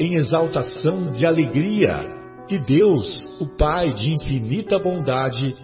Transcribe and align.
em 0.00 0.14
exaltação 0.14 1.12
de 1.12 1.26
alegria, 1.26 2.06
que 2.48 2.58
Deus, 2.58 3.38
o 3.38 3.46
Pai 3.58 3.92
de 3.92 4.14
infinita 4.14 4.78
bondade, 4.78 5.54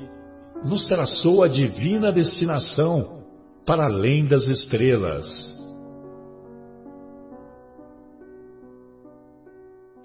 nos 0.62 0.87
traçou 0.87 1.42
a 1.42 1.48
divina 1.48 2.12
destinação 2.12 3.25
para 3.64 3.87
além 3.87 4.27
das 4.27 4.47
estrelas. 4.47 5.27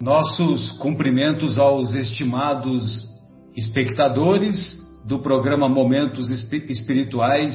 Nossos 0.00 0.72
cumprimentos 0.78 1.58
aos 1.58 1.94
estimados 1.94 3.06
espectadores 3.54 4.56
do 5.04 5.20
programa 5.20 5.68
Momentos 5.68 6.30
Espirituais, 6.30 7.52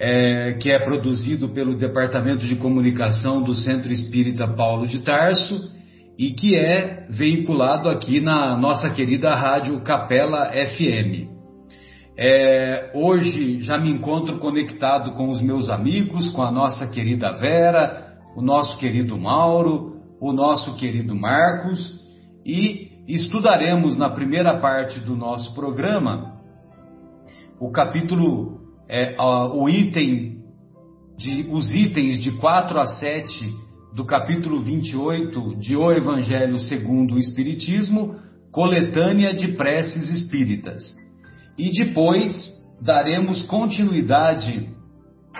é, 0.00 0.54
que 0.54 0.70
é 0.70 0.78
produzido 0.78 1.50
pelo 1.50 1.76
Departamento 1.76 2.46
de 2.46 2.56
Comunicação 2.56 3.42
do 3.42 3.54
Centro 3.54 3.92
Espírita 3.92 4.48
Paulo 4.48 4.86
de 4.86 5.00
Tarso 5.00 5.70
e 6.18 6.30
que 6.30 6.56
é 6.56 7.06
veiculado 7.10 7.86
aqui 7.90 8.18
na 8.18 8.56
nossa 8.56 8.88
querida 8.94 9.34
rádio 9.34 9.78
Capela 9.82 10.50
FM. 10.52 11.28
É, 12.16 12.92
hoje 12.94 13.62
já 13.62 13.76
me 13.76 13.90
encontro 13.90 14.38
conectado 14.38 15.12
com 15.12 15.28
os 15.28 15.42
meus 15.42 15.68
amigos, 15.68 16.30
com 16.30 16.42
a 16.42 16.50
nossa 16.50 16.90
querida 16.90 17.32
Vera, 17.32 18.16
o 18.34 18.40
nosso 18.40 18.78
querido 18.78 19.18
Mauro, 19.18 20.00
o 20.18 20.32
nosso 20.32 20.76
querido 20.78 21.14
Marcos 21.14 22.00
e 22.44 22.88
estudaremos 23.06 23.98
na 23.98 24.08
primeira 24.08 24.58
parte 24.60 24.98
do 25.00 25.14
nosso 25.14 25.54
programa 25.54 26.40
o 27.60 27.70
capítulo, 27.70 28.59
é, 28.92 29.14
o 29.20 29.68
item, 29.68 30.42
de, 31.16 31.46
os 31.48 31.72
itens 31.72 32.20
de 32.20 32.32
4 32.32 32.80
a 32.80 32.86
7 32.86 33.54
do 33.94 34.04
capítulo 34.04 34.58
28 34.58 35.56
de 35.60 35.76
O 35.76 35.92
Evangelho 35.92 36.58
segundo 36.58 37.14
o 37.14 37.18
Espiritismo, 37.18 38.16
coletânea 38.50 39.32
de 39.32 39.52
preces 39.52 40.10
espíritas. 40.10 40.82
E 41.56 41.70
depois 41.70 42.52
daremos 42.80 43.42
continuidade 43.42 44.68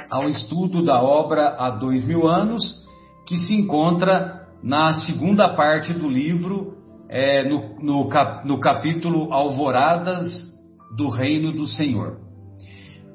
ao 0.08 0.28
estudo 0.28 0.84
da 0.84 1.02
obra 1.02 1.56
Há 1.58 1.70
Dois 1.70 2.04
Mil 2.04 2.28
Anos, 2.28 2.86
que 3.26 3.36
se 3.36 3.54
encontra 3.54 4.46
na 4.62 4.92
segunda 4.92 5.48
parte 5.56 5.92
do 5.92 6.08
livro 6.08 6.76
é, 7.08 7.48
no, 7.48 7.80
no, 7.82 8.08
cap, 8.08 8.46
no 8.46 8.60
capítulo 8.60 9.32
Alvoradas 9.32 10.24
do 10.96 11.08
Reino 11.08 11.52
do 11.52 11.66
Senhor. 11.66 12.29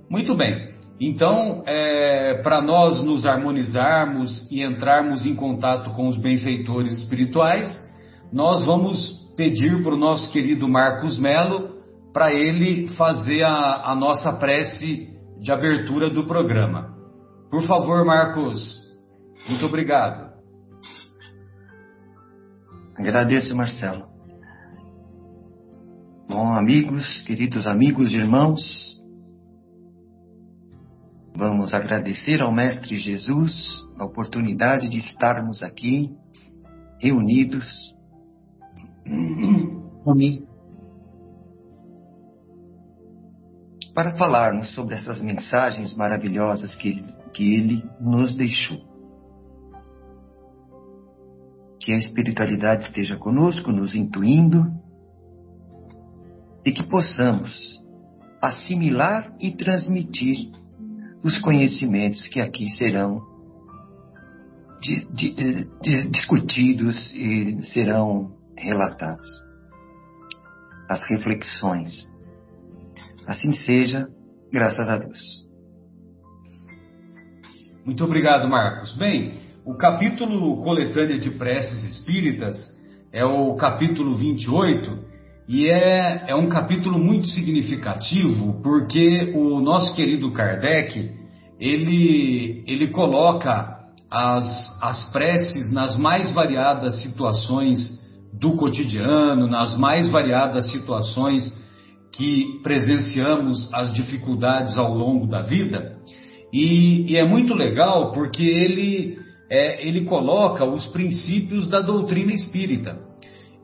Muito 0.10 0.36
bem, 0.36 0.76
então, 1.00 1.64
é, 1.66 2.42
para 2.42 2.62
nós 2.62 3.04
nos 3.04 3.26
harmonizarmos 3.26 4.50
e 4.50 4.64
entrarmos 4.64 5.26
em 5.26 5.36
contato 5.36 5.92
com 5.92 6.08
os 6.08 6.18
benfeitores 6.18 6.94
espirituais, 7.00 7.70
nós 8.32 8.66
vamos 8.66 9.26
pedir 9.36 9.84
para 9.84 9.94
o 9.94 9.98
nosso 9.98 10.32
querido 10.32 10.70
Marcos 10.70 11.20
Melo 11.20 11.76
para 12.14 12.34
ele 12.34 12.88
fazer 12.96 13.44
a, 13.44 13.92
a 13.92 13.96
nossa 13.96 14.40
prece 14.40 15.14
de 15.42 15.52
abertura 15.52 16.10
do 16.10 16.26
programa. 16.26 16.96
Por 17.52 17.68
favor, 17.68 18.06
Marcos, 18.06 18.74
muito 19.50 19.66
obrigado. 19.66 20.34
Agradeço, 22.98 23.54
Marcelo. 23.54 24.06
Bom, 26.30 26.54
amigos, 26.54 27.22
queridos 27.24 27.68
amigos 27.68 28.14
e 28.14 28.16
irmãos, 28.16 28.95
vamos 31.36 31.74
agradecer 31.74 32.42
ao 32.42 32.52
Mestre 32.52 32.98
Jesus 32.98 33.54
a 33.98 34.06
oportunidade 34.06 34.90
de 34.90 35.00
estarmos 35.00 35.62
aqui 35.62 36.16
reunidos 37.00 37.66
comigo 40.04 40.48
para 43.94 44.18
falarmos 44.18 44.74
sobre 44.74 44.96
essas 44.96 45.22
mensagens 45.22 45.96
maravilhosas 45.96 46.76
que, 46.76 47.02
que 47.34 47.54
ele 47.54 47.82
nos 48.00 48.36
deixou. 48.36 48.78
Que 51.80 51.94
a 51.94 51.98
espiritualidade 51.98 52.84
esteja 52.84 53.16
conosco, 53.16 53.72
nos 53.72 53.96
intuindo, 53.96 54.66
e 56.66 56.74
que 56.74 56.84
possamos 56.84 57.82
assimilar 58.42 59.34
e 59.40 59.56
transmitir 59.56 60.52
os 61.26 61.40
conhecimentos 61.40 62.28
que 62.28 62.40
aqui 62.40 62.70
serão 62.70 63.20
de, 64.80 66.08
discutidos 66.12 67.12
e 67.16 67.64
serão 67.74 68.38
relatados. 68.56 69.28
As 70.88 71.02
reflexões. 71.10 71.92
Assim 73.26 73.54
seja, 73.54 74.08
graças 74.54 74.88
a 74.88 74.98
Deus. 74.98 75.20
Muito 77.84 78.06
obrigado, 78.06 78.48
Marcos. 78.48 78.96
Bem, 78.96 79.40
o 79.66 79.74
capítulo 79.74 80.62
Coletânea 80.62 81.18
de 81.18 81.32
Preces 81.32 81.84
Espíritas 81.86 82.56
é 83.12 83.26
o 83.26 83.56
capítulo 83.56 84.14
28 84.14 85.15
e 85.48 85.70
é, 85.70 86.26
é 86.30 86.36
um 86.36 86.50
capítulo 86.50 86.98
muito 86.98 87.28
significativo 87.28 88.62
porque 88.64 89.32
o 89.36 89.60
nosso 89.62 89.96
querido 89.96 90.32
Kardec 90.32 91.12
ele, 91.60 92.64
ele 92.68 92.88
coloca 92.88 93.76
as, 94.10 94.46
as 94.82 95.12
preces 95.12 95.72
nas 95.72 95.98
mais 95.98 96.34
variadas 96.34 97.02
situações 97.02 98.04
do 98.34 98.56
cotidiano, 98.56 99.48
nas 99.48 99.78
mais 99.78 100.10
variadas 100.10 100.72
situações 100.72 101.54
que 102.12 102.60
presenciamos 102.64 103.72
as 103.74 103.94
dificuldades 103.94 104.78
ao 104.78 104.94
longo 104.94 105.28
da 105.28 105.42
vida. 105.42 105.98
E, 106.52 107.12
e 107.12 107.18
é 107.18 107.28
muito 107.28 107.54
legal 107.54 108.12
porque 108.12 108.44
ele 108.44 109.18
é, 109.50 109.88
ele 109.88 110.06
coloca 110.06 110.66
os 110.66 110.88
princípios 110.88 111.68
da 111.68 111.82
doutrina 111.82 112.34
espírita. 112.34 112.98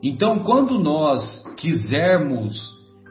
Então, 0.02 0.40
quando 0.40 0.80
nós 0.80 1.44
quisermos 1.56 2.58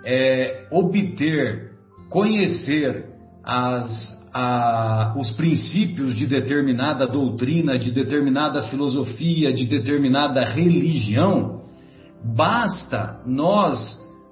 é, 0.06 0.68
obter, 0.72 1.72
conhecer 2.10 3.06
as, 3.44 3.90
a, 4.34 5.16
os 5.18 5.32
princípios 5.32 6.16
de 6.16 6.28
determinada 6.28 7.08
doutrina, 7.08 7.80
de 7.80 7.92
determinada 7.92 8.64
filosofia, 8.64 9.54
de 9.54 9.66
determinada 9.66 10.44
religião, 10.44 11.62
basta 12.36 13.22
nós 13.26 13.80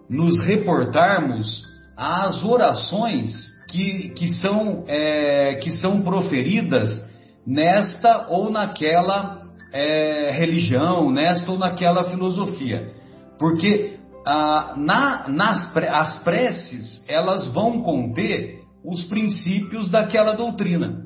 nos 0.10 0.40
reportarmos 0.42 1.64
às 1.96 2.44
orações 2.44 3.32
que, 3.70 4.10
que, 4.10 4.28
são, 4.36 4.84
é, 4.88 5.60
que 5.62 5.72
são 5.72 6.02
proferidas 6.02 6.90
nesta 7.46 8.28
ou 8.30 8.52
naquela 8.52 9.39
é, 9.74 10.32
religião, 10.32 11.12
nesta 11.12 11.52
ou 11.52 11.58
naquela 11.58 12.04
filosofia. 12.10 12.94
Porque 13.38 13.98
ah, 14.26 14.74
na, 14.78 15.28
nas 15.30 15.76
as 15.76 16.24
preces, 16.24 17.04
elas 17.08 17.52
vão 17.54 17.82
conter 17.82 18.60
os 18.84 19.04
princípios 19.06 19.90
daquela 19.90 20.34
doutrina. 20.34 21.06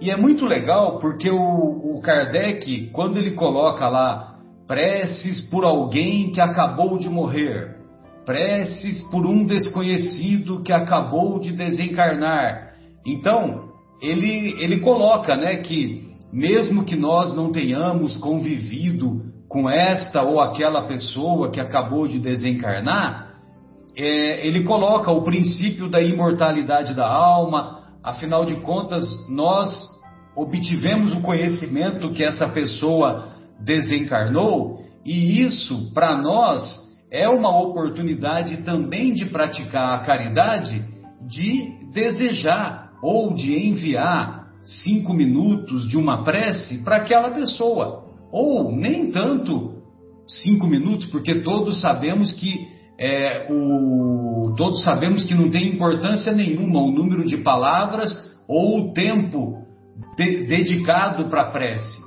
E 0.00 0.10
é 0.10 0.16
muito 0.16 0.44
legal 0.44 0.98
porque 1.00 1.30
o, 1.30 1.36
o 1.36 2.00
Kardec, 2.00 2.90
quando 2.92 3.16
ele 3.16 3.32
coloca 3.32 3.88
lá 3.88 4.36
preces 4.66 5.40
por 5.50 5.64
alguém 5.64 6.30
que 6.30 6.40
acabou 6.40 6.98
de 6.98 7.08
morrer, 7.08 7.76
preces 8.24 9.02
por 9.10 9.26
um 9.26 9.44
desconhecido 9.44 10.62
que 10.62 10.72
acabou 10.72 11.40
de 11.40 11.52
desencarnar. 11.52 12.74
Então, 13.06 13.70
ele, 14.02 14.54
ele 14.62 14.80
coloca 14.80 15.34
né, 15.34 15.56
que, 15.56 16.07
mesmo 16.32 16.84
que 16.84 16.96
nós 16.96 17.34
não 17.34 17.50
tenhamos 17.50 18.16
convivido 18.16 19.22
com 19.48 19.68
esta 19.68 20.22
ou 20.22 20.40
aquela 20.40 20.82
pessoa 20.86 21.50
que 21.50 21.60
acabou 21.60 22.06
de 22.06 22.18
desencarnar, 22.18 23.28
é, 23.96 24.46
ele 24.46 24.62
coloca 24.64 25.10
o 25.10 25.24
princípio 25.24 25.88
da 25.88 26.00
imortalidade 26.00 26.94
da 26.94 27.08
alma, 27.08 27.80
afinal 28.02 28.44
de 28.44 28.56
contas, 28.56 29.04
nós 29.28 29.70
obtivemos 30.36 31.12
o 31.14 31.22
conhecimento 31.22 32.12
que 32.12 32.22
essa 32.22 32.48
pessoa 32.48 33.32
desencarnou, 33.60 34.84
e 35.04 35.42
isso, 35.42 35.92
para 35.94 36.16
nós, 36.20 36.62
é 37.10 37.28
uma 37.28 37.58
oportunidade 37.58 38.58
também 38.58 39.12
de 39.12 39.26
praticar 39.26 39.94
a 39.94 40.04
caridade, 40.04 40.84
de 41.26 41.90
desejar 41.92 42.92
ou 43.02 43.32
de 43.32 43.58
enviar 43.68 44.37
cinco 44.82 45.14
minutos 45.14 45.88
de 45.88 45.96
uma 45.96 46.24
prece 46.24 46.82
para 46.84 46.96
aquela 46.96 47.30
pessoa, 47.30 48.04
ou 48.30 48.70
nem 48.72 49.10
tanto 49.10 49.78
cinco 50.26 50.66
minutos, 50.66 51.06
porque 51.06 51.36
todos 51.42 51.80
sabemos 51.80 52.32
que 52.32 52.68
é, 53.00 53.46
o, 53.50 54.54
todos 54.56 54.82
sabemos 54.82 55.24
que 55.24 55.34
não 55.34 55.48
tem 55.50 55.68
importância 55.68 56.32
nenhuma 56.32 56.82
o 56.82 56.90
número 56.90 57.24
de 57.24 57.38
palavras 57.38 58.12
ou 58.48 58.80
o 58.80 58.92
tempo 58.92 59.62
de, 60.16 60.46
dedicado 60.46 61.28
para 61.28 61.42
a 61.42 61.50
prece. 61.50 61.98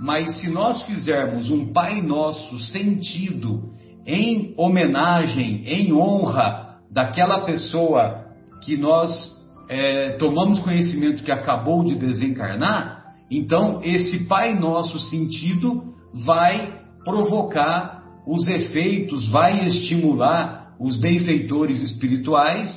Mas 0.00 0.40
se 0.40 0.48
nós 0.50 0.82
fizermos 0.84 1.50
um 1.50 1.72
Pai 1.72 2.00
Nosso 2.00 2.58
sentido 2.60 3.72
em 4.06 4.54
homenagem, 4.56 5.64
em 5.66 5.92
honra 5.92 6.78
daquela 6.90 7.44
pessoa 7.44 8.24
que 8.64 8.76
nós 8.76 9.37
é, 9.68 10.16
tomamos 10.18 10.60
conhecimento 10.60 11.22
que 11.22 11.32
acabou 11.32 11.84
de 11.84 11.94
desencarnar, 11.94 13.14
então 13.30 13.80
esse 13.82 14.26
Pai 14.26 14.54
Nosso 14.54 14.98
sentido 14.98 15.94
vai 16.24 16.80
provocar 17.04 18.02
os 18.26 18.48
efeitos, 18.48 19.28
vai 19.30 19.66
estimular 19.66 20.74
os 20.80 20.96
benfeitores 20.96 21.82
espirituais 21.82 22.68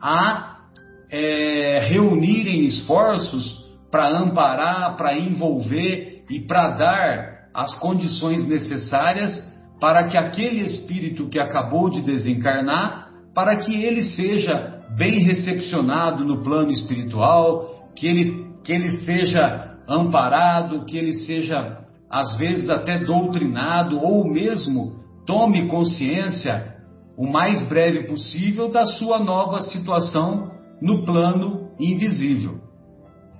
a 0.00 0.56
é, 1.10 1.78
reunirem 1.88 2.64
esforços 2.64 3.64
para 3.90 4.08
amparar, 4.18 4.96
para 4.96 5.16
envolver 5.16 6.24
e 6.28 6.40
para 6.40 6.68
dar 6.70 7.36
as 7.54 7.74
condições 7.78 8.46
necessárias 8.46 9.32
para 9.80 10.08
que 10.08 10.16
aquele 10.16 10.62
espírito 10.62 11.28
que 11.28 11.38
acabou 11.38 11.90
de 11.90 12.00
desencarnar, 12.00 13.10
para 13.34 13.58
que 13.58 13.74
ele 13.84 14.02
seja 14.02 14.75
bem 14.96 15.18
recepcionado 15.20 16.24
no 16.24 16.42
plano 16.42 16.70
espiritual, 16.70 17.90
que 17.94 18.06
ele, 18.06 18.46
que 18.64 18.72
ele 18.72 18.90
seja 19.04 19.76
amparado, 19.88 20.84
que 20.86 20.96
ele 20.96 21.12
seja 21.12 21.84
às 22.10 22.36
vezes 22.38 22.70
até 22.70 23.04
doutrinado 23.04 23.98
ou 23.98 24.24
mesmo 24.28 24.96
tome 25.26 25.66
consciência 25.68 26.74
o 27.16 27.26
mais 27.26 27.66
breve 27.68 28.04
possível 28.04 28.70
da 28.70 28.86
sua 28.86 29.18
nova 29.18 29.60
situação 29.62 30.50
no 30.80 31.04
plano 31.04 31.70
invisível. 31.80 32.60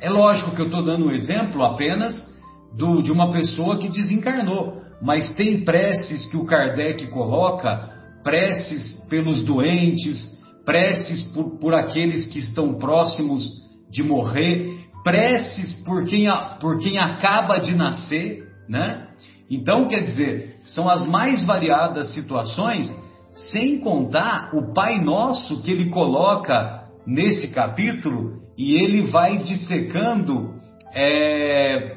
É 0.01 0.11
lógico 0.11 0.55
que 0.55 0.61
eu 0.61 0.67
estou 0.67 0.85
dando 0.85 1.07
um 1.07 1.11
exemplo 1.11 1.63
apenas 1.63 2.15
do, 2.77 3.03
de 3.03 3.13
uma 3.13 3.31
pessoa 3.31 3.79
que 3.79 3.89
desencarnou, 3.89 4.83
mas 5.01 5.35
tem 5.35 5.65
preces 5.65 6.27
que 6.27 6.37
o 6.37 6.47
Kardec 6.47 7.07
coloca, 7.09 7.91
preces 8.23 9.07
pelos 9.09 9.45
doentes, 9.45 10.36
preces 10.67 11.23
por, 11.33 11.59
por 11.59 11.75
aqueles 11.75 12.27
que 12.27 12.41
estão 12.41 12.75
próximos 12.75 13.65
de 13.89 14.03
morrer, 14.03 14.81
preces 15.05 15.73
por 15.85 16.05
quem, 16.05 16.27
por 16.61 16.81
quem 16.81 16.99
acaba 16.99 17.59
de 17.59 17.75
nascer, 17.75 18.45
né? 18.69 19.07
Então, 19.49 19.87
quer 19.87 20.01
dizer, 20.01 20.57
são 20.65 20.91
as 20.91 21.07
mais 21.07 21.45
variadas 21.47 22.13
situações, 22.13 22.93
sem 23.53 23.79
contar 23.79 24.51
o 24.53 24.75
Pai 24.75 25.01
Nosso 25.01 25.63
que 25.63 25.71
ele 25.71 25.89
coloca 25.91 26.85
nesse 27.07 27.49
capítulo 27.49 28.43
e 28.59 28.75
ele 28.75 29.03
vai 29.03 29.39
dissecando, 29.39 30.55
é, 30.93 31.97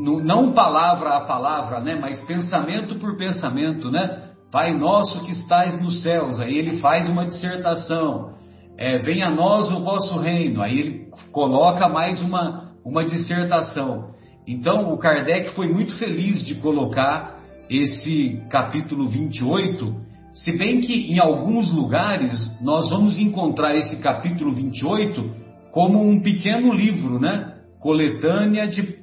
não 0.00 0.52
palavra 0.52 1.10
a 1.10 1.20
palavra, 1.20 1.80
né, 1.80 1.94
mas 1.94 2.18
pensamento 2.24 2.96
por 2.96 3.16
pensamento, 3.16 3.90
né? 3.90 4.33
Pai 4.54 4.72
nosso 4.72 5.24
que 5.24 5.32
estais 5.32 5.82
nos 5.82 6.00
céus, 6.00 6.38
aí 6.38 6.56
ele 6.56 6.76
faz 6.76 7.08
uma 7.08 7.24
dissertação. 7.24 8.34
É, 8.78 9.00
venha 9.00 9.26
a 9.26 9.30
nós 9.34 9.68
o 9.72 9.82
vosso 9.82 10.20
reino, 10.20 10.62
aí 10.62 10.78
ele 10.78 11.06
coloca 11.32 11.88
mais 11.88 12.22
uma, 12.22 12.70
uma 12.84 13.04
dissertação. 13.04 14.14
Então, 14.46 14.92
o 14.92 14.96
Kardec 14.96 15.56
foi 15.56 15.66
muito 15.66 15.98
feliz 15.98 16.40
de 16.44 16.54
colocar 16.54 17.40
esse 17.68 18.44
capítulo 18.48 19.08
28, 19.08 19.92
se 20.34 20.56
bem 20.56 20.80
que 20.80 21.12
em 21.12 21.18
alguns 21.18 21.74
lugares 21.74 22.32
nós 22.62 22.90
vamos 22.90 23.18
encontrar 23.18 23.74
esse 23.74 24.00
capítulo 24.00 24.54
28 24.54 25.34
como 25.72 26.00
um 26.00 26.22
pequeno 26.22 26.72
livro, 26.72 27.18
né? 27.18 27.54
Coletânea 27.80 28.68
de 28.68 29.02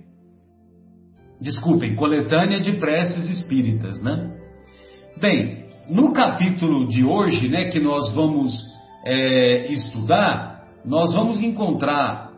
Desculpem, 1.42 1.94
coletânea 1.97 2.62
de 2.62 2.71
preces 2.74 3.27
espíritas, 3.27 4.01
né? 4.01 4.31
Bem, 5.19 5.65
no 5.89 6.13
capítulo 6.13 6.87
de 6.87 7.03
hoje, 7.03 7.47
né, 7.47 7.65
que 7.65 7.79
nós 7.79 8.13
vamos 8.13 8.53
é, 9.05 9.71
estudar, 9.71 10.63
nó 10.85 11.05
vamos 11.05 11.43
encontrar 11.43 12.31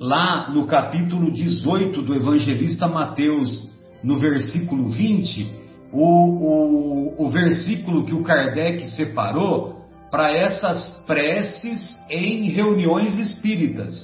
lá 0.00 0.50
no 0.50 0.66
capítulo 0.66 1.30
18 1.30 2.02
do 2.02 2.14
evangelista 2.14 2.88
Mateus, 2.88 3.70
no 4.02 4.18
versículo 4.18 4.88
20, 4.88 5.46
o, 5.92 6.02
o, 6.02 7.26
o 7.26 7.30
versículo 7.30 8.04
que 8.04 8.14
o 8.14 8.22
Kardec 8.22 8.84
separou 8.90 9.80
para 10.10 10.32
essas 10.36 11.04
preces 11.06 11.96
em 12.10 12.48
reuniões 12.50 13.18
espíritas, 13.18 13.94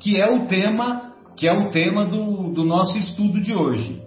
que 0.00 0.20
é 0.20 0.28
o 0.28 0.46
tema 0.46 1.06
que 1.36 1.46
é 1.46 1.52
o 1.52 1.70
tema 1.70 2.06
do, 2.06 2.50
do 2.50 2.64
nosso 2.64 2.96
estudo 2.96 3.40
de 3.40 3.54
hoje. 3.54 4.02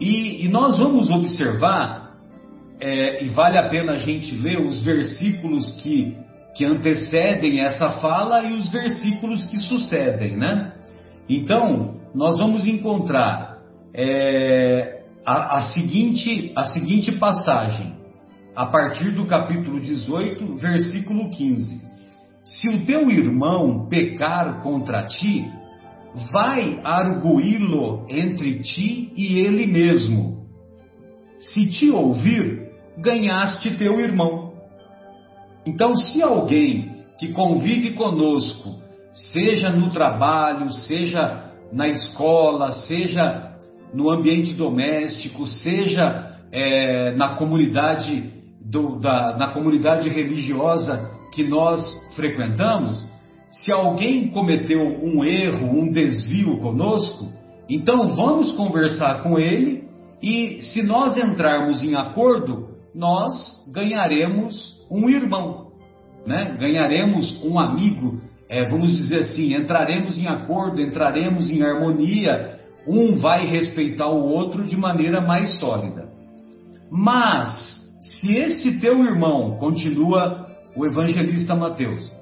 E, 0.00 0.44
e 0.44 0.48
nós 0.48 0.78
vamos 0.78 1.10
observar, 1.10 2.01
é, 2.82 3.24
e 3.24 3.28
vale 3.28 3.56
a 3.56 3.68
pena 3.68 3.92
a 3.92 3.98
gente 3.98 4.34
ler 4.34 4.60
os 4.60 4.82
versículos 4.82 5.70
que 5.82 6.16
que 6.54 6.64
antecedem 6.64 7.60
essa 7.60 7.92
fala 7.92 8.42
e 8.42 8.52
os 8.52 8.68
versículos 8.70 9.44
que 9.46 9.58
sucedem, 9.58 10.36
né? 10.36 10.72
Então, 11.28 11.94
nós 12.14 12.38
vamos 12.38 12.66
encontrar 12.66 13.58
é, 13.94 15.02
a, 15.24 15.56
a, 15.56 15.62
seguinte, 15.72 16.52
a 16.54 16.64
seguinte 16.64 17.12
passagem, 17.12 17.94
a 18.54 18.66
partir 18.66 19.12
do 19.12 19.24
capítulo 19.24 19.80
18, 19.80 20.56
versículo 20.56 21.30
15: 21.30 21.80
Se 22.44 22.68
o 22.68 22.84
teu 22.84 23.10
irmão 23.10 23.88
pecar 23.88 24.62
contra 24.62 25.06
ti, 25.06 25.46
vai 26.30 26.80
arguí-lo 26.84 28.04
entre 28.10 28.58
ti 28.58 29.10
e 29.16 29.38
ele 29.38 29.66
mesmo. 29.66 30.42
Se 31.38 31.70
te 31.70 31.90
ouvir, 31.90 32.61
ganhaste 32.98 33.76
teu 33.76 33.98
irmão. 34.00 34.52
Então, 35.66 35.96
se 35.96 36.22
alguém 36.22 36.92
que 37.18 37.28
convive 37.28 37.92
conosco, 37.92 38.80
seja 39.12 39.70
no 39.70 39.90
trabalho, 39.90 40.70
seja 40.70 41.50
na 41.72 41.88
escola, 41.88 42.72
seja 42.72 43.52
no 43.94 44.10
ambiente 44.10 44.54
doméstico, 44.54 45.46
seja 45.46 46.36
é, 46.50 47.14
na 47.14 47.36
comunidade 47.36 48.32
do, 48.60 48.98
da, 48.98 49.36
na 49.36 49.48
comunidade 49.48 50.08
religiosa 50.08 51.10
que 51.32 51.42
nós 51.42 51.80
frequentamos, 52.14 53.06
se 53.48 53.72
alguém 53.72 54.28
cometeu 54.28 54.80
um 54.80 55.24
erro, 55.24 55.78
um 55.78 55.92
desvio 55.92 56.58
conosco, 56.58 57.28
então 57.68 58.14
vamos 58.16 58.52
conversar 58.52 59.22
com 59.22 59.38
ele 59.38 59.84
e 60.22 60.60
se 60.62 60.82
nós 60.82 61.16
entrarmos 61.16 61.82
em 61.82 61.94
acordo, 61.94 62.71
nós 62.94 63.34
ganharemos 63.72 64.76
um 64.90 65.08
irmão, 65.08 65.72
né? 66.26 66.56
ganharemos 66.58 67.42
um 67.44 67.58
amigo, 67.58 68.20
é, 68.48 68.68
vamos 68.68 68.96
dizer 68.96 69.20
assim, 69.20 69.54
entraremos 69.54 70.18
em 70.18 70.26
acordo, 70.26 70.80
entraremos 70.80 71.50
em 71.50 71.62
harmonia, 71.62 72.60
um 72.86 73.16
vai 73.16 73.46
respeitar 73.46 74.08
o 74.08 74.28
outro 74.28 74.64
de 74.64 74.76
maneira 74.76 75.20
mais 75.20 75.58
sólida. 75.58 76.08
Mas, 76.90 77.82
se 78.02 78.34
esse 78.36 78.80
teu 78.80 79.02
irmão, 79.02 79.56
continua 79.58 80.48
o 80.76 80.84
evangelista 80.84 81.54
Mateus, 81.54 82.12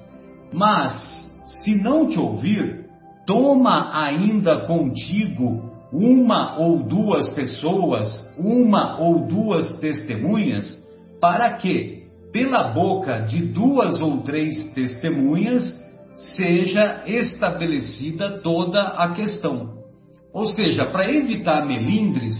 mas 0.53 1.29
se 1.43 1.75
não 1.75 2.07
te 2.07 2.19
ouvir, 2.19 2.85
toma 3.25 3.89
ainda 3.93 4.65
contigo 4.65 5.70
uma 5.91 6.57
ou 6.57 6.83
duas 6.83 7.29
pessoas, 7.29 8.07
uma 8.37 8.99
ou 8.99 9.27
duas 9.27 9.77
testemunhas, 9.79 10.79
para 11.19 11.53
que, 11.53 12.03
pela 12.31 12.71
boca 12.71 13.19
de 13.19 13.41
duas 13.47 13.99
ou 13.99 14.21
três 14.21 14.73
testemunhas, 14.73 15.79
seja 16.35 17.03
estabelecida 17.05 18.41
toda 18.41 18.81
a 18.81 19.11
questão. 19.11 19.81
Ou 20.33 20.47
seja, 20.47 20.85
para 20.85 21.11
evitar 21.11 21.65
melindres, 21.65 22.37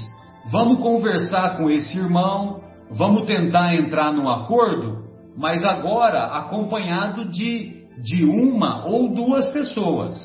vamos 0.49 0.79
conversar 0.79 1.57
com 1.57 1.69
esse 1.69 1.97
irmão, 1.97 2.61
vamos 2.89 3.25
tentar 3.25 3.75
entrar 3.75 4.13
num 4.13 4.29
acordo, 4.29 5.03
mas 5.35 5.63
agora 5.63 6.37
acompanhado 6.37 7.25
de, 7.25 7.83
de 8.01 8.23
uma 8.23 8.85
ou 8.85 9.13
duas 9.13 9.47
pessoas. 9.51 10.15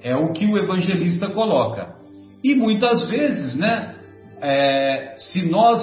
É 0.00 0.14
o 0.14 0.32
que 0.32 0.46
o 0.46 0.56
evangelista 0.56 1.28
coloca. 1.30 2.01
E 2.42 2.54
muitas 2.54 3.08
vezes, 3.08 3.56
né, 3.56 3.94
é, 4.40 5.14
se, 5.16 5.48
nós, 5.48 5.78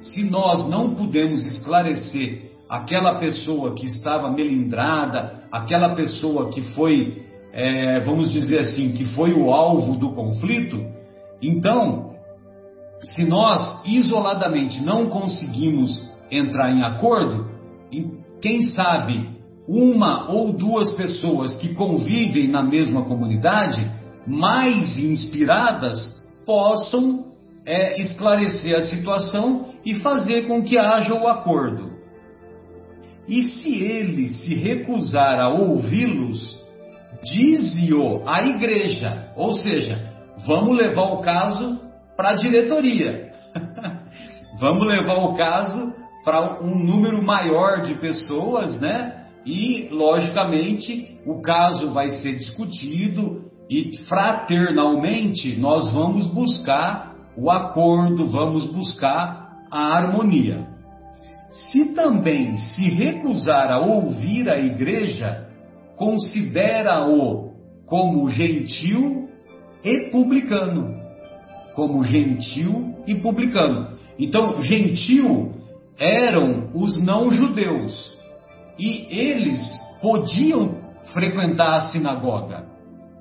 se 0.00 0.24
nós 0.24 0.68
não 0.68 0.94
podemos 0.94 1.46
esclarecer 1.46 2.50
aquela 2.68 3.18
pessoa 3.18 3.74
que 3.74 3.86
estava 3.86 4.30
melindrada, 4.30 5.44
aquela 5.52 5.94
pessoa 5.94 6.50
que 6.50 6.62
foi, 6.74 7.22
é, 7.52 8.00
vamos 8.00 8.32
dizer 8.32 8.60
assim, 8.60 8.92
que 8.92 9.04
foi 9.14 9.32
o 9.32 9.52
alvo 9.52 9.96
do 9.96 10.12
conflito, 10.14 10.82
então, 11.40 12.14
se 13.00 13.24
nós 13.24 13.82
isoladamente 13.84 14.82
não 14.82 15.06
conseguimos 15.06 16.10
entrar 16.30 16.70
em 16.70 16.82
acordo, 16.82 17.50
quem 18.40 18.62
sabe 18.62 19.30
uma 19.68 20.30
ou 20.30 20.52
duas 20.52 20.90
pessoas 20.92 21.54
que 21.56 21.74
convivem 21.74 22.48
na 22.48 22.62
mesma 22.62 23.04
comunidade, 23.04 23.88
mais 24.26 24.98
inspiradas, 24.98 25.96
possam 26.46 27.32
é, 27.66 28.00
esclarecer 28.00 28.76
a 28.76 28.82
situação 28.82 29.72
e 29.84 29.96
fazer 29.96 30.46
com 30.46 30.62
que 30.62 30.78
haja 30.78 31.14
o 31.14 31.28
acordo. 31.28 31.92
E 33.28 33.42
se 33.42 33.82
ele 33.82 34.28
se 34.28 34.54
recusar 34.54 35.38
a 35.38 35.48
ouvi-los, 35.48 36.60
dize-o 37.22 38.28
à 38.28 38.40
igreja, 38.46 39.32
ou 39.36 39.54
seja, 39.54 40.12
vamos 40.46 40.76
levar 40.76 41.12
o 41.12 41.20
caso 41.20 41.80
para 42.16 42.30
a 42.30 42.34
diretoria, 42.34 43.32
vamos 44.58 44.86
levar 44.86 45.18
o 45.18 45.34
caso 45.34 45.94
para 46.24 46.62
um 46.62 46.76
número 46.78 47.22
maior 47.22 47.82
de 47.82 47.94
pessoas, 47.94 48.80
né? 48.80 49.26
E, 49.44 49.88
logicamente, 49.90 51.18
o 51.26 51.40
caso 51.42 51.90
vai 51.90 52.08
ser 52.10 52.36
discutido 52.36 53.50
e 53.72 53.96
fraternalmente 54.06 55.56
nós 55.58 55.90
vamos 55.94 56.26
buscar 56.26 57.14
o 57.34 57.50
acordo, 57.50 58.26
vamos 58.26 58.66
buscar 58.66 59.48
a 59.70 59.96
harmonia. 59.96 60.66
Se 61.48 61.94
também 61.94 62.58
se 62.58 62.82
recusar 62.90 63.72
a 63.72 63.80
ouvir 63.80 64.50
a 64.50 64.58
igreja, 64.58 65.48
considera-o 65.96 67.52
como 67.86 68.28
gentil 68.28 69.30
e 69.82 70.10
publicano. 70.10 70.94
Como 71.74 72.04
gentil 72.04 72.94
e 73.06 73.14
publicano. 73.14 73.96
Então, 74.18 74.62
gentil 74.62 75.50
eram 75.98 76.70
os 76.74 77.02
não-judeus 77.02 78.12
e 78.78 79.06
eles 79.08 79.62
podiam 80.02 80.76
frequentar 81.14 81.74
a 81.76 81.80
sinagoga. 81.88 82.71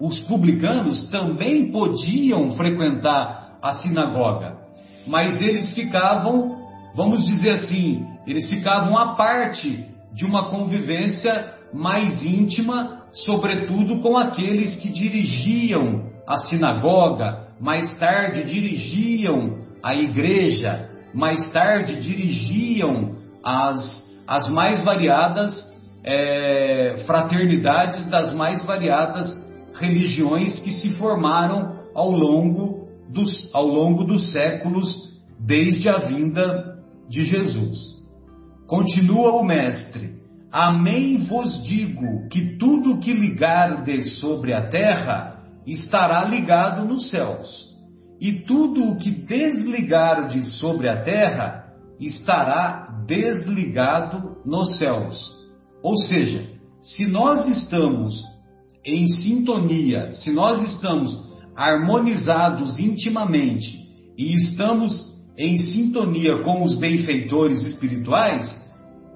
Os 0.02 0.20
publicanos 0.22 1.08
também 1.12 1.72
podiam 1.72 2.50
frequentar 2.54 3.60
a 3.62 3.74
sinagoga, 3.74 4.58
mas 5.06 5.40
eles 5.40 5.76
ficavam, 5.76 6.58
vamos 6.96 7.24
dizer 7.24 7.52
assim, 7.52 8.04
eles 8.26 8.50
ficavam 8.50 8.98
à 8.98 9.14
parte 9.14 9.86
de 10.12 10.26
uma 10.26 10.50
convivência 10.50 11.54
mais 11.72 12.24
íntima, 12.26 13.04
sobretudo 13.12 14.02
com 14.02 14.18
aqueles 14.18 14.76
que 14.78 14.90
dirigiam 14.90 16.10
a 16.28 16.38
sinagoga, 16.38 17.50
mais 17.60 17.94
tarde 18.00 18.44
dirigiam 18.44 19.60
a 19.84 19.94
igreja, 19.94 20.90
mais 21.14 21.48
tarde 21.52 22.02
dirigiam 22.02 23.18
as, 23.44 24.02
as 24.28 24.50
mais 24.50 24.84
variadas 24.84 25.70
é, 26.04 27.04
fraternidades 27.06 28.10
das 28.10 28.34
mais 28.34 28.66
variadas 28.66 29.51
religiões 29.82 30.60
que 30.60 30.72
se 30.72 30.92
formaram 30.92 31.82
ao 31.96 32.12
longo 32.12 32.88
dos, 33.10 33.50
ao 33.54 33.66
longo 33.66 34.04
dos 34.06 34.32
séculos 34.32 35.12
desde 35.40 35.90
a 35.90 35.98
vinda 35.98 36.80
de 37.10 37.26
Jesus. 37.26 37.78
Continua 38.68 39.34
o 39.34 39.44
Mestre: 39.44 40.22
Amém 40.52 41.26
vos 41.26 41.62
digo 41.64 42.28
que 42.30 42.58
tudo 42.58 43.00
que 43.00 43.14
ligardes 43.14 44.20
sobre 44.20 44.54
a 44.54 44.68
terra 44.68 45.42
estará 45.66 46.24
ligado 46.26 46.86
nos 46.88 47.10
céus, 47.10 47.70
e 48.20 48.34
tudo 48.34 48.92
o 48.92 48.98
que 48.98 49.12
desligardes 49.12 50.60
sobre 50.60 50.88
a 50.88 51.02
terra 51.02 51.66
estará 52.00 53.04
desligado 53.06 54.38
nos 54.46 54.78
céus. 54.78 55.42
Ou 55.84 55.98
seja, 55.98 56.48
se 56.82 57.06
nós 57.06 57.48
estamos 57.48 58.24
em 58.86 59.08
sintonia, 59.08 60.14
se 60.14 60.32
nós 60.32 60.62
estamos 60.74 61.32
harmonizados 61.56 62.80
intimamente 62.80 63.78
e 64.18 64.34
estamos 64.34 65.12
em 65.38 65.58
sintonia 65.58 66.44
com 66.44 66.64
os 66.64 66.76
benfeitores 66.76 67.64
espirituais, 67.64 68.46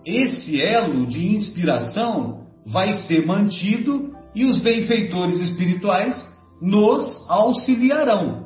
esse 0.05 0.62
elo 0.62 1.07
de 1.07 1.36
inspiração 1.36 2.45
vai 2.65 2.93
ser 2.93 3.25
mantido 3.25 4.13
e 4.36 4.45
os 4.45 4.60
benfeitores 4.60 5.38
espirituais 5.38 6.15
nos 6.62 7.29
auxiliarão. 7.29 8.45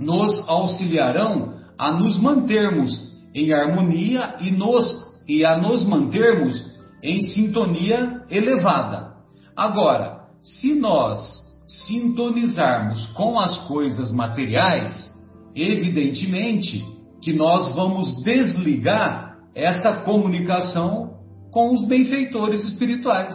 Nos 0.00 0.48
auxiliarão 0.48 1.54
a 1.78 1.92
nos 1.92 2.18
mantermos 2.20 3.14
em 3.34 3.52
harmonia 3.52 4.36
e, 4.40 4.50
nos, 4.50 4.84
e 5.28 5.44
a 5.44 5.60
nos 5.60 5.84
mantermos 5.84 6.54
em 7.02 7.20
sintonia 7.22 8.22
elevada. 8.30 9.14
Agora, 9.56 10.13
se 10.44 10.74
nós 10.74 11.42
sintonizarmos 11.66 13.06
com 13.14 13.40
as 13.40 13.66
coisas 13.66 14.12
materiais, 14.12 15.10
evidentemente 15.56 16.84
que 17.22 17.32
nós 17.32 17.74
vamos 17.74 18.22
desligar 18.22 19.38
esta 19.54 20.02
comunicação 20.02 21.14
com 21.50 21.72
os 21.72 21.86
benfeitores 21.86 22.62
espirituais. 22.64 23.34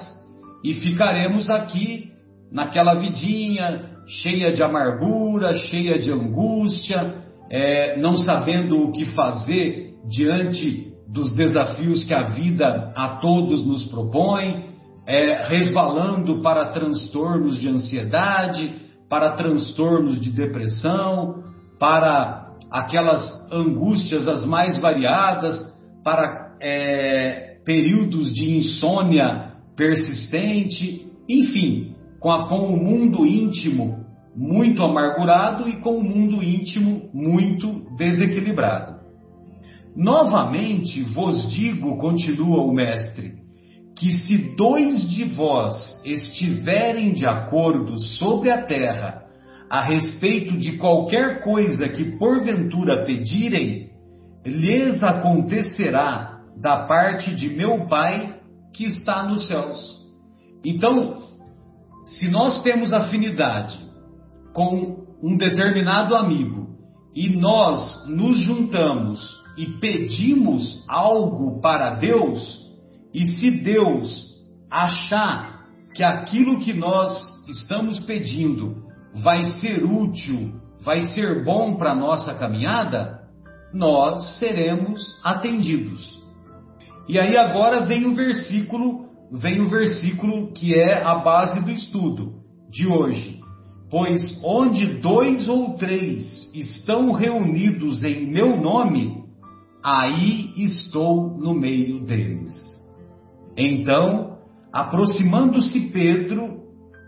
E 0.63 0.75
ficaremos 0.75 1.49
aqui 1.49 2.11
naquela 2.51 2.93
vidinha 2.93 3.89
cheia 4.05 4.53
de 4.53 4.61
amargura, 4.61 5.53
cheia 5.53 5.97
de 5.97 6.11
angústia, 6.11 7.23
é, 7.49 7.99
não 7.99 8.17
sabendo 8.17 8.83
o 8.83 8.91
que 8.91 9.05
fazer 9.05 9.95
diante 10.07 10.93
dos 11.07 11.33
desafios 11.33 12.03
que 12.03 12.13
a 12.13 12.21
vida 12.21 12.93
a 12.95 13.17
todos 13.19 13.65
nos 13.65 13.85
propõe, 13.85 14.68
é, 15.09 15.41
resvalando 15.41 16.39
para 16.43 16.67
transtornos 16.67 17.59
de 17.59 17.67
ansiedade, 17.67 18.75
para 19.09 19.31
transtornos 19.31 20.21
de 20.21 20.29
depressão, 20.31 21.45
para 21.79 22.51
aquelas 22.69 23.27
angústias 23.51 24.27
as 24.27 24.45
mais 24.45 24.79
variadas, 24.79 25.59
para 26.03 26.55
é, 26.61 27.57
períodos 27.65 28.31
de 28.31 28.55
insônia 28.57 29.53
persistente, 29.75 31.07
enfim, 31.27 31.95
com, 32.19 32.29
a, 32.29 32.47
com 32.47 32.67
o 32.67 32.77
mundo 32.77 33.25
íntimo 33.25 34.05
muito 34.35 34.83
amargurado 34.83 35.67
e 35.67 35.77
com 35.77 35.97
o 35.97 36.03
mundo 36.03 36.43
íntimo 36.43 37.09
muito 37.11 37.83
desequilibrado. 37.97 38.99
Novamente 39.95 41.01
vos 41.01 41.49
digo, 41.49 41.97
continua 41.97 42.61
o 42.61 42.71
Mestre, 42.71 43.38
que 43.99 44.13
se 44.13 44.55
dois 44.55 45.07
de 45.09 45.25
vós 45.25 46.01
estiverem 46.05 47.11
de 47.11 47.25
acordo 47.25 47.99
sobre 47.99 48.49
a 48.49 48.63
terra 48.63 49.25
a 49.69 49.81
respeito 49.81 50.57
de 50.57 50.77
qualquer 50.77 51.43
coisa 51.43 51.89
que 51.89 52.17
porventura 52.17 53.05
pedirem, 53.05 53.89
lhes 54.45 55.03
acontecerá 55.03 56.39
da 56.55 56.85
parte 56.87 57.35
de 57.35 57.49
meu 57.49 57.87
Pai 57.87 58.39
que 58.73 58.85
está 58.85 59.23
nos 59.23 59.47
céus. 59.47 59.99
Então, 60.63 61.17
se 62.05 62.29
nós 62.29 62.63
temos 62.63 62.93
afinidade 62.93 63.77
com 64.53 65.05
um 65.21 65.35
determinado 65.35 66.15
amigo 66.15 66.69
e 67.13 67.29
nós 67.37 68.07
nos 68.07 68.39
juntamos 68.39 69.19
e 69.57 69.65
pedimos 69.79 70.85
algo 70.87 71.59
para 71.59 71.95
Deus, 71.95 72.68
e 73.13 73.25
se 73.25 73.51
Deus 73.63 74.29
achar 74.69 75.65
que 75.93 76.03
aquilo 76.03 76.59
que 76.59 76.73
nós 76.73 77.11
estamos 77.47 77.99
pedindo 78.01 78.83
vai 79.23 79.43
ser 79.43 79.83
útil, 79.83 80.53
vai 80.83 81.01
ser 81.01 81.43
bom 81.43 81.75
para 81.75 81.91
a 81.91 81.95
nossa 81.95 82.35
caminhada, 82.35 83.19
nós 83.73 84.37
seremos 84.37 85.01
atendidos. 85.23 86.19
E 87.07 87.19
aí 87.19 87.35
agora 87.35 87.81
vem 87.81 88.05
o 88.05 88.15
versículo, 88.15 89.07
vem 89.31 89.61
o 89.61 89.69
versículo 89.69 90.53
que 90.53 90.75
é 90.75 91.01
a 91.03 91.15
base 91.15 91.63
do 91.63 91.71
estudo 91.71 92.33
de 92.69 92.87
hoje. 92.87 93.39
Pois 93.89 94.39
onde 94.43 94.99
dois 94.99 95.49
ou 95.49 95.73
três 95.73 96.51
estão 96.53 97.11
reunidos 97.11 98.03
em 98.03 98.27
meu 98.27 98.55
nome, 98.55 99.23
aí 99.83 100.53
estou 100.55 101.35
no 101.39 101.55
meio 101.55 102.05
deles. 102.05 102.68
Então, 103.59 104.37
aproximando-se 104.71 105.91
Pedro, 105.91 106.61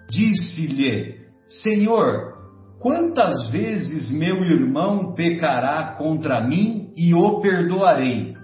disse-lhe: 0.09 1.15
Senhor, 1.63 2.33
quantas 2.81 3.49
vezes 3.49 4.11
meu 4.11 4.43
irmão 4.43 5.13
pecará 5.13 5.95
contra 5.97 6.45
mim 6.45 6.91
e 6.97 7.13
o 7.13 7.39
perdoarei? 7.39 8.35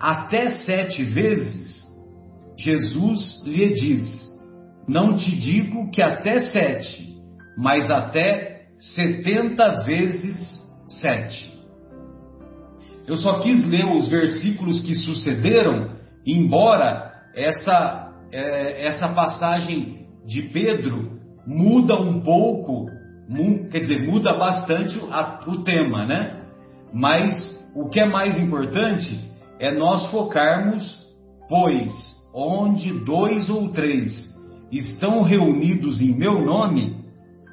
Até 0.00 0.50
sete 0.50 1.04
vezes? 1.04 1.84
Jesus 2.58 3.44
lhe 3.46 3.72
diz: 3.72 4.32
Não 4.88 5.16
te 5.16 5.30
digo 5.36 5.92
que 5.92 6.02
até 6.02 6.40
sete, 6.40 7.16
mas 7.56 7.88
até 7.88 8.66
setenta 8.96 9.84
vezes 9.84 10.60
sete. 10.88 11.54
Eu 13.06 13.16
só 13.16 13.38
quis 13.40 13.64
ler 13.68 13.84
os 13.84 14.08
versículos 14.08 14.80
que 14.80 14.94
sucederam, 14.94 15.94
embora 16.26 17.13
essa, 17.36 18.12
é, 18.32 18.86
essa 18.86 19.08
passagem 19.08 20.06
de 20.26 20.42
Pedro 20.42 21.18
muda 21.46 22.00
um 22.00 22.20
pouco, 22.20 22.86
quer 23.70 23.80
dizer, 23.80 24.06
muda 24.06 24.32
bastante 24.34 24.98
a, 25.10 25.40
o 25.46 25.62
tema, 25.62 26.06
né? 26.06 26.42
Mas 26.92 27.32
o 27.74 27.88
que 27.88 28.00
é 28.00 28.06
mais 28.06 28.38
importante 28.38 29.18
é 29.58 29.72
nós 29.72 30.10
focarmos, 30.10 31.02
pois 31.48 31.92
onde 32.34 32.92
dois 33.04 33.48
ou 33.48 33.68
três 33.68 34.32
estão 34.72 35.22
reunidos 35.22 36.00
em 36.00 36.12
meu 36.16 36.44
nome, 36.44 36.96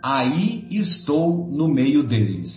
aí 0.03 0.65
estou 0.71 1.47
no 1.47 1.67
meio 1.67 2.07
deles. 2.07 2.47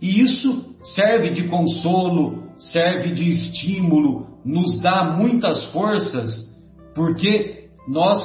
E 0.00 0.20
isso 0.20 0.74
serve 0.94 1.30
de 1.30 1.44
consolo, 1.44 2.42
serve 2.58 3.12
de 3.12 3.30
estímulo, 3.30 4.26
nos 4.44 4.80
dá 4.82 5.16
muitas 5.16 5.64
forças, 5.72 6.51
porque 6.94 7.68
nós, 7.88 8.20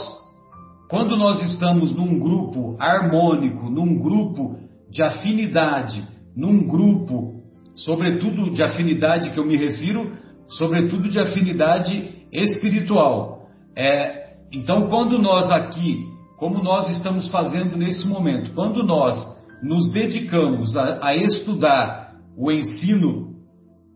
quando 0.90 1.16
nós 1.16 1.42
estamos 1.42 1.96
num 1.96 2.20
grupo 2.20 2.76
harmônico, 2.80 3.70
num 3.70 4.00
grupo 4.00 4.58
de 4.90 5.04
afinidade, 5.04 6.08
num 6.36 6.68
grupo, 6.68 7.42
sobretudo 7.76 8.52
de 8.52 8.64
afinidade 8.64 9.32
que 9.32 9.40
eu 9.40 9.46
me 9.46 9.56
refiro, 9.56 10.16
sobretudo 10.48 11.10
de 11.10 11.20
afinidade 11.20 12.28
espiritual. 12.32 13.48
É, 13.76 14.34
então, 14.52 14.88
quando 14.88 15.20
nós 15.20 15.52
aqui, 15.52 16.06
como 16.38 16.64
nós 16.64 16.90
estamos 16.90 17.28
fazendo 17.28 17.76
nesse 17.76 18.08
momento, 18.08 18.54
quando 18.54 18.84
nós 18.84 19.16
nos 19.62 19.92
dedicamos 19.92 20.76
a, 20.78 21.06
a 21.08 21.16
estudar 21.16 22.14
o 22.38 22.52
ensino, 22.52 23.36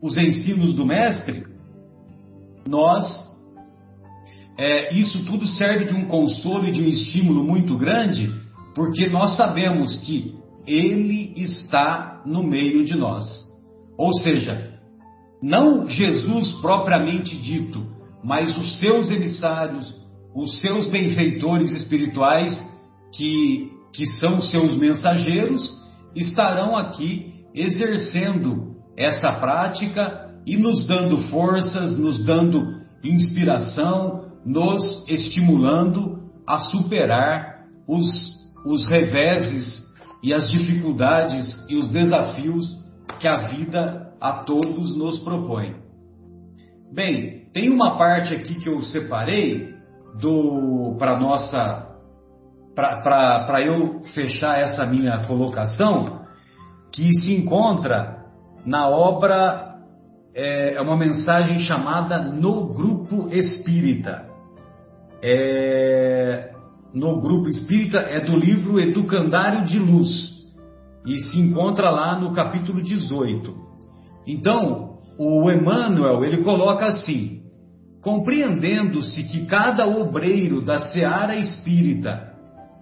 os 0.02 0.18
ensinos 0.18 0.74
do 0.74 0.86
Mestre, 0.86 1.44
nós, 2.68 3.06
é, 4.62 4.94
isso 4.94 5.26
tudo 5.26 5.48
serve 5.48 5.86
de 5.86 5.96
um 5.96 6.06
consolo 6.06 6.68
e 6.68 6.72
de 6.72 6.84
um 6.84 6.88
estímulo 6.88 7.44
muito 7.44 7.76
grande, 7.76 8.32
porque 8.76 9.10
nós 9.10 9.36
sabemos 9.36 9.98
que 10.02 10.36
Ele 10.68 11.34
está 11.36 12.22
no 12.28 12.44
meio 12.44 12.86
de 12.86 12.96
nós. 12.96 13.26
Ou 13.98 14.14
seja, 14.14 14.78
não 15.42 15.90
Jesus 15.90 16.52
propriamente 16.62 17.36
dito, 17.38 17.84
mas 18.24 18.56
os 18.56 18.80
seus 18.80 19.10
emissários, 19.10 19.96
os 20.36 20.60
seus 20.60 20.86
benfeitores 20.88 21.72
espirituais, 21.72 22.56
que 23.16 23.72
que 23.94 24.06
são 24.06 24.42
seus 24.42 24.78
mensageiros, 24.78 25.70
estarão 26.16 26.78
aqui 26.78 27.34
exercendo 27.54 28.76
essa 28.96 29.34
prática 29.34 30.30
e 30.46 30.56
nos 30.56 30.86
dando 30.88 31.18
forças, 31.30 31.98
nos 31.98 32.24
dando 32.24 32.62
inspiração, 33.04 34.31
nos 34.46 35.08
estimulando 35.08 36.20
a 36.48 36.60
superar 36.60 37.66
os, 37.88 38.06
os 38.66 38.88
reveses 38.88 39.82
e 40.24 40.34
as 40.34 40.50
dificuldades 40.50 41.64
e 41.70 41.76
os 41.76 41.88
desafios 41.88 42.66
que 43.20 43.28
a 43.28 43.48
vida 43.48 44.14
a 44.20 44.44
todos 44.44 44.96
nos 44.96 45.20
propõe. 45.20 45.76
Bem, 46.94 47.46
tem 47.54 47.70
uma 47.70 47.98
parte 47.98 48.34
aqui 48.34 48.56
que 48.56 48.70
eu 48.70 48.82
separei 48.82 49.74
do 50.20 50.96
para 51.00 51.18
nossa 51.20 51.88
para 52.74 53.62
eu 53.62 54.02
fechar 54.14 54.60
essa 54.60 54.86
minha 54.86 55.26
colocação, 55.26 56.22
que 56.92 57.14
se 57.14 57.34
encontra 57.34 58.26
na 58.66 58.88
obra, 58.88 59.76
é, 60.34 60.76
é 60.76 60.82
uma 60.82 60.98
mensagem 60.98 61.60
chamada 61.60 62.20
No 62.20 62.74
Grupo 62.74 63.28
Espírita. 63.30 64.31
É, 65.24 66.52
no 66.94 67.22
Grupo 67.22 67.48
Espírita 67.48 67.98
é 67.98 68.20
do 68.20 68.38
livro 68.38 68.80
Educandário 68.80 69.66
de 69.66 69.78
Luz 69.80 70.32
e 71.06 71.20
se 71.20 71.40
encontra 71.40 71.90
lá 71.90 72.20
no 72.20 72.34
capítulo 72.34 72.82
18. 72.82 73.54
Então, 74.28 74.98
o 75.18 75.50
Emmanuel, 75.52 76.24
ele 76.24 76.44
coloca 76.44 76.86
assim: 76.86 77.42
compreendendo-se 78.02 79.24
que 79.26 79.46
cada 79.46 79.88
obreiro 79.88 80.64
da 80.64 80.80
seara 80.80 81.36
espírita 81.36 82.32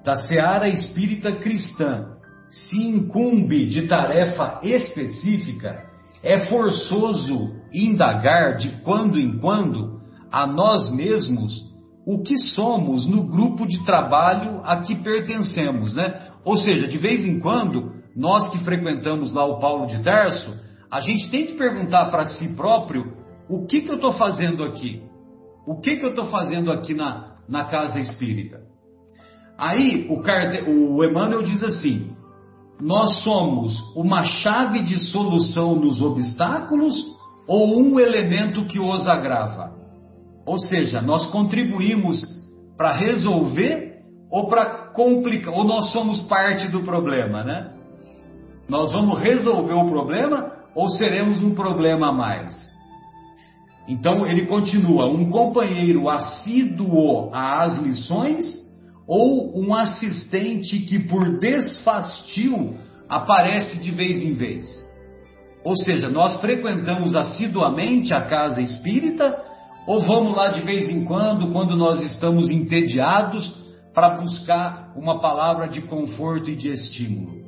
da 0.04 0.16
seara 0.16 0.68
espírita 0.68 1.32
cristã 1.34 2.16
se 2.50 2.78
incumbe 2.78 3.68
de 3.68 3.88
tarefa 3.88 4.60
específica, 4.64 5.84
é 6.24 6.48
forçoso 6.48 7.54
indagar 7.74 8.58
de 8.58 8.70
quando 8.82 9.20
em 9.20 9.38
quando 9.40 10.02
a 10.32 10.48
nós 10.48 10.94
mesmos 10.96 11.69
o 12.12 12.24
que 12.24 12.36
somos 12.40 13.08
no 13.08 13.28
grupo 13.28 13.68
de 13.68 13.86
trabalho 13.86 14.62
a 14.64 14.78
que 14.78 14.96
pertencemos, 14.96 15.94
né? 15.94 16.32
Ou 16.44 16.58
seja, 16.58 16.88
de 16.88 16.98
vez 16.98 17.24
em 17.24 17.40
quando, 17.40 17.92
nós 18.16 18.50
que 18.52 18.58
frequentamos 18.64 19.32
lá 19.32 19.46
o 19.46 19.60
Paulo 19.60 19.86
de 19.86 20.02
Tarso, 20.02 20.60
a 20.90 21.02
gente 21.02 21.30
tem 21.30 21.46
que 21.46 21.54
perguntar 21.54 22.10
para 22.10 22.26
si 22.26 22.56
próprio 22.56 23.14
o 23.48 23.68
que, 23.68 23.82
que 23.82 23.92
eu 23.92 23.98
estou 23.98 24.14
fazendo 24.14 24.64
aqui? 24.64 25.04
O 25.68 25.80
que, 25.80 25.98
que 25.98 26.04
eu 26.04 26.10
estou 26.10 26.26
fazendo 26.26 26.72
aqui 26.72 26.96
na, 26.96 27.36
na 27.48 27.66
casa 27.66 28.00
espírita? 28.00 28.60
Aí 29.56 30.08
o, 30.10 30.20
Carde... 30.24 30.68
o 30.68 31.04
Emmanuel 31.04 31.44
diz 31.44 31.64
assim: 31.64 32.12
nós 32.82 33.22
somos 33.22 33.78
uma 33.96 34.24
chave 34.24 34.82
de 34.82 34.98
solução 35.12 35.76
nos 35.76 36.02
obstáculos 36.02 36.96
ou 37.48 37.80
um 37.80 38.00
elemento 38.00 38.66
que 38.66 38.80
os 38.80 39.08
agrava? 39.08 39.79
Ou 40.50 40.58
seja, 40.58 41.00
nós 41.00 41.28
contribuímos 41.28 42.24
para 42.76 42.98
resolver 42.98 44.00
ou 44.32 44.48
para 44.48 44.92
complicar, 44.94 45.54
ou 45.54 45.64
nós 45.64 45.92
somos 45.92 46.22
parte 46.22 46.68
do 46.70 46.82
problema, 46.82 47.44
né? 47.44 47.72
Nós 48.68 48.92
vamos 48.92 49.20
resolver 49.20 49.76
o 49.76 49.86
problema 49.88 50.52
ou 50.74 50.90
seremos 50.90 51.44
um 51.44 51.54
problema 51.54 52.10
a 52.10 52.12
mais? 52.12 52.56
Então 53.88 54.26
ele 54.26 54.48
continua: 54.48 55.06
um 55.06 55.30
companheiro 55.30 56.10
assíduo 56.10 57.30
às 57.32 57.78
lições 57.78 58.48
ou 59.08 59.56
um 59.56 59.76
assistente 59.76 60.80
que 60.80 60.98
por 60.98 61.38
desfastio 61.38 62.76
aparece 63.08 63.78
de 63.78 63.92
vez 63.92 64.24
em 64.24 64.34
vez. 64.34 64.66
Ou 65.64 65.78
seja, 65.78 66.10
nós 66.10 66.42
frequentamos 66.42 67.16
assiduamente 67.16 68.16
a 68.16 68.22
casa 68.22 68.60
espírita 68.64 69.48
ou 69.90 70.02
vamos 70.02 70.36
lá 70.36 70.50
de 70.50 70.62
vez 70.62 70.88
em 70.88 71.04
quando, 71.04 71.52
quando 71.52 71.76
nós 71.76 72.00
estamos 72.04 72.48
entediados, 72.48 73.52
para 73.92 74.18
buscar 74.18 74.94
uma 74.96 75.20
palavra 75.20 75.68
de 75.68 75.82
conforto 75.82 76.52
e 76.52 76.56
de 76.56 76.72
estímulo. 76.72 77.40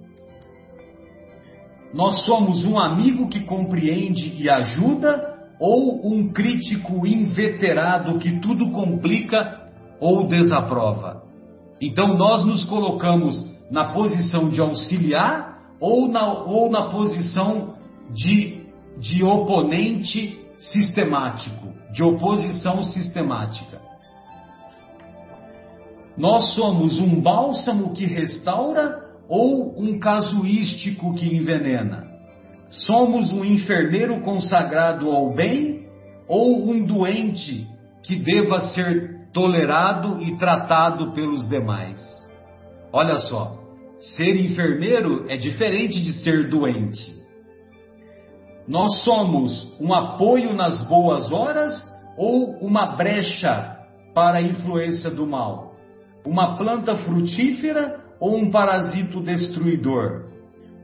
Nós 1.94 2.26
somos 2.26 2.66
um 2.66 2.80
amigo 2.80 3.30
que 3.30 3.42
compreende 3.42 4.34
e 4.42 4.50
ajuda 4.50 5.52
ou 5.60 6.02
um 6.04 6.34
crítico 6.34 7.06
inveterado 7.06 8.18
que 8.18 8.40
tudo 8.40 8.72
complica 8.72 9.70
ou 10.00 10.26
desaprova? 10.26 11.22
Então 11.80 12.18
nós 12.18 12.44
nos 12.44 12.64
colocamos 12.64 13.40
na 13.70 13.94
posição 13.94 14.50
de 14.50 14.60
auxiliar 14.60 15.60
ou 15.80 16.08
na, 16.08 16.42
ou 16.46 16.72
na 16.72 16.90
posição 16.90 17.76
de, 18.10 18.64
de 18.98 19.24
oponente 19.24 20.41
sistemático, 20.62 21.74
de 21.92 22.04
oposição 22.04 22.84
sistemática. 22.84 23.82
Nós 26.18 26.54
somos 26.54 27.00
um 27.00 27.20
bálsamo 27.20 27.94
que 27.94 28.06
restaura 28.06 29.02
ou 29.28 29.82
um 29.82 29.98
casuístico 29.98 31.14
que 31.16 31.36
envenena? 31.36 32.06
Somos 32.70 33.32
um 33.32 33.44
enfermeiro 33.44 34.22
consagrado 34.22 35.10
ao 35.10 35.34
bem 35.34 35.88
ou 36.28 36.70
um 36.70 36.86
doente 36.86 37.68
que 38.04 38.18
deva 38.18 38.60
ser 38.74 39.30
tolerado 39.34 40.22
e 40.22 40.38
tratado 40.38 41.14
pelos 41.14 41.48
demais. 41.48 42.00
Olha 42.94 43.16
só, 43.16 43.58
ser 44.16 44.36
enfermeiro 44.36 45.30
é 45.30 45.38
diferente 45.38 46.02
de 46.02 46.14
ser 46.24 46.50
doente. 46.50 47.21
Nós 48.68 49.04
somos 49.04 49.76
um 49.80 49.94
apoio 49.94 50.54
nas 50.54 50.82
boas 50.88 51.32
horas 51.32 51.74
ou 52.18 52.58
uma 52.60 52.96
brecha 52.96 53.78
para 54.14 54.38
a 54.38 54.42
influência 54.42 55.10
do 55.10 55.26
mal? 55.26 55.76
Uma 56.26 56.58
planta 56.58 56.96
frutífera 56.98 58.00
ou 58.20 58.38
um 58.38 58.52
parasito 58.52 59.22
destruidor? 59.22 60.26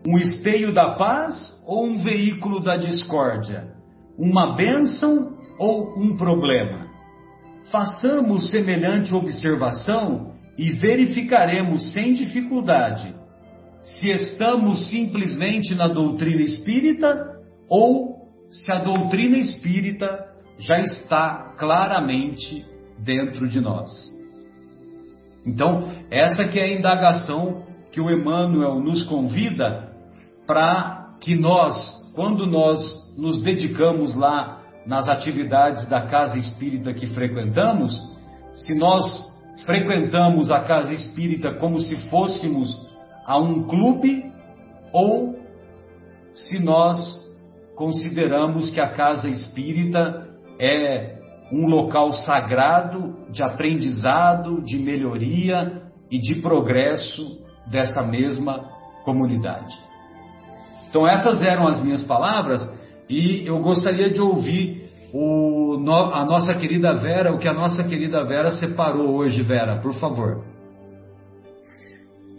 Um 0.07 0.17
esteio 0.17 0.73
da 0.73 0.95
paz 0.95 1.55
ou 1.67 1.85
um 1.85 2.03
veículo 2.03 2.63
da 2.63 2.77
discórdia? 2.77 3.75
Uma 4.17 4.55
bênção 4.55 5.37
ou 5.59 5.99
um 5.99 6.17
problema? 6.17 6.87
Façamos 7.71 8.49
semelhante 8.49 9.13
observação 9.13 10.31
e 10.57 10.71
verificaremos 10.71 11.93
sem 11.93 12.13
dificuldade 12.13 13.13
se 13.81 14.07
estamos 14.09 14.89
simplesmente 14.89 15.75
na 15.75 15.87
doutrina 15.87 16.41
espírita 16.41 17.36
ou 17.69 18.27
se 18.49 18.71
a 18.71 18.79
doutrina 18.79 19.37
espírita 19.37 20.25
já 20.57 20.79
está 20.79 21.53
claramente 21.57 22.65
dentro 22.97 23.47
de 23.47 23.59
nós. 23.59 23.89
Então, 25.45 25.91
essa 26.09 26.47
que 26.47 26.59
é 26.59 26.63
a 26.63 26.73
indagação 26.73 27.63
que 27.91 28.01
o 28.01 28.09
Emmanuel 28.11 28.79
nos 28.79 29.03
convida 29.03 29.91
para 30.45 31.15
que 31.21 31.35
nós, 31.35 31.75
quando 32.15 32.45
nós 32.45 32.79
nos 33.17 33.41
dedicamos 33.41 34.15
lá 34.15 34.61
nas 34.85 35.07
atividades 35.07 35.87
da 35.87 36.07
casa 36.07 36.37
espírita 36.37 36.93
que 36.93 37.07
frequentamos, 37.07 37.93
se 38.53 38.77
nós 38.77 39.03
frequentamos 39.65 40.49
a 40.49 40.61
casa 40.61 40.93
espírita 40.93 41.55
como 41.55 41.79
se 41.79 42.09
fôssemos 42.09 42.69
a 43.25 43.37
um 43.37 43.63
clube 43.63 44.31
ou 44.93 45.37
se 46.33 46.59
nós 46.59 47.26
consideramos 47.77 48.71
que 48.71 48.81
a 48.81 48.89
casa 48.89 49.29
espírita 49.29 50.27
é 50.59 51.15
um 51.51 51.67
local 51.67 52.11
sagrado 52.11 53.15
de 53.31 53.43
aprendizado, 53.43 54.61
de 54.63 54.79
melhoria 54.79 55.83
e 56.11 56.19
de 56.19 56.41
progresso 56.41 57.39
dessa 57.69 58.01
mesma 58.01 58.67
comunidade. 59.05 59.73
Então, 60.89 61.07
essas 61.07 61.41
eram 61.41 61.67
as 61.67 61.81
minhas 61.81 62.03
palavras 62.03 62.61
e 63.07 63.47
eu 63.47 63.59
gostaria 63.61 64.09
de 64.09 64.19
ouvir 64.19 64.89
o, 65.13 65.77
a 66.13 66.25
nossa 66.25 66.57
querida 66.57 66.93
Vera, 66.93 67.31
o 67.33 67.37
que 67.37 67.47
a 67.47 67.53
nossa 67.53 67.83
querida 67.83 68.23
Vera 68.23 68.51
separou 68.51 69.15
hoje, 69.15 69.41
Vera, 69.43 69.77
por 69.77 69.93
favor. 69.93 70.43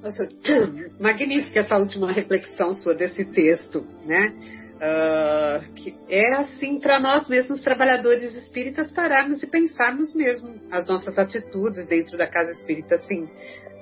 Nossa, 0.03 0.29
magnífica 1.01 1.61
essa 1.61 1.77
última 1.77 2.11
reflexão 2.11 2.75
sua 2.75 2.95
desse 2.95 3.25
texto, 3.25 3.87
né? 4.05 4.33
Uh, 4.79 5.73
que 5.75 5.97
é 6.09 6.35
assim 6.35 6.79
para 6.79 7.01
nós 7.01 7.29
mesmos, 7.29 7.63
trabalhadores 7.63 8.33
espíritas, 8.37 8.93
pararmos 8.93 9.43
e 9.43 9.47
pensarmos 9.49 10.15
mesmo 10.15 10.55
as 10.71 10.87
nossas 10.87 11.19
atitudes 11.19 11.85
dentro 11.89 12.17
da 12.17 12.29
casa 12.29 12.53
espírita. 12.53 12.95
Assim, 12.95 13.29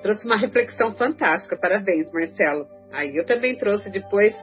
trouxe 0.01 0.25
uma 0.25 0.37
reflexão 0.37 0.95
fantástica. 0.95 1.55
Parabéns, 1.55 2.11
Marcelo. 2.11 2.67
Aí 2.91 3.15
eu 3.15 3.25
também 3.25 3.55
trouxe 3.55 3.91
depois 3.91 4.33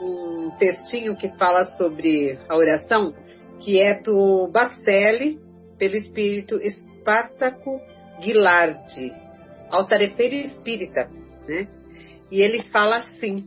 um 0.00 0.50
textinho 0.58 1.16
que 1.16 1.28
fala 1.36 1.64
sobre 1.64 2.38
a 2.48 2.56
oração, 2.56 3.12
que 3.60 3.80
é 3.80 3.94
do 4.00 4.46
Bacelli, 4.48 5.40
pelo 5.78 5.96
espírito 5.96 6.60
Espartaco 6.60 7.80
Guilardi, 8.20 9.12
altarefeiro 9.70 10.36
espírita, 10.36 11.10
né? 11.48 11.66
E 12.30 12.42
ele 12.42 12.62
fala 12.64 12.98
assim: 12.98 13.44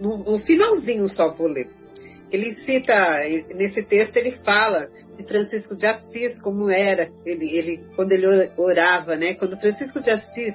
no, 0.00 0.18
no 0.18 0.38
finalzinho 0.38 1.08
só 1.08 1.30
vou 1.30 1.48
ler. 1.48 1.68
Ele 2.30 2.52
cita, 2.54 2.94
nesse 3.54 3.82
texto 3.82 4.16
ele 4.16 4.30
fala 4.44 4.88
de 5.16 5.24
Francisco 5.24 5.76
de 5.76 5.86
Assis, 5.86 6.40
como 6.40 6.70
era, 6.70 7.10
ele, 7.26 7.50
ele, 7.56 7.80
quando 7.96 8.12
ele 8.12 8.26
orava, 8.56 9.16
né? 9.16 9.34
Quando 9.34 9.58
Francisco 9.58 10.00
de 10.00 10.10
Assis 10.10 10.54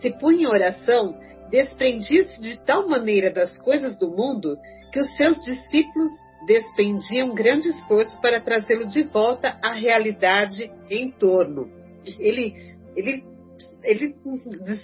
se 0.00 0.10
punha 0.18 0.44
em 0.44 0.46
oração, 0.46 1.14
desprendia-se 1.50 2.40
de 2.40 2.58
tal 2.64 2.88
maneira 2.88 3.30
das 3.30 3.58
coisas 3.58 3.98
do 3.98 4.08
mundo 4.08 4.56
que 4.92 4.98
os 4.98 5.16
seus 5.16 5.36
discípulos 5.42 6.10
despendiam 6.46 7.34
grande 7.34 7.68
esforço 7.68 8.18
para 8.20 8.40
trazê-lo 8.40 8.88
de 8.88 9.02
volta 9.02 9.58
à 9.62 9.74
realidade 9.74 10.72
em 10.88 11.10
torno. 11.10 11.68
Ele, 12.18 12.54
ele 12.96 13.24
ele 13.82 14.14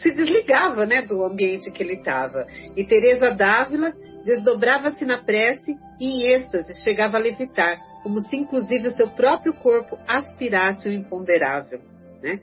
se 0.02 0.10
desligava 0.10 0.86
né, 0.86 1.02
do 1.02 1.24
ambiente 1.24 1.70
que 1.70 1.82
ele 1.82 1.94
estava. 1.94 2.46
E 2.76 2.84
Teresa 2.84 3.30
Dávila 3.30 3.92
desdobrava-se 4.24 5.04
na 5.04 5.18
prece 5.18 5.76
e 6.00 6.06
em 6.06 6.34
êxtase 6.34 6.82
chegava 6.82 7.16
a 7.16 7.20
levitar, 7.20 7.78
como 8.02 8.20
se 8.20 8.36
inclusive 8.36 8.88
o 8.88 8.92
seu 8.92 9.08
próprio 9.10 9.54
corpo 9.54 9.98
aspirasse 10.06 10.88
o 10.88 10.92
imponderável. 10.92 11.80
Né? 12.22 12.40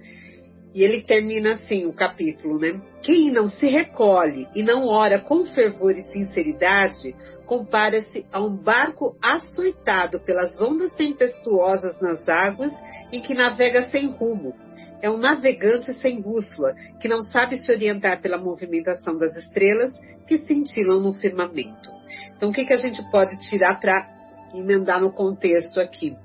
E 0.73 0.83
ele 0.83 1.03
termina 1.03 1.53
assim 1.53 1.85
o 1.85 1.93
capítulo, 1.93 2.57
né? 2.57 2.81
Quem 3.03 3.31
não 3.31 3.47
se 3.47 3.67
recolhe 3.67 4.47
e 4.55 4.63
não 4.63 4.87
ora 4.87 5.19
com 5.19 5.45
fervor 5.45 5.91
e 5.91 6.03
sinceridade, 6.11 7.15
compara-se 7.45 8.25
a 8.31 8.41
um 8.41 8.55
barco 8.55 9.15
açoitado 9.21 10.19
pelas 10.21 10.59
ondas 10.59 10.93
tempestuosas 10.95 11.99
nas 12.01 12.27
águas 12.27 12.73
em 13.11 13.21
que 13.21 13.35
navega 13.35 13.83
sem 13.89 14.07
rumo, 14.07 14.55
é 15.03 15.09
um 15.09 15.17
navegante 15.17 15.93
sem 15.95 16.21
bússola, 16.21 16.73
que 17.01 17.09
não 17.09 17.19
sabe 17.23 17.57
se 17.57 17.69
orientar 17.69 18.21
pela 18.21 18.37
movimentação 18.37 19.17
das 19.17 19.35
estrelas 19.35 19.99
que 20.25 20.37
cintilam 20.37 21.01
no 21.01 21.11
firmamento. 21.11 21.91
Então, 22.37 22.49
o 22.49 22.53
que, 22.53 22.65
que 22.65 22.71
a 22.71 22.77
gente 22.77 23.03
pode 23.11 23.37
tirar 23.49 23.81
para 23.81 24.07
emendar 24.55 25.01
no 25.01 25.11
contexto 25.11 25.77
aqui? 25.81 26.15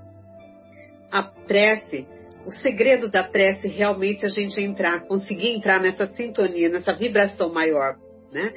A 1.11 1.25
prece, 1.25 2.07
o 2.47 2.53
segredo 2.53 3.11
da 3.11 3.23
prece 3.23 3.69
realmente 3.69 4.25
é 4.25 4.27
a 4.27 4.31
gente 4.31 4.61
entrar, 4.61 5.07
conseguir 5.07 5.51
entrar 5.51 5.81
nessa 5.81 6.07
sintonia, 6.07 6.69
nessa 6.69 6.93
vibração 6.93 7.53
maior, 7.53 7.97
né? 8.33 8.53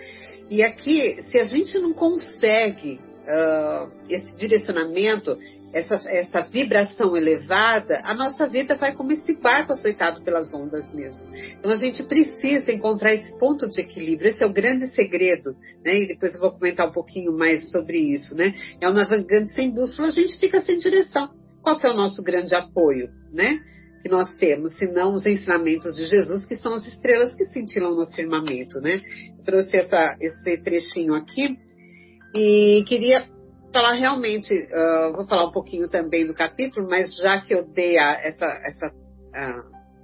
E 0.49 0.63
aqui, 0.63 1.21
se 1.23 1.37
a 1.37 1.43
gente 1.43 1.77
não 1.79 1.93
consegue 1.93 2.99
uh, 3.21 3.91
esse 4.09 4.35
direcionamento, 4.35 5.37
essa, 5.73 5.95
essa 6.09 6.41
vibração 6.41 7.15
elevada, 7.15 8.01
a 8.03 8.13
nossa 8.13 8.47
vida 8.47 8.75
vai 8.75 8.93
como 8.93 9.11
esse 9.13 9.33
barco 9.33 9.71
açoitado 9.71 10.21
pelas 10.21 10.53
ondas 10.53 10.91
mesmo. 10.93 11.23
Então 11.57 11.71
a 11.71 11.77
gente 11.77 12.03
precisa 12.03 12.71
encontrar 12.71 13.13
esse 13.13 13.37
ponto 13.39 13.69
de 13.69 13.81
equilíbrio, 13.81 14.29
esse 14.29 14.43
é 14.43 14.47
o 14.47 14.53
grande 14.53 14.89
segredo, 14.89 15.55
né? 15.83 16.01
E 16.01 16.07
depois 16.07 16.33
eu 16.33 16.41
vou 16.41 16.51
comentar 16.51 16.87
um 16.87 16.91
pouquinho 16.91 17.31
mais 17.31 17.71
sobre 17.71 17.97
isso, 17.97 18.35
né? 18.35 18.53
É 18.81 18.89
o 18.89 18.93
navegante 18.93 19.53
sem 19.53 19.73
bússola, 19.73 20.09
a 20.09 20.11
gente 20.11 20.37
fica 20.37 20.61
sem 20.61 20.77
direção. 20.77 21.29
Qual 21.61 21.77
que 21.79 21.87
é 21.87 21.91
o 21.91 21.95
nosso 21.95 22.23
grande 22.23 22.55
apoio, 22.55 23.09
né? 23.31 23.59
Que 24.01 24.09
nós 24.09 24.35
temos, 24.37 24.77
se 24.77 24.87
não 24.87 25.13
os 25.13 25.25
ensinamentos 25.25 25.95
de 25.95 26.05
Jesus, 26.05 26.45
que 26.45 26.55
são 26.55 26.73
as 26.73 26.85
estrelas 26.87 27.35
que 27.35 27.45
cintilam 27.45 27.95
no 27.95 28.07
firmamento, 28.11 28.79
né? 28.81 29.01
Eu 29.37 29.43
trouxe 29.43 29.77
essa, 29.77 30.17
esse 30.19 30.57
trechinho 30.63 31.13
aqui 31.13 31.57
e 32.33 32.83
queria 32.87 33.27
falar 33.71 33.93
realmente, 33.93 34.53
uh, 34.53 35.15
vou 35.15 35.27
falar 35.27 35.47
um 35.47 35.51
pouquinho 35.51 35.87
também 35.87 36.25
do 36.25 36.33
capítulo, 36.33 36.87
mas 36.89 37.15
já 37.15 37.41
que 37.41 37.53
eu 37.53 37.67
dei 37.67 37.97
a, 37.97 38.19
essa, 38.21 38.45
essa 38.45 38.91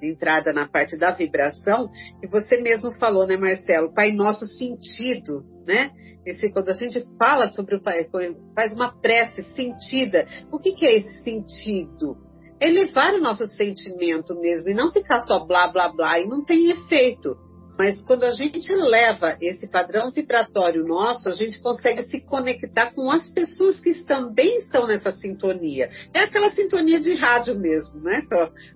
entrada 0.02 0.54
na 0.54 0.68
parte 0.68 0.98
da 0.98 1.12
vibração, 1.12 1.90
e 2.24 2.28
você 2.28 2.62
mesmo 2.62 2.92
falou, 2.94 3.26
né, 3.26 3.36
Marcelo, 3.36 3.94
Pai 3.94 4.12
Nosso 4.12 4.46
sentido, 4.48 5.44
né? 5.68 5.92
Esse, 6.26 6.50
quando 6.50 6.70
a 6.70 6.74
gente 6.74 7.06
fala 7.20 7.52
sobre 7.52 7.76
o 7.76 7.84
Pai, 7.84 8.08
faz 8.56 8.74
uma 8.74 8.98
prece 9.00 9.44
sentida, 9.54 10.26
o 10.52 10.58
que, 10.58 10.72
que 10.72 10.86
é 10.86 10.98
esse 10.98 11.24
sentido? 11.24 12.18
É 12.60 12.70
elevar 12.70 13.14
o 13.14 13.22
nosso 13.22 13.46
sentimento 13.48 14.34
mesmo, 14.40 14.70
e 14.70 14.74
não 14.74 14.92
ficar 14.92 15.20
só 15.20 15.46
blá, 15.46 15.68
blá, 15.68 15.90
blá, 15.90 16.20
e 16.20 16.28
não 16.28 16.44
tem 16.44 16.72
efeito. 16.72 17.38
Mas 17.78 18.02
quando 18.06 18.24
a 18.24 18.32
gente 18.32 18.74
leva 18.74 19.38
esse 19.40 19.70
padrão 19.70 20.10
vibratório 20.10 20.84
nosso, 20.84 21.30
a 21.30 21.32
gente 21.32 21.62
consegue 21.62 22.04
se 22.06 22.22
conectar 22.22 22.92
com 22.92 23.12
as 23.12 23.30
pessoas 23.30 23.80
que 23.80 23.94
também 24.04 24.58
estão 24.58 24.88
nessa 24.88 25.12
sintonia. 25.12 25.90
É 26.12 26.22
aquela 26.22 26.50
sintonia 26.50 27.00
de 27.00 27.14
rádio 27.14 27.54
mesmo, 27.54 28.00
né? 28.02 28.24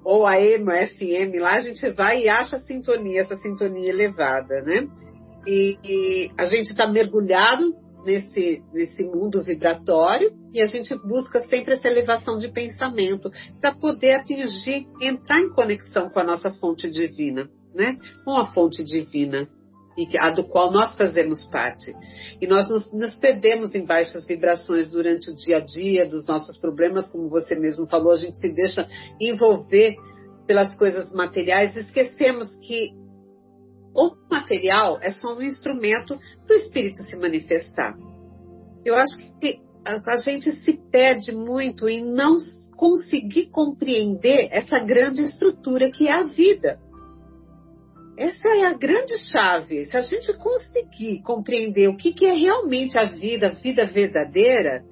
Ou 0.05 0.27
a 0.27 0.33
AM, 0.33 0.71
a 0.71 0.87
FM, 0.87 1.39
lá 1.39 1.55
a 1.55 1.61
gente 1.61 1.89
vai 1.89 2.21
e 2.21 2.29
acha 2.29 2.57
a 2.57 2.59
sintonia, 2.59 3.21
essa 3.21 3.35
sintonia 3.35 3.89
elevada, 3.89 4.61
né? 4.61 4.87
E, 5.45 5.77
e 5.83 6.31
a 6.37 6.45
gente 6.45 6.71
está 6.71 6.87
mergulhado 6.87 7.75
nesse, 8.05 8.63
nesse 8.73 9.03
mundo 9.03 9.43
vibratório 9.43 10.33
e 10.53 10.61
a 10.61 10.65
gente 10.65 10.95
busca 10.95 11.41
sempre 11.41 11.73
essa 11.75 11.87
elevação 11.87 12.39
de 12.39 12.47
pensamento 12.47 13.31
para 13.59 13.75
poder 13.75 14.15
atingir, 14.15 14.87
entrar 15.01 15.39
em 15.39 15.53
conexão 15.53 16.09
com 16.09 16.19
a 16.19 16.23
nossa 16.23 16.51
fonte 16.51 16.89
divina 16.89 17.49
né? 17.73 17.97
Com 18.23 18.37
a 18.37 18.45
fonte 18.51 18.83
divina. 18.83 19.47
e 19.97 20.07
a 20.17 20.29
do 20.29 20.45
qual 20.45 20.71
nós 20.71 20.95
fazemos 20.95 21.45
parte. 21.47 21.93
E 22.39 22.47
nós 22.47 22.69
nos, 22.69 22.91
nos, 22.93 23.15
perdemos 23.17 23.75
em 23.75 23.85
baixas 23.85 24.25
vibrações 24.25 24.89
durante 24.89 25.29
o 25.29 25.35
dia 25.35 25.57
a 25.57 25.59
dia 25.59 26.07
dos 26.07 26.25
nossos 26.25 26.57
problemas, 26.59 27.11
como 27.11 27.29
você 27.29 27.55
mesmo 27.55 27.85
falou, 27.87 28.13
a 28.13 28.15
gente 28.15 28.37
se 28.37 28.53
deixa 28.53 28.87
envolver 29.19 29.97
pelas 30.47 30.73
coisas 30.77 31.11
materiais, 31.11 31.75
esquecemos 31.75 32.55
que 32.65 32.93
o 33.93 34.15
material 34.29 34.99
é 35.01 35.11
só 35.11 35.35
um 35.35 35.41
instrumento 35.41 36.17
para 36.45 36.55
o 36.55 36.57
espírito 36.57 37.03
se 37.03 37.17
manifestar. 37.17 37.95
Eu 38.85 38.95
acho 38.95 39.17
que 39.39 39.59
a 39.85 40.15
gente 40.17 40.51
se 40.51 40.73
perde 40.91 41.31
muito 41.31 41.89
em 41.89 42.03
não 42.03 42.37
conseguir 42.77 43.47
compreender 43.47 44.47
essa 44.51 44.79
grande 44.79 45.21
estrutura 45.23 45.91
que 45.91 46.07
é 46.07 46.13
a 46.13 46.23
vida. 46.23 46.79
Essa 48.17 48.49
é 48.49 48.65
a 48.65 48.73
grande 48.73 49.17
chave. 49.31 49.85
Se 49.85 49.97
a 49.97 50.01
gente 50.01 50.33
conseguir 50.37 51.21
compreender 51.23 51.87
o 51.89 51.97
que, 51.97 52.13
que 52.13 52.25
é 52.25 52.33
realmente 52.33 52.97
a 52.97 53.05
vida, 53.05 53.47
a 53.47 53.53
vida 53.53 53.85
verdadeira, 53.85 54.83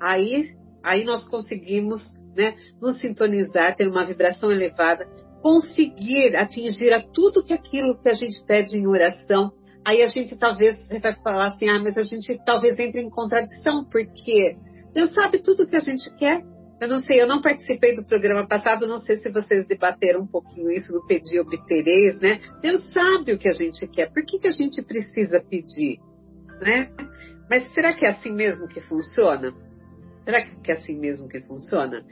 aí, 0.00 0.54
aí 0.82 1.04
nós 1.04 1.26
conseguimos 1.28 2.02
né, 2.36 2.56
nos 2.80 3.00
sintonizar, 3.00 3.76
ter 3.76 3.86
uma 3.86 4.04
vibração 4.04 4.50
elevada, 4.50 5.06
conseguir 5.44 6.34
atingir 6.36 6.90
a 6.94 7.02
tudo 7.02 7.44
que 7.44 7.52
aquilo 7.52 8.00
que 8.00 8.08
a 8.08 8.14
gente 8.14 8.42
pede 8.46 8.78
em 8.78 8.86
oração. 8.86 9.52
Aí 9.86 10.00
a 10.00 10.06
gente 10.06 10.38
talvez 10.38 10.88
vai 10.88 11.14
falar 11.16 11.48
assim, 11.48 11.68
ah, 11.68 11.78
mas 11.78 11.98
a 11.98 12.02
gente 12.02 12.42
talvez 12.46 12.78
entre 12.78 13.02
em 13.02 13.10
contradição, 13.10 13.84
porque 13.84 14.56
Deus 14.94 15.12
sabe 15.12 15.42
tudo 15.42 15.66
que 15.66 15.76
a 15.76 15.80
gente 15.80 16.10
quer. 16.16 16.40
Eu 16.80 16.88
não 16.88 17.00
sei, 17.00 17.20
eu 17.20 17.26
não 17.26 17.42
participei 17.42 17.94
do 17.94 18.06
programa 18.06 18.48
passado, 18.48 18.86
não 18.86 18.98
sei 19.00 19.18
se 19.18 19.30
vocês 19.30 19.66
debateram 19.66 20.22
um 20.22 20.26
pouquinho 20.26 20.70
isso 20.70 20.94
no 20.94 21.06
pedir 21.06 21.40
obtereis, 21.40 22.18
né? 22.20 22.40
Deus 22.62 22.90
sabe 22.90 23.34
o 23.34 23.38
que 23.38 23.48
a 23.48 23.52
gente 23.52 23.86
quer, 23.86 24.10
por 24.14 24.24
que, 24.24 24.38
que 24.38 24.48
a 24.48 24.52
gente 24.52 24.80
precisa 24.80 25.40
pedir, 25.42 25.98
né? 26.62 26.90
Mas 27.50 27.70
será 27.74 27.92
que 27.92 28.06
é 28.06 28.08
assim 28.08 28.32
mesmo 28.32 28.66
que 28.66 28.80
funciona? 28.80 29.52
Será 30.24 30.40
que 30.40 30.70
é 30.70 30.74
assim 30.74 30.98
mesmo 30.98 31.28
que 31.28 31.42
funciona? 31.42 32.02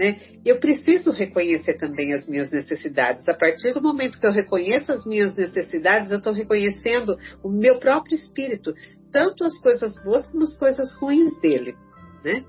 Né? 0.00 0.18
Eu 0.46 0.58
preciso 0.58 1.10
reconhecer 1.10 1.74
também 1.74 2.14
as 2.14 2.26
minhas 2.26 2.50
necessidades. 2.50 3.28
A 3.28 3.34
partir 3.34 3.74
do 3.74 3.82
momento 3.82 4.18
que 4.18 4.26
eu 4.26 4.32
reconheço 4.32 4.90
as 4.90 5.04
minhas 5.04 5.36
necessidades, 5.36 6.10
eu 6.10 6.16
estou 6.16 6.32
reconhecendo 6.32 7.18
o 7.44 7.50
meu 7.50 7.78
próprio 7.78 8.14
espírito, 8.14 8.72
tanto 9.12 9.44
as 9.44 9.60
coisas 9.60 9.94
boas 10.02 10.26
como 10.28 10.44
as 10.44 10.56
coisas 10.56 10.90
ruins 10.96 11.38
dele. 11.42 11.74
Né? 12.24 12.42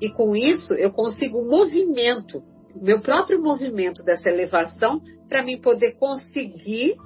E 0.00 0.10
com 0.10 0.34
isso 0.34 0.74
eu 0.74 0.90
consigo 0.90 1.42
um 1.42 1.48
movimento, 1.48 2.42
meu 2.74 3.00
próprio 3.00 3.40
movimento 3.40 4.02
dessa 4.02 4.28
elevação, 4.28 5.00
para 5.28 5.44
mim 5.44 5.60
poder 5.60 5.92
conseguir 6.00 6.96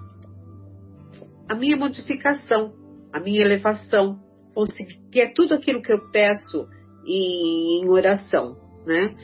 a 1.46 1.54
minha 1.54 1.76
modificação, 1.76 2.72
a 3.12 3.20
minha 3.20 3.42
elevação, 3.44 4.18
conseguir 4.54 4.98
que 5.12 5.20
é 5.20 5.30
tudo 5.30 5.54
aquilo 5.54 5.82
que 5.82 5.92
eu 5.92 6.10
peço 6.10 6.66
em 7.06 7.86
oração, 7.86 8.69
né? 8.90 9.14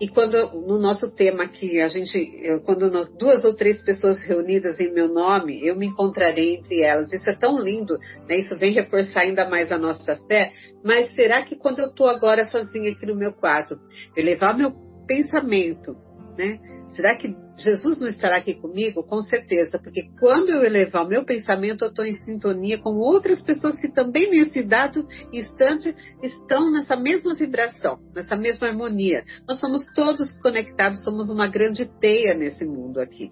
E 0.00 0.08
quando 0.08 0.52
no 0.66 0.78
nosso 0.78 1.14
tema 1.14 1.44
aqui 1.44 1.78
a 1.80 1.86
gente, 1.86 2.18
quando 2.64 2.90
duas 3.18 3.44
ou 3.44 3.54
três 3.54 3.82
pessoas 3.82 4.20
reunidas 4.22 4.80
em 4.80 4.90
meu 4.90 5.06
nome, 5.06 5.64
eu 5.64 5.76
me 5.76 5.86
encontrarei 5.86 6.56
entre 6.56 6.82
elas. 6.82 7.12
Isso 7.12 7.28
é 7.28 7.34
tão 7.34 7.60
lindo, 7.60 7.98
né? 8.26 8.38
Isso 8.38 8.56
vem 8.56 8.72
reforçar 8.72 9.20
ainda 9.20 9.48
mais 9.48 9.70
a 9.70 9.76
nossa 9.76 10.16
fé. 10.26 10.50
Mas 10.82 11.14
será 11.14 11.42
que 11.42 11.56
quando 11.56 11.80
eu 11.80 11.88
estou 11.88 12.08
agora 12.08 12.46
sozinha 12.46 12.90
aqui 12.90 13.04
no 13.04 13.14
meu 13.14 13.34
quarto, 13.34 13.78
eu 14.16 14.24
levar 14.24 14.56
meu 14.56 14.72
pensamento, 15.06 15.94
né? 16.38 16.58
Será 16.94 17.16
que 17.16 17.34
Jesus 17.56 18.00
não 18.00 18.08
estará 18.08 18.36
aqui 18.36 18.54
comigo? 18.54 19.02
Com 19.02 19.22
certeza, 19.22 19.78
porque 19.78 20.10
quando 20.20 20.50
eu 20.50 20.62
elevar 20.62 21.04
o 21.04 21.08
meu 21.08 21.24
pensamento, 21.24 21.84
eu 21.84 21.88
estou 21.88 22.04
em 22.04 22.14
sintonia 22.14 22.78
com 22.78 22.96
outras 22.96 23.40
pessoas 23.42 23.78
que 23.80 23.90
também 23.90 24.30
nesse 24.30 24.62
dado 24.62 25.06
instante 25.32 25.94
estão 26.22 26.70
nessa 26.70 26.94
mesma 26.94 27.34
vibração, 27.34 27.98
nessa 28.14 28.36
mesma 28.36 28.68
harmonia. 28.68 29.24
Nós 29.48 29.58
somos 29.58 29.82
todos 29.94 30.30
conectados, 30.42 31.02
somos 31.02 31.30
uma 31.30 31.48
grande 31.48 31.86
teia 31.98 32.34
nesse 32.34 32.64
mundo 32.66 33.00
aqui. 33.00 33.30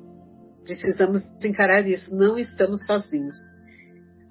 Precisamos 0.65 1.23
encarar 1.45 1.87
isso, 1.87 2.17
não 2.17 2.39
estamos 2.39 2.85
sozinhos. 2.87 3.39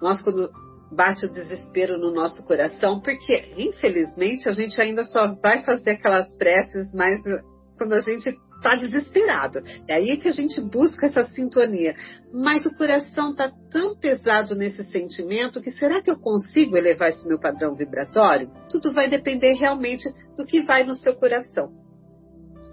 Nós, 0.02 0.22
quando 0.22 0.50
bate 0.92 1.26
o 1.26 1.30
desespero 1.30 2.00
no 2.00 2.12
nosso 2.12 2.44
coração, 2.48 3.00
porque 3.00 3.54
infelizmente 3.58 4.50
a 4.50 4.52
gente 4.52 4.82
ainda 4.82 5.04
só 5.04 5.36
vai 5.36 5.62
fazer 5.62 5.92
aquelas 5.92 6.36
preces 6.36 6.92
mais 6.96 7.22
quando 7.78 7.94
a 7.94 8.00
gente 8.00 8.36
está 8.60 8.76
desesperado. 8.76 9.60
É 9.88 9.96
aí 9.96 10.18
que 10.18 10.28
a 10.28 10.32
gente 10.32 10.62
busca 10.62 11.08
essa 11.08 11.24
sintonia. 11.24 11.96
Mas 12.32 12.66
o 12.66 12.76
coração 12.76 13.32
está 13.32 13.52
tão 13.72 13.96
pesado 13.98 14.54
nesse 14.54 14.84
sentimento 14.92 15.62
que 15.62 15.72
será 15.72 16.02
que 16.02 16.12
eu 16.12 16.20
consigo 16.20 16.78
elevar 16.78 17.10
esse 17.10 17.28
meu 17.28 17.40
padrão 17.40 17.76
vibratório? 17.76 18.52
Tudo 18.70 18.94
vai 18.94 19.10
depender 19.10 19.54
realmente 19.54 20.08
do 20.38 20.46
que 20.46 20.62
vai 20.62 20.84
no 20.84 20.96
seu 20.96 21.16
coração. 21.16 21.72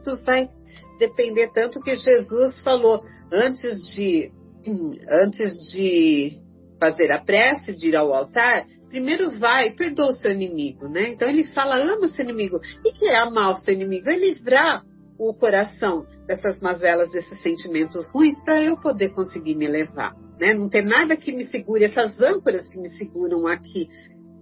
Tudo 0.05 0.23
vai 0.25 0.51
depender 0.99 1.51
tanto 1.53 1.81
que 1.81 1.95
Jesus 1.95 2.61
falou 2.63 3.03
antes 3.33 3.95
de 3.95 4.31
antes 5.09 5.53
de 5.73 6.39
fazer 6.79 7.11
a 7.11 7.19
prece, 7.19 7.75
de 7.75 7.89
ir 7.89 7.97
ao 7.97 8.13
altar, 8.13 8.67
primeiro 8.89 9.31
vai, 9.39 9.71
perdoa 9.71 10.09
o 10.09 10.13
seu 10.13 10.31
inimigo, 10.31 10.89
né? 10.89 11.09
Então 11.09 11.29
ele 11.29 11.45
fala, 11.45 11.77
ama 11.77 12.07
o 12.07 12.09
seu 12.09 12.25
inimigo. 12.25 12.61
E 12.85 12.93
que 12.93 13.07
é 13.07 13.17
amar 13.17 13.53
o 13.53 13.57
seu 13.57 13.73
inimigo? 13.73 14.11
É 14.11 14.17
livrar 14.17 14.85
o 15.19 15.33
coração 15.35 16.07
dessas 16.27 16.61
mazelas, 16.61 17.11
desses 17.11 17.41
sentimentos 17.43 18.07
ruins, 18.09 18.39
para 18.45 18.63
eu 18.63 18.77
poder 18.77 19.11
conseguir 19.11 19.55
me 19.55 19.67
levar. 19.67 20.15
Né? 20.39 20.53
Não 20.55 20.69
tem 20.69 20.85
nada 20.85 21.17
que 21.17 21.33
me 21.33 21.47
segure, 21.47 21.85
essas 21.85 22.21
âncoras 22.21 22.69
que 22.69 22.79
me 22.79 22.91
seguram 22.91 23.47
aqui, 23.47 23.89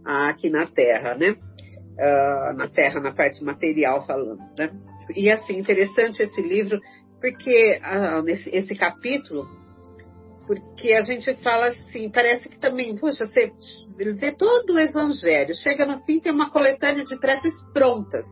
aqui 0.04 0.50
na 0.50 0.66
Terra, 0.66 1.14
né? 1.14 1.36
Uh, 1.94 2.56
na 2.56 2.68
Terra, 2.68 3.00
na 3.00 3.12
parte 3.12 3.42
material 3.44 4.04
falando. 4.04 4.40
Né? 4.58 4.70
E 5.14 5.30
assim, 5.30 5.58
interessante 5.58 6.22
esse 6.22 6.42
livro, 6.42 6.80
porque 7.20 7.80
uh, 7.80 8.22
nesse 8.22 8.50
esse 8.50 8.74
capítulo, 8.74 9.46
porque 10.46 10.92
a 10.92 11.02
gente 11.02 11.32
fala 11.36 11.68
assim, 11.68 12.10
parece 12.10 12.48
que 12.48 12.58
também, 12.58 12.96
puxa, 12.96 13.24
você 13.24 13.52
vê 13.96 14.32
todo 14.32 14.74
o 14.74 14.78
evangelho, 14.78 15.54
chega 15.54 15.86
no 15.86 16.04
fim 16.04 16.18
tem 16.18 16.32
uma 16.32 16.50
coletânea 16.50 17.04
de 17.04 17.16
preces 17.20 17.54
prontas. 17.72 18.26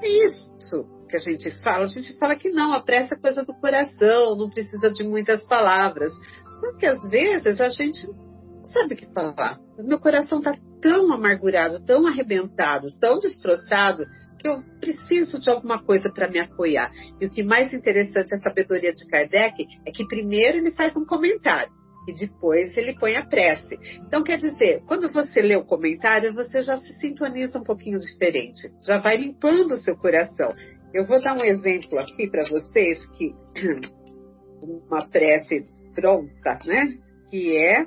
É 0.00 0.08
isso 0.08 0.93
que 1.14 1.16
a 1.16 1.32
gente 1.32 1.50
fala, 1.62 1.84
a 1.84 1.88
gente 1.88 2.12
fala 2.18 2.34
que 2.34 2.50
não, 2.50 2.72
a 2.72 2.82
pressa 2.82 3.14
é 3.14 3.18
coisa 3.18 3.44
do 3.44 3.54
coração, 3.54 4.36
não 4.36 4.50
precisa 4.50 4.90
de 4.90 5.04
muitas 5.04 5.46
palavras. 5.46 6.12
Só 6.60 6.72
que 6.76 6.86
às 6.86 7.08
vezes 7.08 7.60
a 7.60 7.68
gente 7.68 8.04
não 8.08 8.64
sabe 8.64 8.94
o 8.94 8.96
que 8.96 9.06
falar. 9.12 9.60
Meu 9.78 10.00
coração 10.00 10.38
está 10.38 10.56
tão 10.82 11.12
amargurado, 11.12 11.84
tão 11.84 12.06
arrebentado, 12.06 12.88
tão 12.98 13.20
destroçado, 13.20 14.04
que 14.40 14.48
eu 14.48 14.62
preciso 14.80 15.40
de 15.40 15.48
alguma 15.48 15.82
coisa 15.82 16.10
para 16.10 16.28
me 16.28 16.40
apoiar. 16.40 16.90
E 17.20 17.26
o 17.26 17.30
que 17.30 17.44
mais 17.44 17.72
interessante 17.72 18.32
é 18.32 18.36
a 18.36 18.40
sabedoria 18.40 18.92
de 18.92 19.06
Kardec 19.06 19.66
é 19.86 19.92
que 19.92 20.06
primeiro 20.06 20.58
ele 20.58 20.72
faz 20.72 20.96
um 20.96 21.06
comentário 21.06 21.72
e 22.06 22.12
depois 22.12 22.76
ele 22.76 22.98
põe 22.98 23.16
a 23.16 23.24
prece. 23.24 23.78
Então, 24.06 24.22
quer 24.22 24.38
dizer, 24.38 24.82
quando 24.86 25.10
você 25.12 25.40
lê 25.40 25.56
o 25.56 25.64
comentário, 25.64 26.34
você 26.34 26.60
já 26.60 26.76
se 26.76 26.92
sintoniza 27.00 27.58
um 27.58 27.64
pouquinho 27.64 27.98
diferente, 27.98 28.68
já 28.86 28.98
vai 28.98 29.16
limpando 29.16 29.72
o 29.74 29.78
seu 29.78 29.96
coração. 29.96 30.48
Eu 30.94 31.04
vou 31.04 31.20
dar 31.20 31.36
um 31.36 31.44
exemplo 31.44 31.98
aqui 31.98 32.30
para 32.30 32.44
vocês 32.44 33.04
que 33.16 33.34
uma 34.62 35.04
prece 35.08 35.64
pronta, 35.92 36.58
né? 36.64 36.96
Que 37.28 37.56
é, 37.56 37.84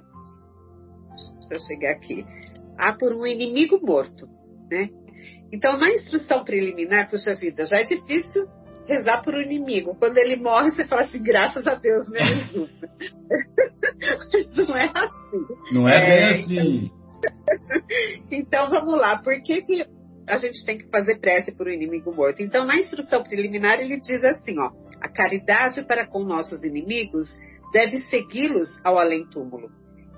deixa 1.39 1.53
eu 1.53 1.59
chegar 1.61 1.91
aqui, 1.91 2.25
há 2.77 2.91
por 2.91 3.13
um 3.13 3.25
inimigo 3.25 3.79
morto, 3.81 4.27
né? 4.69 4.89
Então, 5.53 5.77
na 5.77 5.89
instrução 5.89 6.43
preliminar, 6.43 7.09
puxa 7.09 7.33
vida, 7.35 7.65
já 7.65 7.77
é 7.77 7.83
difícil 7.83 8.45
rezar 8.85 9.21
por 9.23 9.35
um 9.35 9.41
inimigo. 9.41 9.95
Quando 9.95 10.17
ele 10.17 10.35
morre, 10.35 10.71
você 10.71 10.85
fala 10.85 11.03
assim, 11.03 11.23
graças 11.23 11.65
a 11.65 11.75
Deus, 11.75 12.09
né, 12.09 12.19
Jesus? 12.19 12.69
Mas 14.33 14.67
não 14.67 14.75
é 14.75 14.91
assim. 14.93 15.45
Não 15.71 15.87
é, 15.87 15.95
é 15.95 16.33
bem 16.33 16.41
assim. 16.41 16.91
então, 18.31 18.69
vamos 18.69 18.99
lá. 18.99 19.21
Por 19.21 19.41
que, 19.41 19.61
que 19.61 19.96
a 20.27 20.37
gente 20.37 20.65
tem 20.65 20.77
que 20.77 20.89
fazer 20.89 21.19
prece 21.19 21.51
por 21.51 21.67
um 21.67 21.71
inimigo 21.71 22.13
morto. 22.13 22.41
Então, 22.41 22.65
na 22.65 22.75
instrução 22.77 23.23
preliminar, 23.23 23.79
ele 23.79 23.99
diz 23.99 24.23
assim: 24.23 24.59
ó, 24.59 24.71
a 25.01 25.07
caridade 25.07 25.83
para 25.85 26.05
com 26.05 26.23
nossos 26.23 26.63
inimigos 26.63 27.27
deve 27.71 27.99
segui-los 28.01 28.69
ao 28.83 28.97
além-túmulo. 28.99 29.69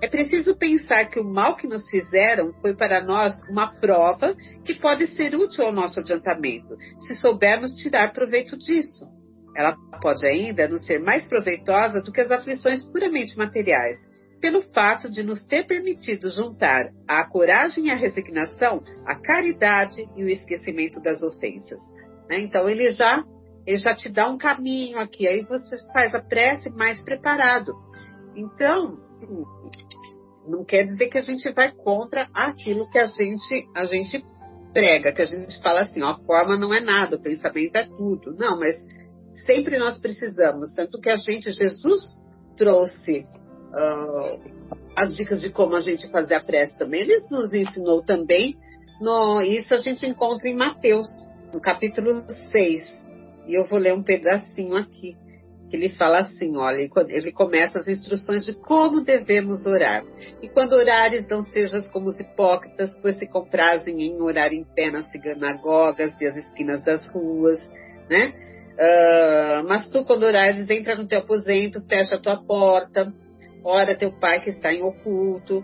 É 0.01 0.07
preciso 0.07 0.57
pensar 0.57 1.09
que 1.09 1.19
o 1.19 1.25
mal 1.25 1.57
que 1.57 1.67
nos 1.67 1.89
fizeram 1.89 2.53
foi 2.61 2.73
para 2.73 3.03
nós 3.03 3.33
uma 3.49 3.67
prova 3.67 4.33
que 4.63 4.75
pode 4.75 5.07
ser 5.07 5.35
útil 5.35 5.65
ao 5.65 5.73
nosso 5.73 5.99
adiantamento, 5.99 6.77
se 6.99 7.15
soubermos 7.15 7.73
tirar 7.75 8.13
proveito 8.13 8.57
disso. 8.57 9.05
Ela 9.55 9.75
pode 10.01 10.25
ainda 10.25 10.69
nos 10.69 10.85
ser 10.85 10.99
mais 10.99 11.27
proveitosa 11.27 12.01
do 12.01 12.13
que 12.13 12.21
as 12.21 12.31
aflições 12.31 12.85
puramente 12.85 13.37
materiais, 13.37 13.97
pelo 14.39 14.61
fato 14.73 15.11
de 15.11 15.23
nos 15.23 15.45
ter 15.45 15.65
permitido 15.67 16.29
juntar 16.29 16.89
a 17.07 17.27
coragem 17.27 17.87
e 17.87 17.91
a 17.91 17.95
resignação, 17.95 18.83
a 19.05 19.15
caridade 19.15 20.07
e 20.15 20.23
o 20.23 20.29
esquecimento 20.29 21.01
das 21.01 21.21
ofensas. 21.21 21.79
Né? 22.29 22.39
Então 22.39 22.67
ele 22.69 22.89
já 22.91 23.23
ele 23.65 23.77
já 23.77 23.93
te 23.93 24.09
dá 24.09 24.29
um 24.29 24.37
caminho 24.37 24.97
aqui, 24.97 25.27
aí 25.27 25.43
você 25.43 25.75
faz 25.93 26.15
a 26.15 26.21
prece 26.21 26.69
mais 26.71 27.01
preparado. 27.03 27.73
Então 28.35 28.97
não 30.47 30.63
quer 30.65 30.85
dizer 30.85 31.09
que 31.09 31.17
a 31.17 31.21
gente 31.21 31.49
vai 31.51 31.71
contra 31.71 32.27
aquilo 32.33 32.89
que 32.89 32.97
a 32.97 33.05
gente, 33.05 33.69
a 33.75 33.85
gente 33.85 34.25
prega, 34.73 35.11
que 35.11 35.21
a 35.21 35.25
gente 35.25 35.61
fala 35.61 35.81
assim, 35.81 36.01
ó, 36.01 36.11
a 36.11 36.19
forma 36.19 36.57
não 36.57 36.73
é 36.73 36.79
nada, 36.79 37.15
o 37.15 37.21
pensamento 37.21 37.75
é 37.75 37.85
tudo. 37.85 38.33
Não, 38.35 38.59
mas 38.59 38.75
sempre 39.45 39.77
nós 39.77 39.99
precisamos, 39.99 40.73
tanto 40.75 40.99
que 40.99 41.09
a 41.09 41.15
gente, 41.15 41.51
Jesus 41.51 42.01
trouxe 42.57 43.27
uh, 43.69 44.39
as 44.95 45.15
dicas 45.15 45.41
de 45.41 45.49
como 45.49 45.75
a 45.75 45.81
gente 45.81 46.09
fazer 46.09 46.35
a 46.35 46.43
prece 46.43 46.77
também, 46.77 47.01
ele 47.01 47.17
nos 47.31 47.53
ensinou 47.53 48.03
também, 48.03 48.57
no, 49.01 49.41
isso 49.41 49.73
a 49.73 49.77
gente 49.77 50.05
encontra 50.05 50.49
em 50.49 50.55
Mateus, 50.55 51.07
no 51.53 51.59
capítulo 51.59 52.23
6, 52.51 53.07
e 53.47 53.53
eu 53.53 53.65
vou 53.65 53.79
ler 53.79 53.93
um 53.93 54.03
pedacinho 54.03 54.75
aqui 54.75 55.15
que 55.69 55.75
ele 55.75 55.89
fala 55.89 56.19
assim, 56.19 56.57
olha, 56.57 56.89
ele 57.09 57.31
começa 57.31 57.79
as 57.79 57.87
instruções 57.87 58.43
de 58.43 58.53
como 58.53 59.01
devemos 59.01 59.65
orar. 59.65 60.03
E 60.41 60.49
quando 60.49 60.73
orares, 60.73 61.29
não 61.29 61.43
sejas 61.43 61.87
como 61.91 62.07
os 62.07 62.19
hipócritas, 62.19 62.89
pois 63.01 63.19
se 63.19 63.27
comprazem 63.27 64.01
em 64.01 64.19
orar 64.19 64.51
em 64.51 64.63
pé 64.63 64.89
nas 64.89 65.09
sinagogas 65.11 66.19
e 66.19 66.25
as 66.25 66.35
esquinas 66.35 66.83
das 66.83 67.07
ruas, 67.09 67.59
né? 68.09 68.33
Uh, 68.73 69.67
mas 69.67 69.89
tu, 69.89 70.03
quando 70.05 70.23
orares, 70.23 70.69
entra 70.69 70.95
no 70.95 71.07
teu 71.07 71.19
aposento, 71.19 71.81
fecha 71.87 72.15
a 72.15 72.19
tua 72.19 72.37
porta, 72.37 73.13
ora 73.63 73.97
teu 73.97 74.11
pai 74.11 74.41
que 74.41 74.49
está 74.49 74.73
em 74.73 74.81
oculto, 74.81 75.63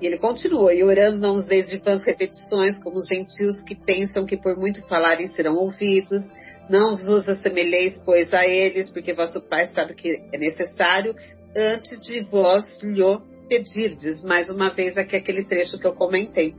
e 0.00 0.06
ele 0.06 0.18
continua, 0.18 0.74
e 0.74 0.82
orando 0.82 1.18
não 1.18 1.34
useis 1.34 1.68
de 1.68 1.78
vãs 1.78 2.02
repetições, 2.04 2.82
como 2.82 2.96
os 2.96 3.06
gentios 3.06 3.60
que 3.62 3.74
pensam 3.74 4.26
que 4.26 4.36
por 4.36 4.56
muito 4.56 4.86
falarem 4.88 5.28
serão 5.28 5.54
ouvidos. 5.56 6.22
Não 6.68 6.96
vos 6.96 7.28
assemelheis, 7.28 7.98
pois, 8.04 8.32
a 8.34 8.44
eles, 8.44 8.90
porque 8.90 9.14
vosso 9.14 9.40
Pai 9.48 9.66
sabe 9.68 9.94
que 9.94 10.20
é 10.32 10.38
necessário, 10.38 11.14
antes 11.56 12.00
de 12.02 12.22
vós 12.22 12.82
lhe 12.82 13.02
pedirdes. 13.48 14.22
Mais 14.22 14.50
uma 14.50 14.70
vez 14.70 14.98
aqui 14.98 15.16
aquele 15.16 15.44
trecho 15.44 15.78
que 15.78 15.86
eu 15.86 15.94
comentei. 15.94 16.54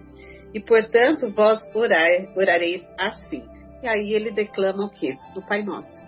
E, 0.53 0.61
portanto, 0.61 1.29
vós 1.29 1.59
orai, 1.75 2.29
orareis 2.35 2.81
assim. 2.97 3.43
E 3.83 3.87
aí 3.87 4.13
ele 4.13 4.31
declama 4.31 4.85
o 4.85 4.89
quê? 4.89 5.17
No 5.35 5.45
Pai 5.45 5.61
Nosso. 5.61 5.99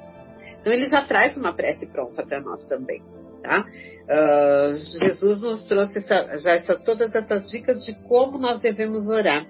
Então 0.62 0.72
ele 0.72 0.88
já 0.88 1.06
traz 1.06 1.36
uma 1.36 1.54
prece 1.54 1.86
pronta 1.86 2.26
para 2.26 2.42
nós 2.42 2.66
também. 2.66 3.02
Tá? 3.48 3.62
Uh, 3.62 4.76
Jesus 5.00 5.42
nos 5.42 5.64
trouxe 5.64 6.00
essa, 6.00 6.36
já 6.36 6.52
essas, 6.52 6.84
todas 6.84 7.16
essas 7.16 7.50
dicas 7.50 7.80
de 7.86 7.94
como 8.04 8.38
nós 8.38 8.60
devemos 8.60 9.08
orar, 9.08 9.48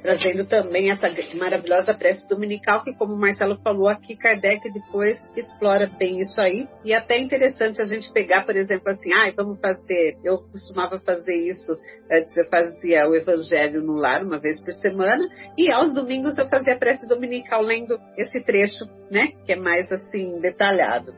trazendo 0.00 0.46
também 0.46 0.90
essa 0.90 1.06
maravilhosa 1.34 1.92
prece 1.92 2.26
dominical 2.26 2.82
que, 2.82 2.94
como 2.94 3.12
o 3.12 3.20
Marcelo 3.20 3.60
falou 3.62 3.88
aqui, 3.88 4.16
Kardec 4.16 4.72
depois 4.72 5.18
explora 5.36 5.86
bem 5.98 6.18
isso 6.18 6.40
aí. 6.40 6.66
E 6.82 6.94
até 6.94 7.16
é 7.16 7.20
interessante 7.20 7.82
a 7.82 7.84
gente 7.84 8.10
pegar, 8.10 8.46
por 8.46 8.56
exemplo, 8.56 8.88
assim, 8.88 9.12
ah, 9.12 9.30
vamos 9.36 9.60
fazer. 9.60 10.16
Eu 10.24 10.38
costumava 10.38 10.98
fazer 11.00 11.34
isso 11.34 11.78
antes, 12.10 12.34
eu 12.34 12.48
fazia 12.48 13.06
o 13.06 13.14
Evangelho 13.14 13.82
no 13.82 13.96
lar 13.96 14.24
uma 14.24 14.38
vez 14.38 14.62
por 14.62 14.72
semana, 14.72 15.28
e 15.58 15.70
aos 15.70 15.92
domingos 15.94 16.38
eu 16.38 16.48
fazia 16.48 16.72
a 16.72 16.78
prece 16.78 17.06
dominical 17.06 17.60
lendo 17.60 17.98
esse 18.16 18.42
trecho, 18.44 18.86
né, 19.10 19.32
que 19.44 19.52
é 19.52 19.56
mais 19.56 19.92
assim 19.92 20.40
detalhado. 20.40 21.12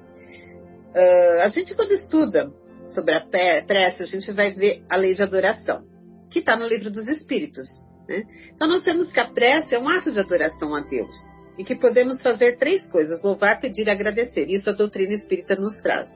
Uh, 0.94 1.40
a 1.42 1.48
gente, 1.48 1.74
quando 1.74 1.92
estuda 1.92 2.52
sobre 2.90 3.14
a 3.14 3.20
prece, 3.20 4.02
a 4.02 4.06
gente 4.06 4.30
vai 4.32 4.52
ver 4.52 4.84
a 4.88 4.96
lei 4.96 5.14
de 5.14 5.22
adoração, 5.22 5.84
que 6.30 6.40
está 6.40 6.56
no 6.56 6.66
livro 6.66 6.90
dos 6.90 7.08
Espíritos. 7.08 7.66
Né? 8.06 8.24
Então, 8.54 8.68
nós 8.68 8.84
vemos 8.84 9.10
que 9.10 9.20
a 9.20 9.30
prece 9.30 9.74
é 9.74 9.78
um 9.78 9.88
ato 9.88 10.12
de 10.12 10.20
adoração 10.20 10.74
a 10.74 10.80
Deus 10.80 11.16
e 11.58 11.64
que 11.64 11.74
podemos 11.74 12.22
fazer 12.22 12.58
três 12.58 12.86
coisas: 12.86 13.22
louvar, 13.22 13.60
pedir 13.60 13.86
e 13.86 13.90
agradecer. 13.90 14.48
Isso 14.48 14.68
a 14.70 14.74
doutrina 14.74 15.14
espírita 15.14 15.56
nos 15.56 15.76
traz. 15.80 16.10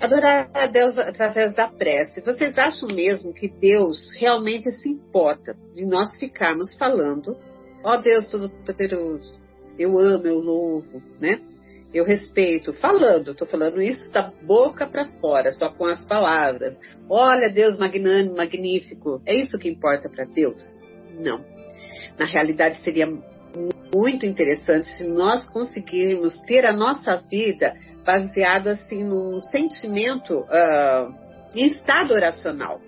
Adorar 0.00 0.50
a 0.52 0.66
Deus 0.66 0.98
através 0.98 1.54
da 1.54 1.68
prece. 1.68 2.22
Vocês 2.22 2.58
acham 2.58 2.88
mesmo 2.88 3.32
que 3.32 3.48
Deus 3.48 4.10
realmente 4.16 4.70
se 4.72 4.88
importa 4.88 5.54
de 5.74 5.84
nós 5.84 6.16
ficarmos 6.16 6.74
falando, 6.76 7.36
ó 7.84 7.94
oh, 7.94 7.96
Deus 7.98 8.28
Todo-Poderoso, 8.28 9.40
eu 9.78 9.96
amo, 9.98 10.26
eu 10.26 10.40
louvo, 10.40 11.00
né? 11.20 11.40
Eu 11.92 12.04
respeito, 12.04 12.72
falando, 12.72 13.32
estou 13.32 13.46
falando 13.46 13.80
isso 13.82 14.10
da 14.12 14.32
boca 14.42 14.86
para 14.86 15.06
fora, 15.20 15.52
só 15.52 15.68
com 15.70 15.84
as 15.84 16.04
palavras. 16.06 16.78
Olha, 17.08 17.50
Deus 17.50 17.78
magnânimo, 17.78 18.36
magnífico. 18.36 19.20
É 19.26 19.34
isso 19.34 19.58
que 19.58 19.68
importa 19.68 20.08
para 20.08 20.24
Deus? 20.24 20.62
Não. 21.18 21.44
Na 22.18 22.24
realidade, 22.24 22.78
seria 22.78 23.06
muito 23.94 24.24
interessante 24.24 24.88
se 24.96 25.06
nós 25.06 25.46
conseguirmos 25.48 26.40
ter 26.42 26.64
a 26.64 26.72
nossa 26.72 27.16
vida 27.30 27.74
baseada 28.04 28.72
assim 28.72 29.04
num 29.04 29.42
sentimento 29.42 30.40
uh, 30.40 31.14
em 31.54 31.68
estado 31.68 32.14
oracional 32.14 32.80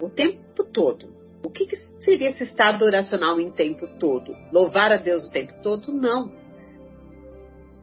o 0.00 0.10
tempo 0.10 0.64
todo. 0.72 1.14
O 1.44 1.50
que, 1.50 1.66
que 1.66 1.76
seria 2.00 2.30
esse 2.30 2.42
estado 2.42 2.84
oracional 2.84 3.40
em 3.40 3.50
tempo 3.50 3.86
todo? 3.98 4.34
Louvar 4.50 4.90
a 4.90 4.96
Deus 4.96 5.28
o 5.28 5.30
tempo 5.30 5.52
todo? 5.62 5.92
Não 5.92 6.43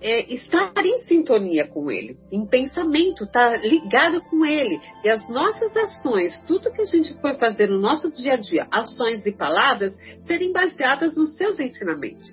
é, 0.01 0.33
estar 0.33 0.73
em 0.83 1.03
sintonia 1.03 1.67
com 1.67 1.91
Ele, 1.91 2.17
em 2.31 2.45
pensamento, 2.45 3.23
estar 3.23 3.51
tá 3.51 3.57
ligado 3.57 4.19
com 4.21 4.43
Ele. 4.43 4.79
E 5.03 5.09
as 5.09 5.29
nossas 5.29 5.77
ações, 5.77 6.41
tudo 6.47 6.71
que 6.71 6.81
a 6.81 6.85
gente 6.85 7.13
for 7.21 7.37
fazer 7.37 7.69
no 7.69 7.79
nosso 7.79 8.11
dia 8.11 8.33
a 8.33 8.37
dia, 8.37 8.67
ações 8.71 9.25
e 9.25 9.31
palavras, 9.31 9.95
serem 10.21 10.51
baseadas 10.51 11.15
nos 11.15 11.37
seus 11.37 11.59
ensinamentos. 11.59 12.29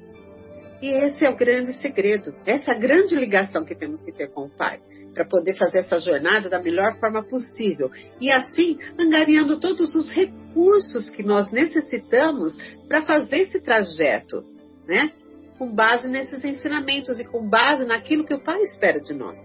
E 0.80 0.88
esse 0.88 1.26
é 1.26 1.30
o 1.30 1.36
grande 1.36 1.72
segredo, 1.74 2.34
essa 2.46 2.72
é 2.72 2.78
grande 2.78 3.14
ligação 3.14 3.64
que 3.64 3.74
temos 3.74 4.00
que 4.02 4.12
ter 4.12 4.28
com 4.28 4.46
o 4.46 4.50
Pai, 4.50 4.80
para 5.12 5.24
poder 5.24 5.56
fazer 5.56 5.78
essa 5.80 5.98
jornada 5.98 6.48
da 6.48 6.62
melhor 6.62 6.96
forma 7.00 7.22
possível. 7.22 7.90
E 8.20 8.30
assim, 8.30 8.78
angariando 8.98 9.58
todos 9.58 9.92
os 9.94 10.08
recursos 10.08 11.10
que 11.10 11.22
nós 11.24 11.50
necessitamos 11.50 12.56
para 12.86 13.02
fazer 13.02 13.40
esse 13.40 13.60
trajeto, 13.60 14.44
né? 14.86 15.10
Com 15.58 15.74
base 15.74 16.08
nesses 16.08 16.44
ensinamentos 16.44 17.18
e 17.18 17.24
com 17.24 17.48
base 17.48 17.84
naquilo 17.84 18.24
que 18.24 18.34
o 18.34 18.42
Pai 18.42 18.60
espera 18.62 19.00
de 19.00 19.12
nós. 19.12 19.36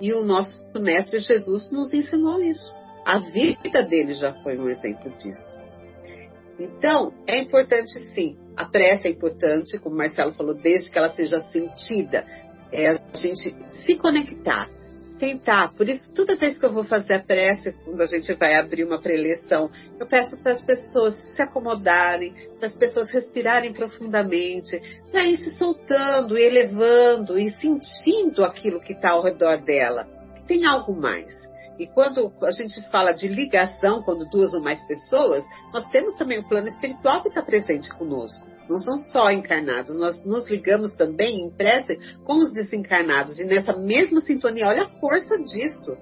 E 0.00 0.12
o 0.12 0.24
nosso 0.24 0.64
Mestre 0.74 1.18
Jesus 1.18 1.70
nos 1.70 1.92
ensinou 1.92 2.42
isso. 2.42 2.72
A 3.04 3.18
vida 3.18 3.82
dele 3.82 4.14
já 4.14 4.32
foi 4.42 4.58
um 4.58 4.68
exemplo 4.68 5.10
disso. 5.18 5.64
Então, 6.58 7.12
é 7.26 7.38
importante 7.38 7.92
sim. 8.14 8.38
A 8.56 8.64
prece 8.64 9.08
é 9.08 9.10
importante, 9.10 9.78
como 9.78 9.94
o 9.94 9.98
Marcelo 9.98 10.32
falou, 10.32 10.54
desde 10.54 10.90
que 10.90 10.98
ela 10.98 11.10
seja 11.10 11.40
sentida. 11.50 12.24
É 12.72 12.88
a 12.88 13.00
gente 13.14 13.54
se 13.84 13.96
conectar 13.96 14.68
tentar. 15.18 15.72
Por 15.74 15.88
isso, 15.88 16.12
toda 16.14 16.36
vez 16.36 16.58
que 16.58 16.66
eu 16.66 16.72
vou 16.72 16.84
fazer 16.84 17.14
a 17.14 17.20
prece, 17.20 17.72
quando 17.84 18.00
a 18.00 18.06
gente 18.06 18.32
vai 18.34 18.54
abrir 18.54 18.84
uma 18.84 19.00
preleção, 19.00 19.70
eu 19.98 20.06
peço 20.06 20.36
para 20.42 20.52
as 20.52 20.60
pessoas 20.60 21.14
se 21.34 21.42
acomodarem, 21.42 22.34
para 22.58 22.66
as 22.66 22.76
pessoas 22.76 23.10
respirarem 23.10 23.72
profundamente, 23.72 24.80
para 25.10 25.24
ir 25.24 25.36
se 25.38 25.50
soltando, 25.52 26.36
elevando 26.36 27.38
e 27.38 27.50
sentindo 27.50 28.44
aquilo 28.44 28.80
que 28.80 28.92
está 28.92 29.10
ao 29.10 29.22
redor 29.22 29.58
dela. 29.58 30.06
Tem 30.46 30.66
algo 30.66 30.94
mais. 30.94 31.44
E 31.78 31.86
quando 31.86 32.32
a 32.42 32.52
gente 32.52 32.80
fala 32.90 33.12
de 33.12 33.26
ligação, 33.26 34.02
quando 34.02 34.28
duas 34.30 34.54
ou 34.54 34.60
mais 34.60 34.80
pessoas, 34.86 35.44
nós 35.72 35.88
temos 35.88 36.14
também 36.16 36.38
o 36.38 36.48
plano 36.48 36.68
espiritual 36.68 37.22
que 37.22 37.28
está 37.28 37.42
presente 37.42 37.88
conosco. 37.94 38.53
Não 38.68 38.78
são 38.78 38.96
só 38.96 39.30
encarnados, 39.30 39.98
nós 39.98 40.24
nos 40.24 40.48
ligamos 40.48 40.94
também 40.94 41.40
em 41.42 41.50
prece 41.50 41.98
com 42.24 42.38
os 42.38 42.52
desencarnados. 42.52 43.38
E 43.38 43.44
nessa 43.44 43.72
mesma 43.74 44.20
sintonia, 44.20 44.66
olha 44.66 44.84
a 44.84 44.88
força 45.00 45.38
disso. 45.38 45.96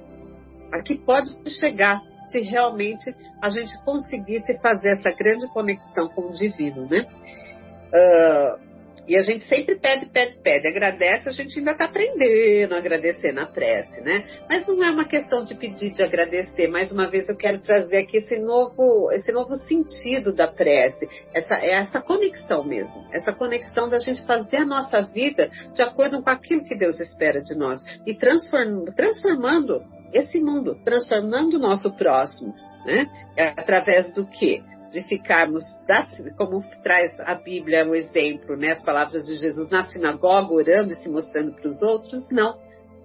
Aqui 0.70 0.96
pode 0.96 1.30
chegar 1.58 2.00
se 2.30 2.40
realmente 2.40 3.14
a 3.42 3.48
gente 3.50 3.76
conseguisse 3.84 4.56
fazer 4.58 4.90
essa 4.90 5.10
grande 5.10 5.46
conexão 5.52 6.08
com 6.08 6.28
o 6.28 6.32
divino, 6.32 6.88
né? 6.88 7.06
Uh, 7.92 8.71
e 9.06 9.16
a 9.16 9.22
gente 9.22 9.44
sempre 9.48 9.76
pede, 9.76 10.06
pede, 10.06 10.36
pede, 10.42 10.68
agradece, 10.68 11.28
a 11.28 11.32
gente 11.32 11.58
ainda 11.58 11.72
está 11.72 11.86
aprendendo 11.86 12.74
a 12.74 12.78
agradecer 12.78 13.32
na 13.32 13.46
prece, 13.46 14.00
né? 14.00 14.24
Mas 14.48 14.66
não 14.66 14.82
é 14.82 14.90
uma 14.90 15.04
questão 15.04 15.42
de 15.42 15.54
pedir, 15.54 15.92
de 15.92 16.02
agradecer. 16.02 16.68
Mais 16.68 16.92
uma 16.92 17.08
vez 17.10 17.28
eu 17.28 17.36
quero 17.36 17.58
trazer 17.60 17.98
aqui 17.98 18.18
esse 18.18 18.38
novo, 18.38 19.10
esse 19.12 19.32
novo 19.32 19.56
sentido 19.56 20.32
da 20.32 20.46
prece, 20.46 21.08
essa, 21.34 21.54
é 21.56 21.72
essa 21.72 22.00
conexão 22.00 22.64
mesmo, 22.64 23.04
essa 23.12 23.32
conexão 23.32 23.88
da 23.88 23.98
gente 23.98 24.24
fazer 24.24 24.58
a 24.58 24.66
nossa 24.66 25.02
vida 25.02 25.50
de 25.74 25.82
acordo 25.82 26.22
com 26.22 26.30
aquilo 26.30 26.64
que 26.64 26.76
Deus 26.76 27.00
espera 27.00 27.40
de 27.42 27.56
nós 27.56 27.82
e 28.06 28.14
transform, 28.14 28.84
transformando 28.96 29.82
esse 30.12 30.40
mundo, 30.40 30.78
transformando 30.84 31.56
o 31.56 31.60
nosso 31.60 31.96
próximo, 31.96 32.54
né? 32.84 33.06
É 33.36 33.48
através 33.48 34.12
do 34.12 34.26
que? 34.26 34.62
De 34.92 35.02
ficarmos, 35.02 35.64
como 36.36 36.62
traz 36.82 37.18
a 37.20 37.34
Bíblia 37.34 37.88
o 37.88 37.94
exemplo, 37.94 38.56
né, 38.56 38.72
as 38.72 38.82
palavras 38.82 39.26
de 39.26 39.36
Jesus 39.36 39.70
na 39.70 39.84
sinagoga, 39.84 40.52
orando 40.52 40.92
e 40.92 40.96
se 40.96 41.08
mostrando 41.08 41.52
para 41.54 41.66
os 41.66 41.80
outros, 41.80 42.28
não, 42.30 42.58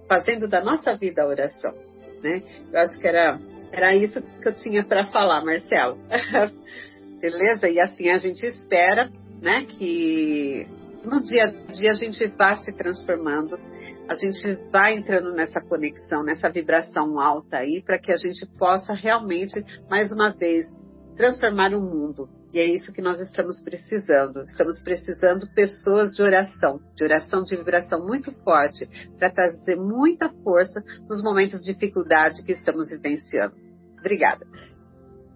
fazendo 0.06 0.46
da 0.46 0.62
nossa 0.62 0.94
vida 0.96 1.22
a 1.22 1.26
oração. 1.26 1.74
Né? 2.22 2.42
Eu 2.70 2.80
acho 2.80 3.00
que 3.00 3.06
era, 3.06 3.40
era 3.72 3.94
isso 3.94 4.22
que 4.22 4.48
eu 4.48 4.54
tinha 4.54 4.84
para 4.84 5.06
falar, 5.06 5.42
Marcelo. 5.42 5.98
Beleza? 7.20 7.68
E 7.68 7.80
assim 7.80 8.10
a 8.10 8.18
gente 8.18 8.44
espera 8.44 9.10
né, 9.40 9.64
que 9.64 10.64
no 11.04 11.22
dia 11.22 11.44
a 11.44 11.72
dia 11.72 11.90
a 11.90 11.94
gente 11.94 12.26
vai 12.26 12.56
se 12.56 12.72
transformando, 12.72 13.58
a 14.08 14.14
gente 14.14 14.58
vai 14.70 14.94
entrando 14.94 15.32
nessa 15.32 15.60
conexão, 15.60 16.22
nessa 16.22 16.50
vibração 16.50 17.18
alta 17.18 17.58
aí, 17.58 17.82
para 17.82 17.98
que 17.98 18.12
a 18.12 18.16
gente 18.16 18.46
possa 18.58 18.92
realmente, 18.92 19.64
mais 19.88 20.10
uma 20.12 20.30
vez, 20.30 20.66
transformar 21.18 21.74
o 21.74 21.80
mundo. 21.80 22.28
E 22.54 22.60
é 22.60 22.64
isso 22.64 22.94
que 22.94 23.02
nós 23.02 23.18
estamos 23.18 23.60
precisando. 23.60 24.44
Estamos 24.44 24.80
precisando 24.80 25.46
pessoas 25.52 26.14
de 26.14 26.22
oração, 26.22 26.80
de 26.96 27.04
oração 27.04 27.42
de 27.42 27.56
vibração 27.56 28.06
muito 28.06 28.32
forte, 28.42 28.88
para 29.18 29.28
trazer 29.28 29.76
muita 29.76 30.30
força 30.42 30.80
nos 31.08 31.22
momentos 31.22 31.60
de 31.60 31.74
dificuldade 31.74 32.42
que 32.44 32.52
estamos 32.52 32.88
vivenciando. 32.88 33.54
Obrigada. 33.98 34.46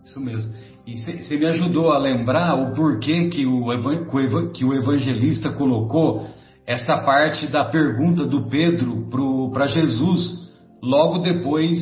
Isso 0.05 0.21
mesmo. 0.21 0.55
E 0.87 0.97
você 0.97 1.37
me 1.37 1.47
ajudou 1.47 1.93
a 1.93 1.99
lembrar 1.99 2.55
o 2.55 2.73
porquê 2.75 3.29
que 3.29 3.45
o, 3.45 4.53
que 4.53 4.65
o 4.65 4.73
evangelista 4.73 5.53
colocou 5.53 6.29
essa 6.67 7.03
parte 7.05 7.49
da 7.49 7.65
pergunta 7.65 8.25
do 8.25 8.49
Pedro 8.49 9.09
para 9.53 9.67
Jesus 9.67 10.51
logo 10.83 11.19
depois 11.19 11.77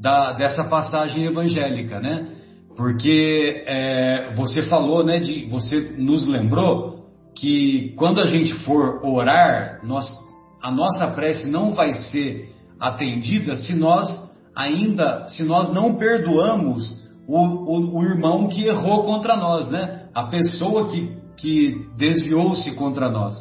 da, 0.00 0.32
dessa 0.32 0.64
passagem 0.64 1.26
evangélica, 1.26 2.00
né? 2.00 2.31
Porque 2.76 3.64
é, 3.66 4.32
você 4.34 4.62
falou, 4.64 5.04
né? 5.04 5.20
De, 5.20 5.46
você 5.46 5.94
nos 5.98 6.26
lembrou 6.26 7.06
que 7.34 7.94
quando 7.96 8.20
a 8.20 8.26
gente 8.26 8.52
for 8.64 9.04
orar, 9.04 9.80
nós, 9.84 10.10
a 10.62 10.70
nossa 10.70 11.08
prece 11.08 11.50
não 11.50 11.72
vai 11.72 11.92
ser 11.92 12.52
atendida 12.80 13.56
se 13.56 13.74
nós 13.74 14.08
ainda, 14.54 15.26
se 15.28 15.42
nós 15.42 15.72
não 15.72 15.94
perdoamos 15.94 17.02
o, 17.26 17.38
o, 17.38 17.98
o 17.98 18.04
irmão 18.04 18.48
que 18.48 18.64
errou 18.64 19.04
contra 19.04 19.36
nós, 19.36 19.70
né? 19.70 20.06
A 20.14 20.24
pessoa 20.24 20.88
que, 20.88 21.16
que 21.36 21.86
desviou-se 21.96 22.74
contra 22.76 23.08
nós. 23.08 23.34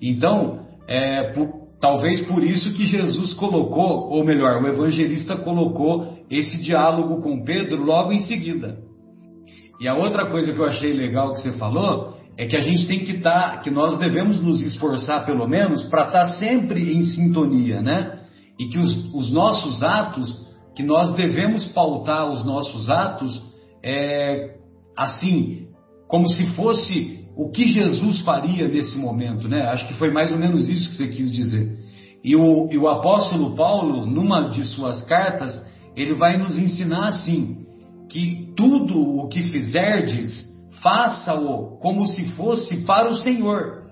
Então, 0.00 0.60
é, 0.86 1.32
por, 1.32 1.64
talvez 1.80 2.26
por 2.26 2.42
isso 2.42 2.74
que 2.74 2.86
Jesus 2.86 3.34
colocou, 3.34 4.10
ou 4.10 4.24
melhor, 4.24 4.62
o 4.62 4.68
evangelista 4.68 5.36
colocou 5.36 6.13
esse 6.30 6.62
diálogo 6.62 7.22
com 7.22 7.44
Pedro 7.44 7.84
logo 7.84 8.12
em 8.12 8.20
seguida. 8.20 8.78
E 9.80 9.88
a 9.88 9.94
outra 9.94 10.26
coisa 10.26 10.52
que 10.52 10.58
eu 10.58 10.66
achei 10.66 10.92
legal 10.92 11.32
que 11.32 11.40
você 11.40 11.52
falou 11.52 12.14
é 12.36 12.46
que 12.46 12.56
a 12.56 12.60
gente 12.60 12.86
tem 12.86 13.04
que 13.04 13.12
estar, 13.12 13.56
tá, 13.56 13.58
que 13.58 13.70
nós 13.70 13.98
devemos 13.98 14.40
nos 14.40 14.62
esforçar 14.62 15.24
pelo 15.24 15.46
menos 15.46 15.82
para 15.84 16.06
estar 16.06 16.20
tá 16.20 16.26
sempre 16.38 16.94
em 16.94 17.02
sintonia, 17.02 17.80
né? 17.80 18.20
E 18.58 18.66
que 18.66 18.78
os, 18.78 19.14
os 19.14 19.32
nossos 19.32 19.82
atos 19.82 20.52
que 20.74 20.82
nós 20.82 21.14
devemos 21.14 21.64
pautar 21.66 22.30
os 22.30 22.44
nossos 22.44 22.90
atos 22.90 23.40
é, 23.82 24.56
assim, 24.96 25.68
como 26.08 26.28
se 26.28 26.46
fosse 26.54 27.24
o 27.36 27.50
que 27.50 27.66
Jesus 27.66 28.20
faria 28.20 28.68
nesse 28.68 28.96
momento, 28.96 29.48
né? 29.48 29.62
Acho 29.68 29.86
que 29.88 29.94
foi 29.94 30.10
mais 30.12 30.30
ou 30.32 30.38
menos 30.38 30.68
isso 30.68 30.90
que 30.90 30.96
você 30.96 31.08
quis 31.08 31.30
dizer. 31.32 31.78
E 32.24 32.34
o, 32.34 32.68
e 32.70 32.78
o 32.78 32.88
apóstolo 32.88 33.54
Paulo, 33.54 34.06
numa 34.06 34.48
de 34.48 34.64
suas 34.64 35.04
cartas, 35.04 35.54
ele 35.96 36.14
vai 36.14 36.36
nos 36.36 36.58
ensinar 36.58 37.08
assim: 37.08 37.66
que 38.08 38.52
tudo 38.56 39.00
o 39.00 39.28
que 39.28 39.42
fizerdes, 39.50 40.46
faça-o 40.82 41.78
como 41.78 42.06
se 42.06 42.30
fosse 42.32 42.84
para 42.84 43.08
o 43.08 43.16
Senhor, 43.16 43.84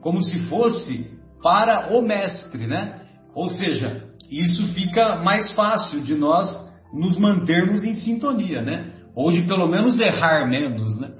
como 0.00 0.22
se 0.22 0.48
fosse 0.48 1.18
para 1.42 1.94
o 1.94 2.02
Mestre, 2.02 2.66
né? 2.66 3.02
Ou 3.34 3.50
seja, 3.50 4.04
isso 4.30 4.72
fica 4.74 5.16
mais 5.16 5.52
fácil 5.52 6.00
de 6.00 6.14
nós 6.14 6.48
nos 6.92 7.18
mantermos 7.18 7.84
em 7.84 7.94
sintonia, 7.94 8.62
né? 8.62 8.94
Ou 9.14 9.30
de 9.30 9.46
pelo 9.46 9.68
menos 9.68 9.98
errar 9.98 10.48
menos, 10.48 10.98
né? 11.00 11.12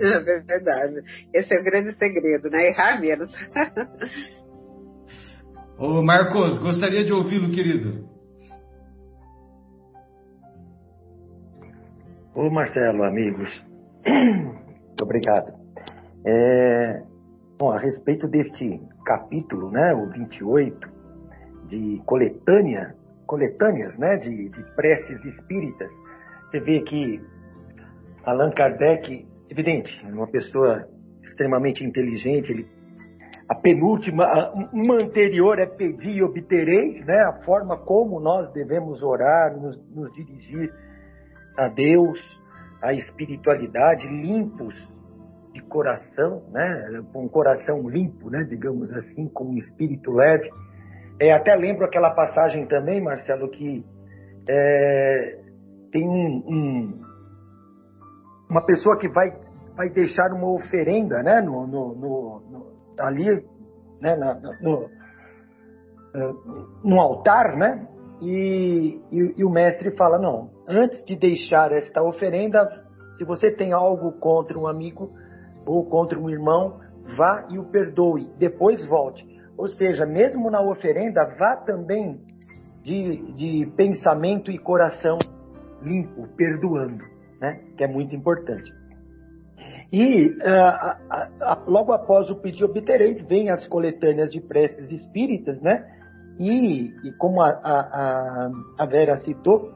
É 0.00 0.20
verdade. 0.20 0.94
Esse 1.34 1.52
é 1.52 1.60
o 1.60 1.64
grande 1.64 1.92
segredo, 1.94 2.48
né? 2.50 2.68
Errar 2.68 3.00
menos. 3.00 3.28
Ô 5.76 6.04
Marcos, 6.04 6.56
gostaria 6.58 7.04
de 7.04 7.12
ouvi-lo, 7.12 7.50
querido. 7.50 8.08
Ô 12.34 12.50
Marcelo, 12.50 13.04
amigos, 13.04 13.50
obrigado. 15.02 15.54
É, 16.24 17.02
bom, 17.58 17.72
a 17.72 17.78
respeito 17.78 18.28
deste 18.28 18.80
capítulo, 19.04 19.70
né, 19.70 19.94
o 19.94 20.10
28, 20.10 20.88
de 21.68 22.02
coletânea, 22.04 22.94
coletâneas, 23.26 23.96
né, 23.98 24.18
de, 24.18 24.50
de 24.50 24.62
preces 24.74 25.24
espíritas. 25.24 25.90
Você 26.50 26.60
vê 26.60 26.80
que 26.82 27.20
Allan 28.24 28.50
Kardec, 28.50 29.26
evidente, 29.50 30.06
uma 30.06 30.28
pessoa 30.28 30.86
extremamente 31.24 31.82
inteligente, 31.82 32.52
ele, 32.52 32.68
a 33.48 33.54
penúltima, 33.54 34.52
uma 34.70 34.96
anterior 34.96 35.58
é 35.58 35.66
pedir 35.66 36.16
e 36.16 36.22
obtereis, 36.22 37.04
né, 37.06 37.20
a 37.22 37.42
forma 37.44 37.78
como 37.78 38.20
nós 38.20 38.52
devemos 38.52 39.02
orar, 39.02 39.58
nos, 39.58 39.76
nos 39.90 40.12
dirigir 40.12 40.70
a 41.58 41.68
Deus, 41.68 42.18
a 42.80 42.92
espiritualidade, 42.94 44.06
limpos 44.06 44.74
de 45.52 45.60
coração, 45.62 46.44
né, 46.52 47.02
um 47.14 47.28
coração 47.28 47.88
limpo, 47.88 48.30
né, 48.30 48.44
digamos 48.48 48.92
assim, 48.92 49.28
com 49.28 49.44
um 49.46 49.58
espírito 49.58 50.12
leve. 50.12 50.48
É, 51.20 51.32
até 51.32 51.54
lembro 51.56 51.84
aquela 51.84 52.10
passagem 52.14 52.66
também, 52.66 53.02
Marcelo, 53.02 53.50
que 53.50 53.84
é, 54.48 55.38
tem 55.90 56.08
um, 56.08 56.44
um, 56.46 57.00
uma 58.48 58.64
pessoa 58.64 58.96
que 58.96 59.08
vai, 59.08 59.30
vai 59.76 59.88
deixar 59.88 60.32
uma 60.32 60.48
oferenda 60.52 61.22
né, 61.24 61.40
no, 61.40 61.66
no, 61.66 61.94
no 61.94 62.68
ali 63.00 63.44
né, 64.00 64.14
na, 64.16 64.34
no, 64.60 64.88
é, 66.14 66.32
no 66.84 67.00
altar, 67.00 67.56
né? 67.56 67.88
E, 68.20 69.00
e, 69.12 69.34
e, 69.38 69.44
o 69.44 69.50
mestre 69.50 69.96
fala: 69.96 70.18
não, 70.18 70.50
antes 70.68 71.02
de 71.04 71.16
deixar 71.16 71.72
esta 71.72 72.02
oferenda, 72.02 72.84
se 73.16 73.24
você 73.24 73.50
tem 73.50 73.72
algo 73.72 74.12
contra 74.12 74.58
um 74.58 74.66
amigo 74.66 75.10
ou 75.66 75.84
contra 75.86 76.18
um 76.18 76.28
irmão, 76.28 76.80
vá 77.16 77.46
e 77.50 77.58
o 77.58 77.64
perdoe, 77.64 78.30
depois 78.38 78.86
volte. 78.86 79.26
Ou 79.56 79.68
seja, 79.68 80.06
mesmo 80.06 80.50
na 80.50 80.60
oferenda, 80.60 81.20
vá 81.38 81.56
também 81.56 82.20
de, 82.82 83.32
de 83.32 83.72
pensamento 83.76 84.50
e 84.50 84.58
coração 84.58 85.18
limpo, 85.82 86.28
perdoando, 86.36 87.04
né? 87.40 87.60
que 87.76 87.82
é 87.82 87.88
muito 87.88 88.14
importante. 88.14 88.70
E 89.90 90.28
uh, 90.28 91.66
logo 91.66 91.92
após 91.92 92.30
o 92.30 92.36
pedir 92.36 92.64
obtereis, 92.64 93.22
vem 93.26 93.50
as 93.50 93.66
coletâneas 93.66 94.30
de 94.30 94.40
preces 94.40 94.90
espíritas, 94.90 95.60
né? 95.62 95.82
E, 96.38 96.94
e 97.04 97.12
como 97.18 97.40
a, 97.40 97.48
a, 97.48 98.50
a, 98.78 98.86
Vera 98.86 99.18
citou, 99.20 99.72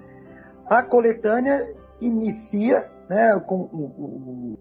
a 0.66 0.82
coletânea 0.82 1.74
inicia 2.00 2.88
né, 3.08 3.38
com 3.46 3.56
o, 3.56 3.84
o, 3.98 4.58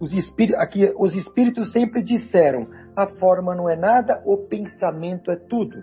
os 0.00 0.12
espíritos, 0.12 0.60
aqui 0.60 0.92
os 0.96 1.14
espíritos 1.14 1.72
sempre 1.72 2.02
disseram: 2.02 2.68
a 2.96 3.06
forma 3.06 3.54
não 3.54 3.68
é 3.68 3.76
nada, 3.76 4.22
o 4.24 4.36
pensamento 4.36 5.30
é 5.30 5.36
tudo. 5.36 5.82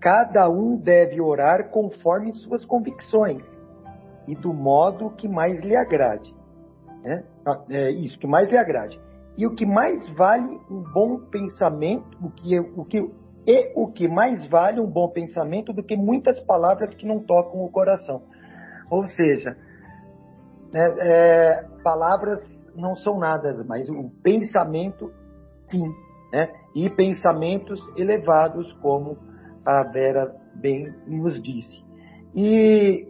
Cada 0.00 0.48
um 0.48 0.76
deve 0.76 1.20
orar 1.20 1.68
conforme 1.68 2.32
suas 2.34 2.64
convicções 2.64 3.42
e 4.26 4.34
do 4.34 4.52
modo 4.52 5.10
que 5.10 5.28
mais 5.28 5.60
lhe 5.60 5.76
agrade. 5.76 6.34
Né? 7.02 7.22
É 7.68 7.90
isso, 7.90 8.18
que 8.18 8.26
mais 8.26 8.48
lhe 8.48 8.56
agrade. 8.56 8.98
E 9.36 9.46
o 9.46 9.54
que 9.54 9.66
mais 9.66 10.08
vale 10.10 10.58
um 10.70 10.82
bom 10.92 11.18
pensamento, 11.18 12.16
o 12.22 12.30
que, 12.30 12.58
o 12.58 12.84
que, 12.84 13.10
e 13.46 13.72
o 13.74 13.88
que 13.88 14.08
mais 14.08 14.46
vale 14.46 14.80
um 14.80 14.86
bom 14.86 15.08
pensamento 15.08 15.72
do 15.72 15.82
que 15.82 15.96
muitas 15.96 16.38
palavras 16.40 16.94
que 16.94 17.06
não 17.06 17.20
tocam 17.20 17.64
o 17.64 17.70
coração. 17.70 18.22
Ou 18.90 19.08
seja, 19.08 19.56
né, 20.72 20.94
é, 20.98 21.64
palavras 21.82 22.40
não 22.74 22.96
são 22.96 23.18
nada, 23.18 23.64
mas 23.66 23.88
o 23.88 24.10
pensamento, 24.22 25.12
sim 25.68 25.84
né? 26.32 26.52
e 26.74 26.88
pensamentos 26.90 27.80
elevados, 27.96 28.72
como 28.74 29.18
a 29.64 29.82
Vera 29.84 30.34
bem 30.54 30.92
nos 31.06 31.40
disse. 31.42 31.84
E, 32.34 33.08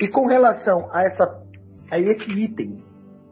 e 0.00 0.08
com 0.08 0.26
relação 0.26 0.88
a, 0.92 1.02
essa, 1.02 1.42
a 1.90 1.98
esse 1.98 2.30
item 2.30 2.84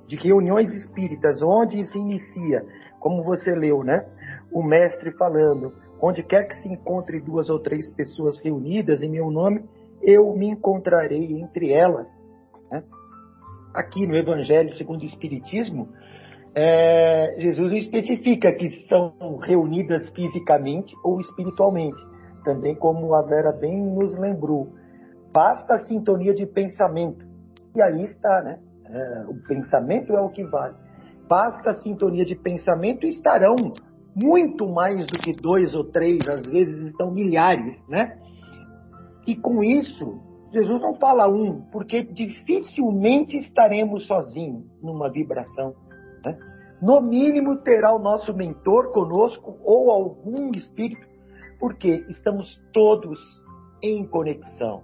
de 0.06 0.16
reuniões 0.16 0.72
espíritas, 0.74 1.40
onde 1.40 1.86
se 1.86 1.98
inicia, 1.98 2.64
como 2.98 3.22
você 3.22 3.54
leu, 3.54 3.84
né? 3.84 4.04
o 4.52 4.62
mestre 4.62 5.12
falando, 5.12 5.72
onde 6.00 6.22
quer 6.22 6.48
que 6.48 6.56
se 6.56 6.68
encontre 6.68 7.20
duas 7.20 7.48
ou 7.48 7.60
três 7.60 7.88
pessoas 7.90 8.38
reunidas 8.40 9.02
em 9.02 9.10
meu 9.10 9.30
nome, 9.30 9.64
eu 10.02 10.34
me 10.34 10.48
encontrarei 10.48 11.40
entre 11.40 11.72
elas. 11.72 12.06
Né? 12.70 12.82
Aqui 13.74 14.06
no 14.06 14.16
Evangelho 14.16 14.76
segundo 14.76 15.02
o 15.02 15.06
Espiritismo, 15.06 15.88
é, 16.54 17.36
Jesus 17.38 17.72
especifica 17.84 18.52
que 18.52 18.86
são 18.88 19.38
reunidas 19.42 20.08
fisicamente 20.10 20.94
ou 21.04 21.20
espiritualmente, 21.20 21.98
também 22.44 22.74
como 22.74 23.14
a 23.14 23.22
Vera 23.22 23.52
bem 23.52 23.80
nos 23.80 24.18
lembrou. 24.18 24.72
Basta 25.32 25.74
a 25.74 25.78
sintonia 25.80 26.34
de 26.34 26.46
pensamento. 26.46 27.24
E 27.76 27.80
aí 27.80 28.04
está, 28.04 28.42
né? 28.42 28.58
É, 28.86 29.24
o 29.28 29.34
pensamento 29.46 30.12
é 30.12 30.20
o 30.20 30.30
que 30.30 30.42
vale. 30.42 30.74
basta 31.28 31.70
a 31.70 31.74
sintonia 31.74 32.24
de 32.24 32.34
pensamento 32.34 33.06
e 33.06 33.10
estarão 33.10 33.54
muito 34.16 34.68
mais 34.68 35.06
do 35.06 35.18
que 35.20 35.32
dois 35.32 35.72
ou 35.72 35.84
três, 35.84 36.28
às 36.28 36.44
vezes 36.44 36.86
estão 36.88 37.12
milhares, 37.12 37.76
né? 37.88 38.18
E 39.26 39.36
com 39.36 39.62
isso, 39.62 40.20
Jesus 40.52 40.80
não 40.80 40.94
fala 40.94 41.28
um, 41.28 41.60
porque 41.70 42.02
dificilmente 42.02 43.36
estaremos 43.36 44.06
sozinhos 44.06 44.64
numa 44.82 45.10
vibração. 45.10 45.74
Né? 46.24 46.36
No 46.82 47.00
mínimo, 47.00 47.56
terá 47.58 47.94
o 47.94 47.98
nosso 47.98 48.34
mentor 48.34 48.92
conosco 48.92 49.58
ou 49.62 49.90
algum 49.90 50.50
espírito, 50.52 51.06
porque 51.58 52.04
estamos 52.08 52.60
todos 52.72 53.18
em 53.82 54.06
conexão. 54.06 54.82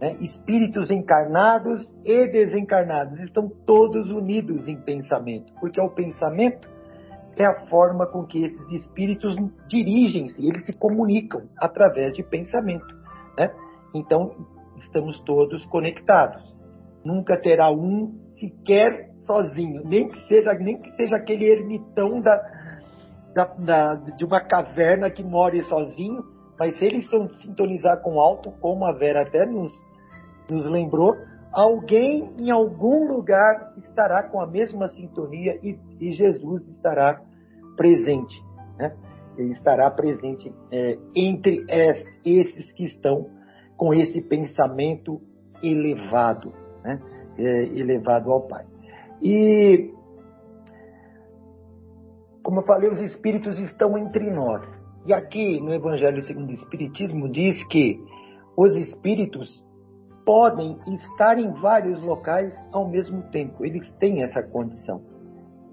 Né? 0.00 0.16
Espíritos 0.20 0.90
encarnados 0.90 1.88
e 2.04 2.26
desencarnados 2.28 3.20
estão 3.20 3.48
todos 3.64 4.10
unidos 4.10 4.66
em 4.66 4.76
pensamento, 4.80 5.52
porque 5.60 5.80
o 5.80 5.90
pensamento 5.90 6.68
é 7.36 7.44
a 7.44 7.66
forma 7.66 8.06
com 8.06 8.24
que 8.24 8.44
esses 8.44 8.72
espíritos 8.72 9.36
dirigem-se, 9.68 10.46
eles 10.46 10.66
se 10.66 10.72
comunicam 10.72 11.42
através 11.58 12.14
de 12.14 12.22
pensamento. 12.22 12.86
Né? 13.36 13.52
Então, 13.94 14.34
estamos 14.84 15.20
todos 15.20 15.64
conectados. 15.66 16.42
Nunca 17.04 17.36
terá 17.40 17.70
um 17.70 18.18
sequer 18.38 19.10
sozinho, 19.24 19.82
nem 19.84 20.08
que 20.08 20.20
seja, 20.26 20.52
nem 20.54 20.80
que 20.80 20.90
seja 20.96 21.16
aquele 21.16 21.46
ermitão 21.46 22.20
da, 22.20 22.36
da, 23.34 23.44
da, 23.44 23.94
de 23.94 24.24
uma 24.24 24.40
caverna 24.40 25.10
que 25.10 25.22
more 25.22 25.62
sozinho, 25.64 26.22
mas 26.58 26.76
se 26.78 27.02
são 27.02 27.28
sintonizar 27.40 28.00
com 28.02 28.16
o 28.16 28.20
alto, 28.20 28.52
como 28.60 28.84
a 28.84 28.92
Vera 28.92 29.22
até 29.22 29.46
nos, 29.46 29.72
nos 30.50 30.66
lembrou, 30.66 31.14
alguém 31.52 32.32
em 32.38 32.50
algum 32.50 33.06
lugar 33.08 33.72
estará 33.78 34.22
com 34.24 34.40
a 34.40 34.46
mesma 34.46 34.88
sintonia 34.88 35.58
e, 35.62 35.78
e 36.00 36.12
Jesus 36.12 36.66
estará 36.68 37.20
presente. 37.76 38.40
Né? 38.76 38.94
Ele 39.36 39.52
estará 39.52 39.90
presente 39.90 40.52
é, 40.70 40.98
entre 41.14 41.64
esses 42.24 42.70
que 42.72 42.84
estão 42.84 43.28
com 43.76 43.92
esse 43.94 44.20
pensamento 44.20 45.20
elevado, 45.62 46.52
né? 46.82 47.00
é, 47.38 47.64
elevado 47.78 48.30
ao 48.30 48.42
Pai. 48.42 48.64
E, 49.22 49.92
como 52.42 52.60
eu 52.60 52.64
falei, 52.64 52.90
os 52.90 53.00
espíritos 53.00 53.58
estão 53.58 53.96
entre 53.96 54.30
nós. 54.30 54.62
E 55.06 55.12
aqui 55.12 55.60
no 55.60 55.72
Evangelho 55.72 56.22
segundo 56.22 56.50
o 56.50 56.54
Espiritismo 56.54 57.28
diz 57.30 57.62
que 57.68 58.00
os 58.56 58.74
espíritos 58.76 59.62
podem 60.24 60.78
estar 60.94 61.38
em 61.38 61.50
vários 61.60 62.02
locais 62.02 62.52
ao 62.72 62.88
mesmo 62.88 63.22
tempo. 63.30 63.64
Eles 63.64 63.88
têm 63.98 64.22
essa 64.22 64.42
condição. 64.42 65.02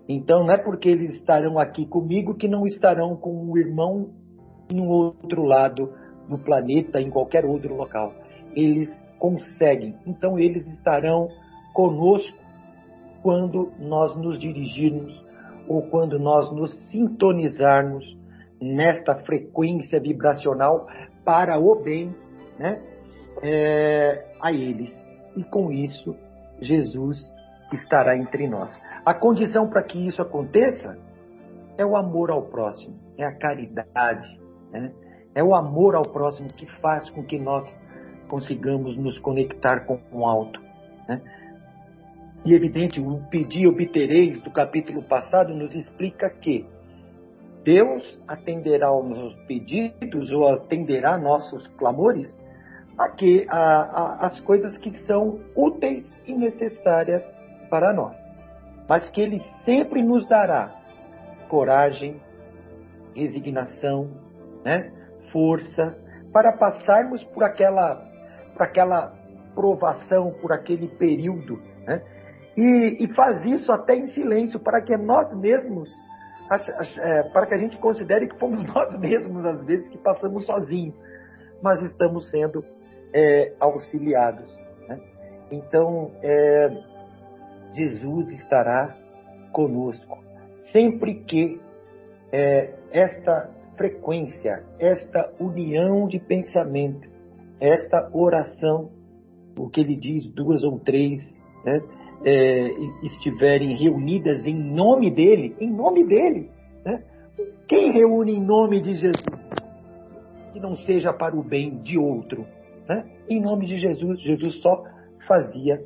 Então, 0.10 0.43
não 0.43 0.52
é 0.52 0.58
porque 0.58 0.89
eles 0.89 1.16
estarão 1.16 1.58
aqui 1.58 1.86
comigo 1.86 2.36
que 2.36 2.47
não 2.47 2.68
estarão 2.68 3.16
com 3.16 3.49
o 3.49 3.58
irmão 3.58 4.10
um 4.74 4.88
outro 4.88 5.43
lado 5.43 5.93
do 6.28 6.38
planeta, 6.38 7.00
em 7.00 7.10
qualquer 7.10 7.46
outro 7.46 7.76
local. 7.76 8.14
Eles 8.56 8.92
conseguem. 9.20 9.96
Então, 10.06 10.40
eles 10.40 10.66
estarão 10.68 11.28
conosco 11.74 12.38
quando 13.22 13.72
nós 13.80 14.16
nos 14.16 14.40
dirigirmos 14.40 15.14
ou 15.68 15.84
quando 15.84 16.20
nós 16.20 16.52
nos 16.52 16.74
sintonizarmos 16.90 18.18
nesta 18.60 19.16
frequência 19.16 20.00
vibracional 20.00 20.88
para 21.24 21.60
o 21.60 21.76
bem 21.76 22.16
né, 22.58 22.82
é, 23.42 24.36
a 24.42 24.52
eles. 24.52 24.92
E 25.36 25.44
com 25.44 25.72
isso, 25.72 26.16
Jesus 26.60 27.20
estará 27.74 28.18
entre 28.18 28.48
nós. 28.48 28.78
A 29.06 29.14
condição 29.14 29.68
para 29.70 29.84
que 29.84 30.08
isso 30.08 30.22
aconteça 30.22 30.98
é 31.78 31.86
o 31.86 31.96
amor 31.96 32.30
ao 32.30 32.44
próximo, 32.44 32.96
é 33.18 33.26
a 33.26 33.36
caridade, 33.36 34.40
né? 34.72 34.92
É 35.34 35.44
o 35.44 35.56
amor 35.56 35.96
ao 35.96 36.04
próximo 36.04 36.50
que 36.54 36.66
faz 36.82 37.10
com 37.10 37.24
que 37.24 37.40
nós 37.40 37.74
consigamos 38.28 38.98
nos 38.98 39.18
conectar 39.20 39.86
com 39.86 40.00
o 40.12 40.26
alto. 40.26 40.62
Né? 41.08 41.22
E 42.46 42.54
evidente, 42.54 43.00
o 43.00 43.22
pedir 43.30 43.68
obtereis 43.68 44.42
do 44.42 44.52
capítulo 44.52 45.04
passado 45.04 45.54
nos 45.54 45.74
explica 45.76 46.30
que 46.30 46.66
Deus 47.64 48.20
atenderá 48.28 48.88
aos 48.88 49.08
nossos 49.08 49.36
pedidos 49.46 50.32
ou 50.32 50.50
atenderá 50.50 51.18
nossos 51.18 51.68
clamores 51.78 52.34
aqui, 52.98 53.46
a, 53.50 53.58
a, 53.58 54.28
as 54.28 54.40
coisas 54.42 54.78
que 54.78 54.92
são 55.06 55.40
úteis 55.56 56.06
e 56.26 56.34
necessárias 56.34 57.24
para 57.70 57.94
nós. 57.94 58.16
Mas 58.88 59.10
que 59.12 59.22
Ele 59.22 59.40
sempre 59.64 60.02
nos 60.02 60.28
dará 60.28 60.76
coragem, 61.48 62.20
resignação, 63.16 64.10
né? 64.64 64.92
Força, 65.32 65.98
para 66.32 66.54
passarmos 66.54 67.24
por 67.26 67.44
aquela, 67.44 67.96
por 68.54 68.64
aquela 68.64 69.14
provação, 69.54 70.32
por 70.42 70.52
aquele 70.52 70.88
período. 70.88 71.62
Né? 71.86 72.02
E, 72.58 73.04
e 73.04 73.14
faz 73.14 73.46
isso 73.46 73.72
até 73.72 73.96
em 73.96 74.08
silêncio, 74.08 74.60
para 74.60 74.82
que 74.82 74.96
nós 74.98 75.34
mesmos, 75.36 75.90
é, 77.00 77.24
para 77.24 77.48
que 77.48 77.54
a 77.54 77.58
gente 77.58 77.78
considere 77.78 78.28
que 78.28 78.38
fomos 78.38 78.64
nós 78.74 78.98
mesmos, 79.00 79.46
às 79.46 79.64
vezes, 79.66 79.88
que 79.90 79.98
passamos 79.98 80.46
sozinhos, 80.46 80.96
mas 81.62 81.82
estamos 81.82 82.30
sendo 82.30 82.64
é, 83.14 83.54
auxiliados. 83.60 84.52
Né? 84.88 85.00
Então, 85.52 86.12
é, 86.22 86.70
Jesus 87.74 88.30
estará 88.32 88.96
conosco, 89.52 90.18
sempre 90.72 91.16
que 91.26 91.60
é, 92.32 92.74
esta 92.92 93.50
frequência, 93.82 94.64
esta 94.80 95.34
união 95.40 96.08
de 96.08 96.20
pensamento, 96.20 97.10
esta 97.60 98.12
oração, 98.14 98.92
o 99.58 99.70
que 99.70 99.82
ele 99.82 99.96
diz, 99.96 100.32
duas 100.32 100.64
ou 100.64 100.80
três, 100.80 101.24
né, 101.66 101.82
é, 102.24 102.70
estiverem 103.04 103.76
reunidas 103.76 104.46
em 104.46 104.54
nome 104.54 105.10
dele, 105.10 105.56
em 105.60 105.72
nome 105.72 106.06
dele. 106.06 106.52
Né? 106.86 107.04
Quem 107.68 107.92
reúne 107.92 108.34
em 108.36 108.46
nome 108.46 108.82
de 108.82 108.94
Jesus? 108.94 109.24
Que 110.54 110.60
não 110.60 110.76
seja 110.76 111.12
para 111.12 111.36
o 111.36 111.42
bem 111.44 111.82
de 111.82 111.98
outro. 111.98 112.46
Né? 112.88 113.04
Em 113.28 113.42
nome 113.42 113.66
de 113.66 113.78
Jesus, 113.78 114.22
Jesus 114.22 114.62
só 114.62 114.84
fazia 115.28 115.84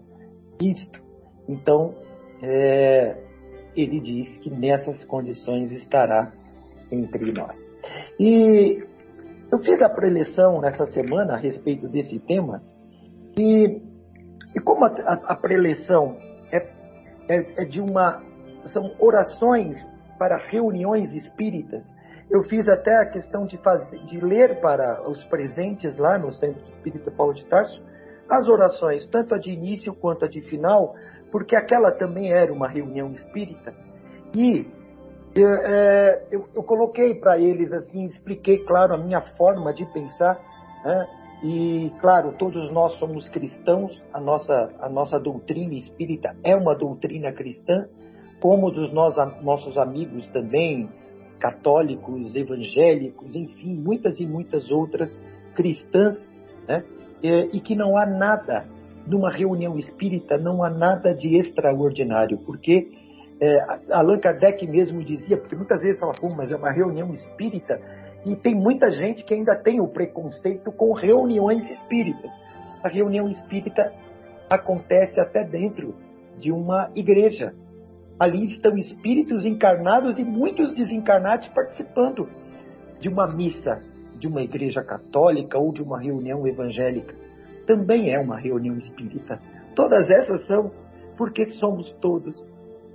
isto. 0.62 1.02
Então, 1.48 1.94
é, 2.42 3.16
ele 3.74 4.02
diz 4.02 4.38
que 4.40 4.50
nessas 4.50 5.06
condições 5.06 5.72
estará 5.72 6.34
entre 6.92 7.32
nós. 7.32 7.65
E 8.20 8.84
eu 9.52 9.60
fiz 9.60 9.82
a 9.82 9.90
preleção 9.90 10.62
nessa 10.62 10.86
semana 10.88 11.34
a 11.34 11.38
respeito 11.38 11.88
desse 11.88 12.20
tema, 12.20 12.62
e, 13.38 13.82
e 14.56 14.60
como 14.62 14.86
a, 14.86 14.90
a, 14.90 15.14
a 15.34 15.36
preleção 15.36 16.18
é, 16.52 16.58
é, 17.30 17.64
é 17.64 17.66
de 17.66 17.82
uma. 17.82 18.22
são 18.68 18.96
orações 19.00 19.78
para 20.18 20.38
reuniões 20.38 21.14
espíritas, 21.14 21.86
eu 22.30 22.44
fiz 22.44 22.68
até 22.68 22.96
a 22.96 23.06
questão 23.06 23.46
de, 23.46 23.58
fazer, 23.58 23.98
de 24.06 24.20
ler 24.20 24.60
para 24.62 25.08
os 25.08 25.24
presentes 25.26 25.98
lá 25.98 26.18
no 26.18 26.34
Centro 26.34 26.64
Espírita 26.70 27.12
Paulo 27.12 27.34
de 27.34 27.46
Tarso 27.46 27.82
as 28.30 28.48
orações, 28.48 29.08
tanto 29.08 29.36
a 29.36 29.38
de 29.38 29.52
início 29.52 29.94
quanto 29.94 30.26
a 30.26 30.28
de 30.28 30.42
final, 30.42 30.96
porque 31.32 31.56
aquela 31.56 31.92
também 31.92 32.32
era 32.32 32.52
uma 32.52 32.68
reunião 32.68 33.12
espírita. 33.12 33.74
E 34.34 34.68
eu, 35.36 35.50
é, 35.50 36.24
eu, 36.32 36.48
eu 36.56 36.64
coloquei 36.64 37.14
para 37.14 37.38
eles 37.38 37.72
assim, 37.74 38.06
expliquei, 38.06 38.60
claro, 38.60 38.94
a 38.94 38.98
minha 38.98 39.22
forma 39.38 39.74
de 39.74 39.86
pensar. 39.92 40.40
Né? 40.84 41.08
E, 41.44 41.92
claro, 42.00 42.34
todos 42.38 42.72
nós 42.72 42.94
somos 42.94 43.28
cristãos, 43.28 44.02
a 44.14 44.20
nossa, 44.20 44.72
a 44.80 44.88
nossa 44.88 45.20
doutrina 45.20 45.74
espírita 45.74 46.36
é 46.44 46.56
uma 46.56 46.74
doutrina 46.74 47.34
cristã, 47.34 47.86
como 48.40 48.72
dos 48.72 48.94
nós, 48.94 49.16
nossos 49.44 49.78
amigos 49.78 50.26
também, 50.28 50.90
católicos, 51.38 52.34
evangélicos, 52.34 53.36
enfim, 53.36 53.76
muitas 53.76 54.18
e 54.20 54.26
muitas 54.26 54.72
outras 54.72 55.12
cristãs, 55.54 56.18
né? 56.68 56.84
e 57.22 57.60
que 57.60 57.76
não 57.76 57.98
há 57.98 58.06
nada, 58.06 58.66
numa 59.06 59.30
reunião 59.30 59.78
espírita, 59.78 60.38
não 60.38 60.64
há 60.64 60.70
nada 60.70 61.14
de 61.14 61.36
extraordinário, 61.38 62.38
porque 62.46 62.90
é, 63.40 63.60
Allan 63.92 64.20
Kardec 64.20 64.66
mesmo 64.68 65.04
dizia, 65.04 65.38
porque 65.38 65.56
muitas 65.56 65.82
vezes 65.82 66.00
fala, 66.00 66.14
pô, 66.14 66.30
mas 66.36 66.52
é 66.52 66.56
uma 66.56 66.72
reunião 66.72 67.14
espírita, 67.14 67.80
e 68.26 68.36
tem 68.36 68.56
muita 68.56 68.90
gente 68.90 69.24
que 69.24 69.34
ainda 69.34 69.56
tem 69.56 69.80
o 69.80 69.88
preconceito 69.88 70.72
com 70.72 70.94
reuniões 70.94 71.70
espíritas. 71.70 72.32
A 72.84 72.88
reunião 72.88 73.28
espírita 73.28 73.94
acontece 74.50 75.20
até 75.20 75.44
dentro 75.44 75.96
de 76.40 76.52
uma 76.52 76.90
igreja. 76.96 77.54
Ali 78.20 78.48
estão 78.48 78.76
espíritos 78.78 79.46
encarnados 79.46 80.18
e 80.18 80.24
muitos 80.24 80.74
desencarnados 80.74 81.48
participando 81.50 82.28
de 83.00 83.10
uma 83.10 83.28
missa, 83.28 83.82
de 84.18 84.28
uma 84.28 84.42
igreja 84.42 84.82
católica 84.82 85.60
ou 85.60 85.72
de 85.72 85.84
uma 85.84 86.00
reunião 86.00 86.48
evangélica. 86.48 87.14
Também 87.68 88.12
é 88.12 88.20
uma 88.20 88.38
reunião 88.38 88.78
espírita. 88.78 89.40
Todas 89.76 90.10
essas 90.10 90.48
são 90.48 90.72
porque 91.18 91.46
somos 91.46 91.92
todos 92.00 92.36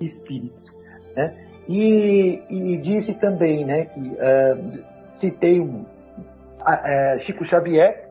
espíritos. 0.00 0.70
Né? 1.16 1.46
E, 1.68 2.42
e, 2.48 2.76
disse 2.78 3.14
também 3.14 3.64
né, 3.64 3.86
que 3.86 4.00
uh, 4.00 4.84
citei 5.20 5.60
um, 5.60 5.82
uh, 5.82 7.18
Chico 7.20 7.44
Xavier, 7.44 8.08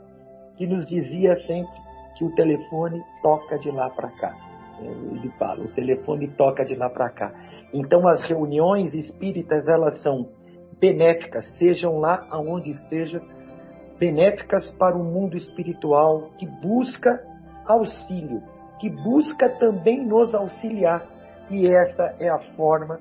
que 0.55 0.67
nos 0.67 0.85
dizia 0.85 1.35
sempre 1.41 1.79
que 2.17 2.25
o 2.25 2.35
telefone 2.35 3.01
toca 3.21 3.57
de 3.59 3.71
lá 3.71 3.89
para 3.89 4.09
cá. 4.09 4.35
Ele 4.81 5.29
fala, 5.37 5.63
o 5.63 5.67
telefone 5.69 6.27
toca 6.29 6.63
de 6.63 6.75
lá 6.75 6.89
para 6.89 7.09
cá. 7.09 7.33
Então 7.73 8.07
as 8.07 8.23
reuniões 8.23 8.93
espíritas 8.93 9.67
elas 9.67 10.01
são 10.01 10.29
benéficas, 10.79 11.45
sejam 11.57 11.97
lá 11.99 12.25
aonde 12.29 12.71
esteja, 12.71 13.21
benéficas 13.97 14.69
para 14.77 14.95
o 14.95 15.03
mundo 15.03 15.37
espiritual 15.37 16.29
que 16.37 16.47
busca 16.47 17.21
auxílio, 17.65 18.41
que 18.79 18.89
busca 18.89 19.49
também 19.49 20.05
nos 20.05 20.33
auxiliar. 20.33 21.05
E 21.49 21.67
essa 21.67 22.15
é 22.19 22.29
a 22.29 22.39
forma 22.55 22.99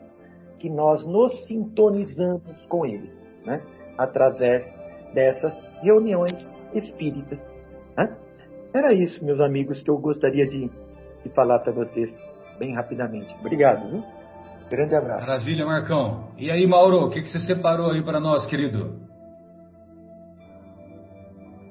que 0.59 0.69
nós 0.69 1.07
nos 1.07 1.47
sintonizamos 1.47 2.57
com 2.69 2.85
ele, 2.85 3.13
né? 3.45 3.63
através 3.97 4.65
dessas 5.15 5.53
reuniões 5.83 6.35
espíritas. 6.75 7.41
Né? 7.97 8.17
Era 8.75 8.93
isso, 8.93 9.25
meus 9.25 9.41
amigos, 9.41 9.81
que 9.83 9.91
eu 9.91 9.99
gostaria 9.99 10.47
de, 10.47 10.71
de 11.23 11.31
falar 11.35 11.61
para 11.61 11.73
vocês 11.73 12.11
bem 12.59 12.75
rapidamente. 12.75 13.35
Obrigado. 13.41 13.89
Viu? 13.89 14.05
Grande 14.71 14.95
abraço. 14.95 15.27
Maravilha, 15.27 15.65
Marcão. 15.65 16.29
E 16.37 16.51
aí, 16.51 16.67
Mauro, 16.67 17.07
o 17.07 17.11
que, 17.11 17.23
que 17.23 17.29
você 17.29 17.41
separou 17.41 17.91
aí 17.91 18.03
para 18.03 18.21
nós, 18.21 18.47
querido? 18.47 19.01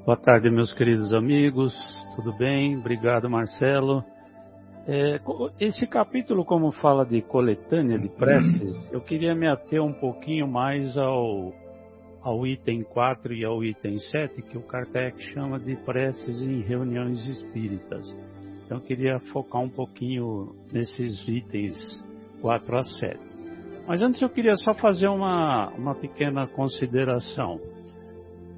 Boa 0.06 0.18
tarde, 0.18 0.50
meus 0.50 0.74
queridos 0.74 1.14
amigos. 1.14 1.74
Tudo 2.16 2.36
bem? 2.38 2.78
Obrigado, 2.78 3.30
Marcelo. 3.30 4.04
É, 4.90 5.20
esse 5.60 5.86
capítulo, 5.86 6.46
como 6.46 6.72
fala 6.72 7.06
de 7.06 7.22
coletânea 7.22 8.00
de 8.00 8.08
preces, 8.08 8.90
eu 8.90 9.02
queria 9.02 9.36
me 9.36 9.46
ater 9.46 9.84
um 9.84 9.92
pouquinho 9.92 10.48
mais 10.48 10.98
ao, 10.98 11.52
ao 12.22 12.48
item 12.48 12.84
4 12.84 13.34
e 13.34 13.44
ao 13.44 13.62
item 13.62 14.00
7, 14.00 14.42
que 14.44 14.58
o 14.58 14.62
Kardec 14.62 15.22
chama 15.34 15.60
de 15.60 15.76
preces 15.76 16.42
em 16.42 16.62
reuniões 16.62 17.28
espíritas. 17.28 18.08
Então, 18.64 18.78
eu 18.78 18.84
queria 18.84 19.20
focar 19.34 19.62
um 19.62 19.70
pouquinho 19.70 20.56
nesses 20.72 21.28
itens 21.28 21.76
4 22.42 22.78
a 22.78 22.84
7. 22.84 23.20
Mas 23.86 24.02
antes 24.02 24.22
eu 24.22 24.30
queria 24.30 24.56
só 24.56 24.74
fazer 24.74 25.10
uma, 25.10 25.68
uma 25.72 25.96
pequena 25.96 26.48
consideração. 26.48 27.60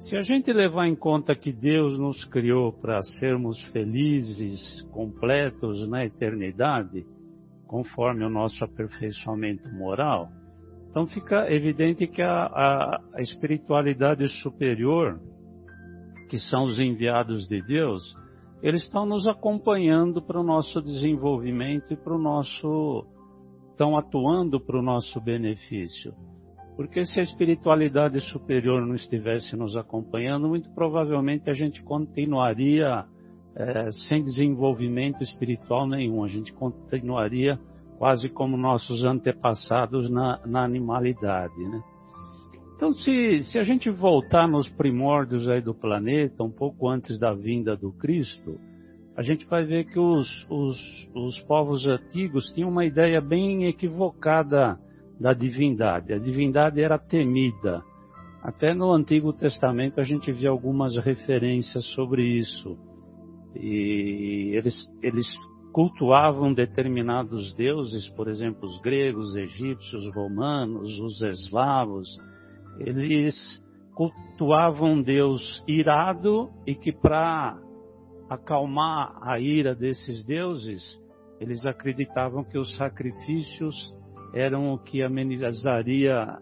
Se 0.08 0.16
a 0.16 0.22
gente 0.22 0.52
levar 0.52 0.86
em 0.88 0.96
conta 0.96 1.36
que 1.36 1.52
Deus 1.52 1.98
nos 1.98 2.24
criou 2.24 2.72
para 2.72 3.02
sermos 3.02 3.62
felizes, 3.66 4.82
completos 4.90 5.88
na 5.88 6.04
eternidade, 6.04 7.06
conforme 7.66 8.24
o 8.24 8.30
nosso 8.30 8.64
aperfeiçoamento 8.64 9.68
moral, 9.74 10.28
então 10.90 11.06
fica 11.06 11.52
evidente 11.52 12.06
que 12.06 12.22
a, 12.22 12.46
a, 12.46 13.00
a 13.14 13.20
espiritualidade 13.20 14.26
superior, 14.42 15.20
que 16.28 16.38
são 16.38 16.64
os 16.64 16.80
enviados 16.80 17.46
de 17.46 17.62
Deus, 17.62 18.02
eles 18.62 18.82
estão 18.82 19.06
nos 19.06 19.28
acompanhando 19.28 20.20
para 20.22 20.40
o 20.40 20.44
nosso 20.44 20.80
desenvolvimento 20.80 21.92
e 21.92 21.96
para 21.96 22.14
o 22.14 22.18
nosso 22.18 23.06
estão 23.70 23.96
atuando 23.96 24.60
para 24.60 24.78
o 24.78 24.82
nosso 24.82 25.20
benefício. 25.20 26.12
Porque 26.80 27.04
se 27.04 27.20
a 27.20 27.22
espiritualidade 27.22 28.18
superior 28.32 28.80
não 28.80 28.94
estivesse 28.94 29.54
nos 29.54 29.76
acompanhando, 29.76 30.48
muito 30.48 30.70
provavelmente 30.70 31.50
a 31.50 31.52
gente 31.52 31.82
continuaria 31.82 33.04
é, 33.54 33.90
sem 34.08 34.22
desenvolvimento 34.22 35.22
espiritual 35.22 35.86
nenhum. 35.86 36.24
A 36.24 36.28
gente 36.28 36.54
continuaria 36.54 37.60
quase 37.98 38.30
como 38.30 38.56
nossos 38.56 39.04
antepassados 39.04 40.08
na, 40.08 40.40
na 40.46 40.64
animalidade, 40.64 41.54
né? 41.58 41.82
Então, 42.76 42.94
se, 42.94 43.42
se 43.42 43.58
a 43.58 43.62
gente 43.62 43.90
voltar 43.90 44.48
nos 44.48 44.66
primórdios 44.70 45.50
aí 45.50 45.60
do 45.60 45.74
planeta, 45.74 46.42
um 46.42 46.50
pouco 46.50 46.88
antes 46.88 47.18
da 47.18 47.34
vinda 47.34 47.76
do 47.76 47.92
Cristo, 47.92 48.58
a 49.14 49.22
gente 49.22 49.44
vai 49.44 49.66
ver 49.66 49.84
que 49.84 49.98
os, 49.98 50.46
os, 50.48 50.78
os 51.14 51.38
povos 51.40 51.86
antigos 51.86 52.50
tinham 52.54 52.70
uma 52.70 52.86
ideia 52.86 53.20
bem 53.20 53.66
equivocada 53.66 54.80
da 55.20 55.34
divindade. 55.34 56.14
A 56.14 56.18
divindade 56.18 56.80
era 56.80 56.98
temida. 56.98 57.84
Até 58.42 58.72
no 58.72 58.90
Antigo 58.90 59.34
Testamento 59.34 60.00
a 60.00 60.04
gente 60.04 60.32
vê 60.32 60.46
algumas 60.46 60.96
referências 60.96 61.84
sobre 61.94 62.22
isso. 62.22 62.78
E 63.54 64.52
eles, 64.54 64.74
eles 65.02 65.26
cultuavam 65.72 66.54
determinados 66.54 67.54
deuses, 67.54 68.08
por 68.10 68.28
exemplo, 68.28 68.66
os 68.66 68.80
gregos, 68.80 69.30
os 69.30 69.36
egípcios, 69.36 70.06
os 70.06 70.14
romanos, 70.14 70.98
os 70.98 71.20
eslavos. 71.20 72.18
Eles 72.78 73.62
cultuavam 73.94 74.94
um 74.94 75.02
Deus 75.02 75.62
irado 75.68 76.48
e 76.66 76.74
que 76.74 76.92
para 76.92 77.58
acalmar 78.30 79.18
a 79.20 79.38
ira 79.38 79.74
desses 79.74 80.24
deuses, 80.24 80.98
eles 81.38 81.66
acreditavam 81.66 82.42
que 82.42 82.56
os 82.56 82.74
sacrifícios 82.76 83.92
eram 84.34 84.72
o 84.72 84.78
que 84.78 85.02
amenizaria 85.02 86.38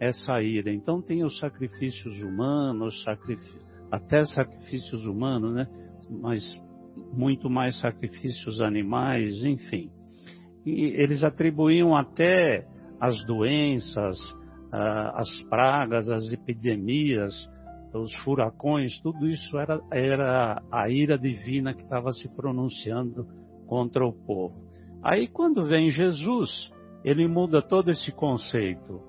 essa 0.00 0.40
ira. 0.42 0.72
Então 0.72 1.02
tem 1.02 1.24
os 1.24 1.38
sacrifícios 1.38 2.20
humanos, 2.20 3.02
sacrifício, 3.02 3.60
até 3.90 4.22
sacrifícios 4.24 5.04
humanos, 5.06 5.54
né? 5.54 5.66
Mas 6.10 6.42
muito 7.12 7.48
mais 7.48 7.78
sacrifícios 7.80 8.60
animais, 8.60 9.44
enfim. 9.44 9.90
E 10.64 11.00
eles 11.00 11.22
atribuíam 11.24 11.96
até 11.96 12.66
as 13.00 13.24
doenças, 13.24 14.18
as 14.70 15.28
pragas, 15.48 16.08
as 16.08 16.32
epidemias, 16.32 17.32
os 17.94 18.14
furacões, 18.16 19.00
tudo 19.00 19.28
isso 19.28 19.58
era, 19.58 19.80
era 19.90 20.62
a 20.70 20.90
ira 20.90 21.18
divina 21.18 21.72
que 21.72 21.82
estava 21.82 22.12
se 22.12 22.28
pronunciando 22.36 23.26
contra 23.66 24.06
o 24.06 24.12
povo. 24.12 24.54
Aí 25.02 25.26
quando 25.28 25.64
vem 25.64 25.90
Jesus, 25.90 26.70
ele 27.04 27.26
muda 27.26 27.62
todo 27.62 27.90
esse 27.90 28.12
conceito. 28.12 29.00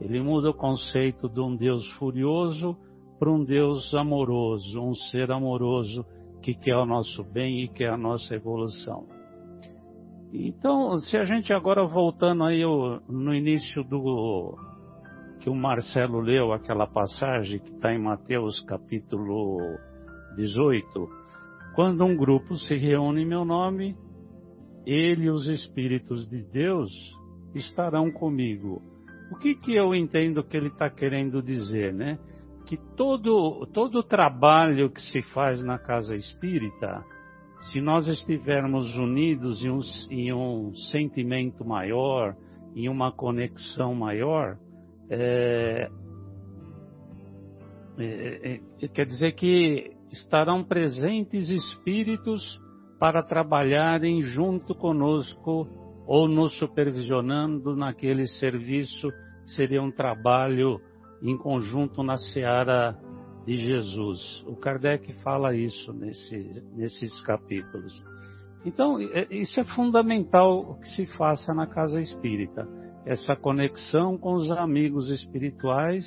Ele 0.00 0.20
muda 0.20 0.50
o 0.50 0.54
conceito 0.54 1.28
de 1.28 1.40
um 1.40 1.56
Deus 1.56 1.86
furioso 1.92 2.76
para 3.18 3.30
um 3.30 3.44
Deus 3.44 3.94
amoroso, 3.94 4.80
um 4.80 4.94
ser 4.94 5.30
amoroso 5.30 6.04
que 6.42 6.54
quer 6.54 6.76
o 6.76 6.84
nosso 6.84 7.24
bem 7.24 7.62
e 7.62 7.68
quer 7.68 7.90
a 7.90 7.96
nossa 7.96 8.34
evolução. 8.34 9.06
Então, 10.32 10.98
se 10.98 11.16
a 11.16 11.24
gente 11.24 11.52
agora 11.52 11.86
voltando 11.86 12.44
aí 12.44 12.62
no 13.08 13.32
início 13.32 13.84
do, 13.84 14.58
que 15.40 15.48
o 15.48 15.54
Marcelo 15.54 16.20
leu 16.20 16.52
aquela 16.52 16.86
passagem 16.86 17.60
que 17.60 17.70
está 17.70 17.94
em 17.94 18.02
Mateus 18.02 18.60
capítulo 18.64 19.58
18, 20.36 21.08
quando 21.74 22.04
um 22.04 22.16
grupo 22.16 22.56
se 22.56 22.74
reúne 22.76 23.22
em 23.22 23.26
meu 23.26 23.44
nome, 23.44 23.96
ele 24.84 25.26
e 25.26 25.30
os 25.30 25.48
Espíritos 25.48 26.28
de 26.28 26.42
Deus 26.42 26.90
estarão 27.54 28.10
comigo. 28.10 28.82
O 29.30 29.36
que, 29.36 29.54
que 29.54 29.74
eu 29.74 29.94
entendo 29.94 30.44
que 30.44 30.56
ele 30.56 30.68
está 30.68 30.90
querendo 30.90 31.42
dizer, 31.42 31.92
né? 31.92 32.18
Que 32.66 32.76
todo, 32.96 33.66
todo 33.72 34.02
trabalho 34.02 34.90
que 34.90 35.00
se 35.00 35.22
faz 35.32 35.62
na 35.62 35.78
casa 35.78 36.14
espírita, 36.16 37.04
se 37.70 37.80
nós 37.80 38.06
estivermos 38.06 38.96
unidos 38.96 39.62
em 39.64 39.70
um, 39.70 39.80
em 40.10 40.32
um 40.32 40.74
sentimento 40.92 41.64
maior, 41.64 42.36
em 42.74 42.88
uma 42.88 43.12
conexão 43.12 43.94
maior, 43.94 44.58
é, 45.10 45.88
é, 47.98 48.60
é, 48.82 48.88
quer 48.88 49.06
dizer 49.06 49.32
que 49.32 49.92
estarão 50.10 50.64
presentes 50.64 51.48
espíritos 51.48 52.60
para 52.98 53.22
trabalharem 53.22 54.22
junto 54.22 54.74
conosco 54.74 55.68
ou 56.06 56.28
nos 56.28 56.56
supervisionando 56.58 57.74
naquele 57.74 58.26
serviço 58.26 59.10
seria 59.46 59.82
um 59.82 59.90
trabalho 59.90 60.80
em 61.22 61.36
conjunto 61.36 62.02
na 62.02 62.16
seara 62.16 62.98
de 63.46 63.56
Jesus. 63.56 64.42
O 64.46 64.56
Kardec 64.56 65.12
fala 65.22 65.54
isso 65.54 65.92
nesse, 65.92 66.62
nesses 66.74 67.20
capítulos. 67.22 68.02
Então, 68.64 68.98
é, 68.98 69.26
isso 69.30 69.60
é 69.60 69.64
fundamental 69.64 70.76
que 70.76 70.88
se 70.88 71.06
faça 71.18 71.52
na 71.52 71.66
casa 71.66 72.00
espírita 72.00 72.66
essa 73.04 73.36
conexão 73.36 74.16
com 74.16 74.34
os 74.34 74.50
amigos 74.50 75.10
espirituais 75.10 76.04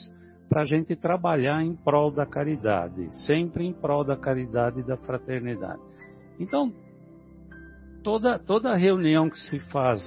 para 0.49 0.61
a 0.61 0.65
gente 0.65 0.95
trabalhar 0.95 1.61
em 1.61 1.75
prol 1.75 2.09
da 2.09 2.25
caridade, 2.25 3.07
sempre 3.25 3.65
em 3.65 3.73
prol 3.73 4.03
da 4.03 4.17
caridade 4.17 4.79
e 4.79 4.83
da 4.83 4.97
fraternidade. 4.97 5.81
Então, 6.39 6.73
toda, 8.07 8.39
toda 8.39 8.73
reunião 8.73 9.29
que 9.29 9.37
se 9.37 9.59
faz 9.69 10.01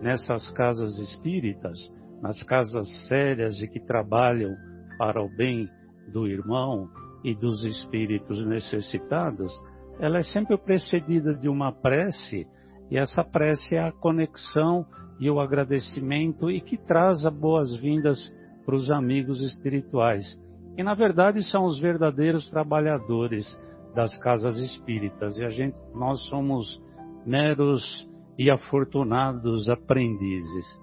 nessas 0.00 0.48
casas 0.50 0.96
espíritas, 1.00 1.76
nas 2.22 2.40
casas 2.44 2.86
sérias 3.08 3.60
e 3.60 3.66
que 3.66 3.80
trabalham 3.80 4.54
para 4.96 5.20
o 5.20 5.28
bem 5.28 5.68
do 6.12 6.28
irmão 6.28 6.88
e 7.24 7.34
dos 7.34 7.64
espíritos 7.64 8.46
necessitados, 8.46 9.52
ela 9.98 10.18
é 10.18 10.22
sempre 10.22 10.56
precedida 10.56 11.34
de 11.34 11.48
uma 11.48 11.72
prece, 11.72 12.46
e 12.88 12.96
essa 12.96 13.24
prece 13.24 13.74
é 13.74 13.82
a 13.82 13.90
conexão 13.90 14.86
e 15.18 15.28
o 15.28 15.40
agradecimento 15.40 16.52
e 16.52 16.60
que 16.60 16.78
traz 16.78 17.26
as 17.26 17.34
boas-vindas 17.34 18.32
para 18.64 18.76
os 18.76 18.88
amigos 18.92 19.42
espirituais, 19.42 20.40
que 20.76 20.84
na 20.84 20.94
verdade 20.94 21.42
são 21.50 21.64
os 21.64 21.80
verdadeiros 21.80 22.48
trabalhadores 22.48 23.44
das 23.92 24.16
casas 24.18 24.56
espíritas. 24.58 25.36
E 25.36 25.44
a 25.44 25.50
gente 25.50 25.80
nós 25.92 26.20
somos 26.28 26.80
meros 27.26 28.08
e 28.38 28.50
afortunados 28.50 29.68
aprendizes. 29.68 30.80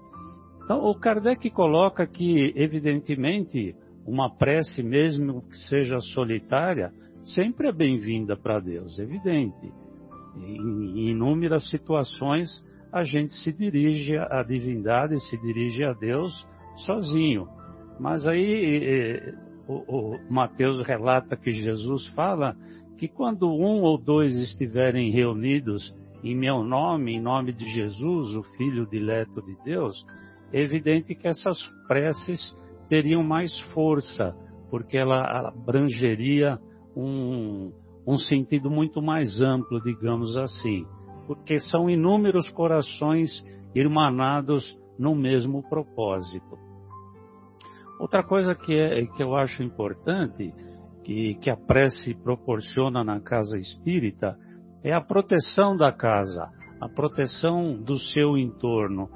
Então, 0.64 0.84
o 0.84 0.94
Kardec 0.94 1.50
coloca 1.50 2.06
que, 2.06 2.52
evidentemente, 2.54 3.74
uma 4.06 4.30
prece, 4.30 4.82
mesmo 4.82 5.42
que 5.42 5.56
seja 5.68 5.98
solitária, 6.00 6.92
sempre 7.34 7.68
é 7.68 7.72
bem-vinda 7.72 8.36
para 8.36 8.60
Deus, 8.60 8.98
evidente. 8.98 9.72
Em 10.36 11.10
inúmeras 11.10 11.68
situações, 11.68 12.48
a 12.92 13.02
gente 13.02 13.34
se 13.34 13.52
dirige 13.52 14.16
à 14.16 14.42
divindade, 14.42 15.18
se 15.28 15.36
dirige 15.38 15.84
a 15.84 15.92
Deus 15.92 16.32
sozinho. 16.86 17.48
Mas 17.98 18.26
aí 18.26 19.20
o, 19.66 19.74
o 20.14 20.32
Mateus 20.32 20.80
relata 20.82 21.36
que 21.36 21.50
Jesus 21.50 22.06
fala 22.08 22.56
que 22.96 23.08
quando 23.08 23.48
um 23.48 23.82
ou 23.82 23.98
dois 23.98 24.38
estiverem 24.38 25.10
reunidos 25.10 25.94
em 26.22 26.36
meu 26.36 26.62
nome, 26.62 27.12
em 27.14 27.20
nome 27.20 27.52
de 27.52 27.64
Jesus, 27.70 28.34
o 28.34 28.42
Filho 28.56 28.86
dileto 28.86 29.40
de 29.42 29.56
Deus, 29.64 30.04
é 30.52 30.60
evidente 30.60 31.14
que 31.14 31.28
essas 31.28 31.58
preces 31.86 32.54
teriam 32.88 33.22
mais 33.22 33.58
força, 33.72 34.34
porque 34.70 34.96
ela 34.96 35.48
abrangeria 35.48 36.58
um, 36.96 37.72
um 38.06 38.16
sentido 38.16 38.70
muito 38.70 39.00
mais 39.00 39.40
amplo, 39.40 39.80
digamos 39.82 40.36
assim, 40.36 40.84
porque 41.26 41.58
são 41.58 41.88
inúmeros 41.90 42.50
corações 42.50 43.30
irmanados 43.74 44.76
no 44.98 45.14
mesmo 45.14 45.62
propósito. 45.68 46.58
Outra 48.00 48.22
coisa 48.22 48.54
que, 48.54 48.74
é, 48.74 49.04
que 49.06 49.22
eu 49.22 49.36
acho 49.36 49.62
importante, 49.62 50.52
que, 51.04 51.34
que 51.34 51.50
a 51.50 51.56
prece 51.56 52.14
proporciona 52.14 53.04
na 53.04 53.20
casa 53.20 53.58
espírita, 53.58 54.36
é 54.82 54.92
a 54.92 55.00
proteção 55.00 55.76
da 55.76 55.92
casa, 55.92 56.48
a 56.80 56.88
proteção 56.88 57.74
do 57.74 57.98
seu 57.98 58.36
entorno, 58.36 59.08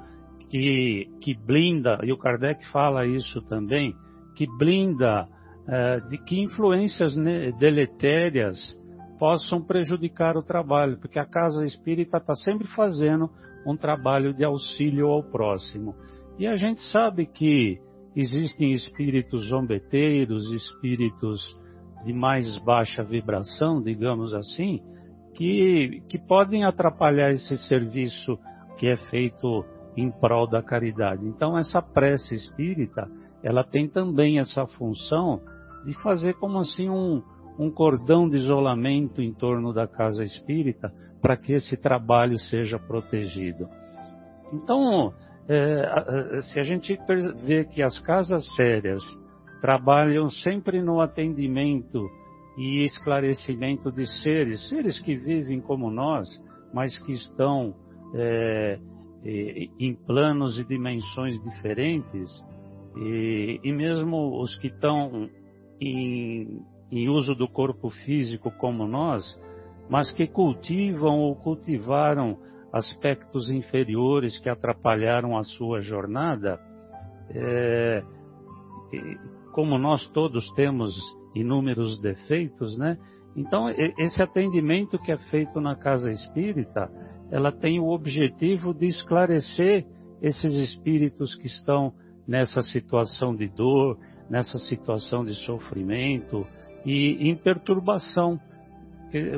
que, 0.49 1.07
que 1.21 1.33
blinda, 1.33 1.99
e 2.03 2.11
o 2.11 2.17
Kardec 2.17 2.65
fala 2.71 3.05
isso 3.05 3.41
também, 3.43 3.95
que 4.35 4.45
blinda 4.57 5.27
é, 5.67 5.99
de 6.01 6.17
que 6.17 6.39
influências 6.41 7.15
deletérias 7.57 8.57
possam 9.17 9.63
prejudicar 9.63 10.35
o 10.35 10.43
trabalho, 10.43 10.99
porque 10.99 11.17
a 11.17 11.25
casa 11.25 11.65
espírita 11.65 12.17
está 12.17 12.35
sempre 12.35 12.67
fazendo 12.75 13.29
um 13.65 13.77
trabalho 13.77 14.33
de 14.33 14.43
auxílio 14.43 15.07
ao 15.07 15.23
próximo. 15.23 15.95
E 16.37 16.45
a 16.45 16.55
gente 16.55 16.81
sabe 16.91 17.25
que 17.25 17.79
existem 18.15 18.73
espíritos 18.73 19.47
zombeteiros, 19.47 20.51
espíritos 20.51 21.41
de 22.03 22.11
mais 22.11 22.57
baixa 22.59 23.03
vibração, 23.03 23.81
digamos 23.81 24.33
assim, 24.33 24.81
que, 25.33 26.01
que 26.07 26.17
podem 26.17 26.63
atrapalhar 26.63 27.31
esse 27.31 27.57
serviço 27.67 28.37
que 28.77 28.87
é 28.87 28.97
feito 29.09 29.65
em 29.95 30.09
prol 30.09 30.47
da 30.47 30.61
caridade. 30.61 31.25
Então, 31.25 31.57
essa 31.57 31.81
prece 31.81 32.35
espírita, 32.35 33.09
ela 33.43 33.63
tem 33.63 33.87
também 33.87 34.39
essa 34.39 34.65
função 34.65 35.41
de 35.85 35.93
fazer 36.01 36.33
como 36.35 36.59
assim 36.59 36.89
um, 36.89 37.21
um 37.59 37.69
cordão 37.69 38.27
de 38.29 38.37
isolamento 38.37 39.21
em 39.21 39.33
torno 39.33 39.73
da 39.73 39.87
casa 39.87 40.23
espírita 40.23 40.91
para 41.21 41.37
que 41.37 41.53
esse 41.53 41.77
trabalho 41.77 42.37
seja 42.37 42.79
protegido. 42.79 43.67
Então, 44.51 45.13
é, 45.47 46.39
se 46.41 46.59
a 46.59 46.63
gente 46.63 46.97
vê 47.45 47.65
que 47.65 47.81
as 47.81 47.99
casas 47.99 48.45
sérias 48.55 49.01
trabalham 49.61 50.29
sempre 50.29 50.81
no 50.81 50.99
atendimento 50.99 52.09
e 52.57 52.83
esclarecimento 52.83 53.91
de 53.91 54.05
seres, 54.21 54.67
seres 54.69 54.99
que 54.99 55.15
vivem 55.15 55.59
como 55.59 55.89
nós, 55.89 56.27
mas 56.73 56.97
que 56.99 57.11
estão 57.11 57.73
é, 58.13 58.79
em 59.79 59.95
planos 59.95 60.59
e 60.59 60.65
dimensões 60.65 61.41
diferentes, 61.41 62.29
e, 62.95 63.59
e 63.63 63.71
mesmo 63.71 64.39
os 64.39 64.55
que 64.57 64.67
estão 64.67 65.29
em, 65.81 66.61
em 66.91 67.09
uso 67.09 67.33
do 67.33 67.47
corpo 67.47 67.89
físico 67.89 68.51
como 68.51 68.85
nós, 68.87 69.23
mas 69.89 70.11
que 70.11 70.27
cultivam 70.27 71.19
ou 71.19 71.35
cultivaram 71.35 72.37
aspectos 72.71 73.49
inferiores 73.49 74.39
que 74.39 74.49
atrapalharam 74.49 75.37
a 75.37 75.43
sua 75.43 75.81
jornada, 75.81 76.59
é, 77.29 78.03
como 79.51 79.77
nós 79.77 80.07
todos 80.09 80.51
temos 80.53 80.93
inúmeros 81.35 81.99
defeitos, 81.99 82.77
né? 82.77 82.97
Então, 83.35 83.67
esse 83.97 84.21
atendimento 84.21 84.99
que 84.99 85.11
é 85.11 85.17
feito 85.17 85.59
na 85.59 85.75
casa 85.75 86.11
espírita, 86.11 86.89
ela 87.31 87.51
tem 87.51 87.79
o 87.79 87.89
objetivo 87.89 88.73
de 88.73 88.85
esclarecer 88.85 89.85
esses 90.21 90.53
espíritos 90.55 91.35
que 91.35 91.47
estão 91.47 91.93
nessa 92.27 92.61
situação 92.61 93.35
de 93.35 93.47
dor, 93.47 93.97
nessa 94.29 94.57
situação 94.59 95.25
de 95.25 95.33
sofrimento 95.45 96.45
e 96.85 97.29
em 97.29 97.35
perturbação. 97.35 98.39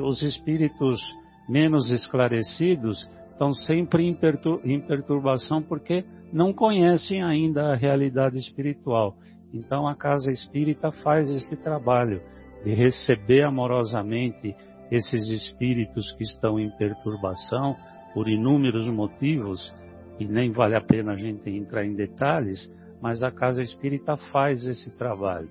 Os 0.04 0.22
espíritos 0.22 1.00
menos 1.48 1.90
esclarecidos 1.90 3.08
estão 3.32 3.52
sempre 3.52 4.04
em, 4.04 4.80
perturbação 4.80 5.62
porque 5.62 6.04
não 6.32 6.52
conhecem 6.52 7.22
ainda 7.22 7.72
a 7.72 7.76
realidade 7.76 8.36
espiritual. 8.38 9.16
Então 9.56 9.88
a 9.88 9.94
casa 9.94 10.30
espírita 10.30 10.92
faz 10.92 11.30
esse 11.30 11.56
trabalho 11.56 12.20
de 12.62 12.74
receber 12.74 13.42
amorosamente 13.42 14.54
esses 14.90 15.28
espíritos 15.30 16.12
que 16.12 16.24
estão 16.24 16.60
em 16.60 16.70
perturbação 16.76 17.74
por 18.12 18.28
inúmeros 18.28 18.86
motivos, 18.88 19.74
e 20.18 20.24
nem 20.26 20.50
vale 20.50 20.76
a 20.76 20.80
pena 20.80 21.12
a 21.12 21.16
gente 21.16 21.48
entrar 21.50 21.84
em 21.84 21.94
detalhes, 21.94 22.70
mas 23.00 23.22
a 23.22 23.30
casa 23.30 23.62
espírita 23.62 24.16
faz 24.30 24.64
esse 24.66 24.90
trabalho. 24.96 25.48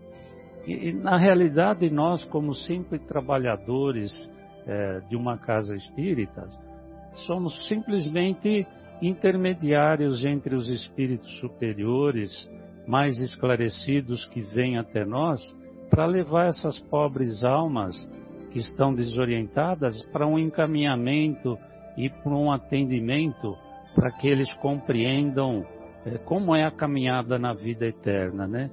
E, 0.65 0.91
na 0.91 1.17
realidade, 1.17 1.89
nós, 1.89 2.23
como 2.25 2.53
sempre 2.53 2.97
trabalhadores 2.99 4.11
é, 4.65 5.01
de 5.09 5.15
uma 5.15 5.37
casa 5.37 5.75
espírita, 5.75 6.47
somos 7.27 7.67
simplesmente 7.67 8.65
intermediários 9.01 10.25
entre 10.25 10.55
os 10.55 10.67
espíritos 10.69 11.39
superiores, 11.39 12.49
mais 12.87 13.17
esclarecidos 13.19 14.25
que 14.27 14.41
vêm 14.41 14.77
até 14.77 15.05
nós, 15.05 15.41
para 15.89 16.05
levar 16.05 16.47
essas 16.47 16.79
pobres 16.79 17.43
almas 17.43 17.95
que 18.51 18.59
estão 18.59 18.93
desorientadas 18.93 20.03
para 20.11 20.25
um 20.25 20.39
encaminhamento 20.39 21.57
e 21.97 22.09
para 22.09 22.33
um 22.33 22.51
atendimento 22.51 23.55
para 23.93 24.11
que 24.11 24.27
eles 24.27 24.51
compreendam 24.55 25.65
é, 26.05 26.17
como 26.19 26.55
é 26.55 26.65
a 26.65 26.71
caminhada 26.71 27.39
na 27.39 27.53
vida 27.53 27.85
eterna, 27.85 28.47
né? 28.47 28.69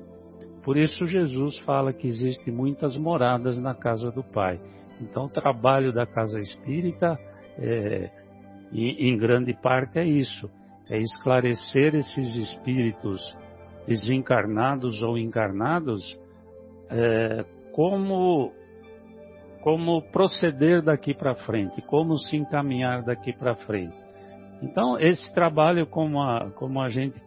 Por 0.64 0.76
isso 0.76 1.06
Jesus 1.06 1.58
fala 1.60 1.92
que 1.92 2.06
existem 2.06 2.52
muitas 2.52 2.96
moradas 2.96 3.58
na 3.58 3.74
casa 3.74 4.10
do 4.10 4.22
Pai. 4.22 4.60
Então 5.00 5.24
o 5.24 5.28
trabalho 5.28 5.92
da 5.92 6.06
casa 6.06 6.38
espírita, 6.38 7.18
é, 7.58 8.10
em 8.72 9.16
grande 9.16 9.54
parte, 9.54 9.98
é 9.98 10.04
isso: 10.04 10.50
é 10.90 10.98
esclarecer 10.98 11.94
esses 11.94 12.36
espíritos 12.36 13.20
desencarnados 13.86 15.02
ou 15.02 15.18
encarnados 15.18 16.02
é, 16.90 17.44
como 17.72 18.52
como 19.62 20.02
proceder 20.10 20.82
daqui 20.82 21.14
para 21.14 21.36
frente, 21.36 21.80
como 21.82 22.18
se 22.18 22.36
encaminhar 22.36 23.04
daqui 23.04 23.32
para 23.32 23.54
frente. 23.54 23.94
Então, 24.60 24.98
esse 24.98 25.32
trabalho, 25.32 25.86
como 25.86 26.20
a, 26.20 26.50
como, 26.56 26.80
a 26.80 26.88
gente, 26.88 27.20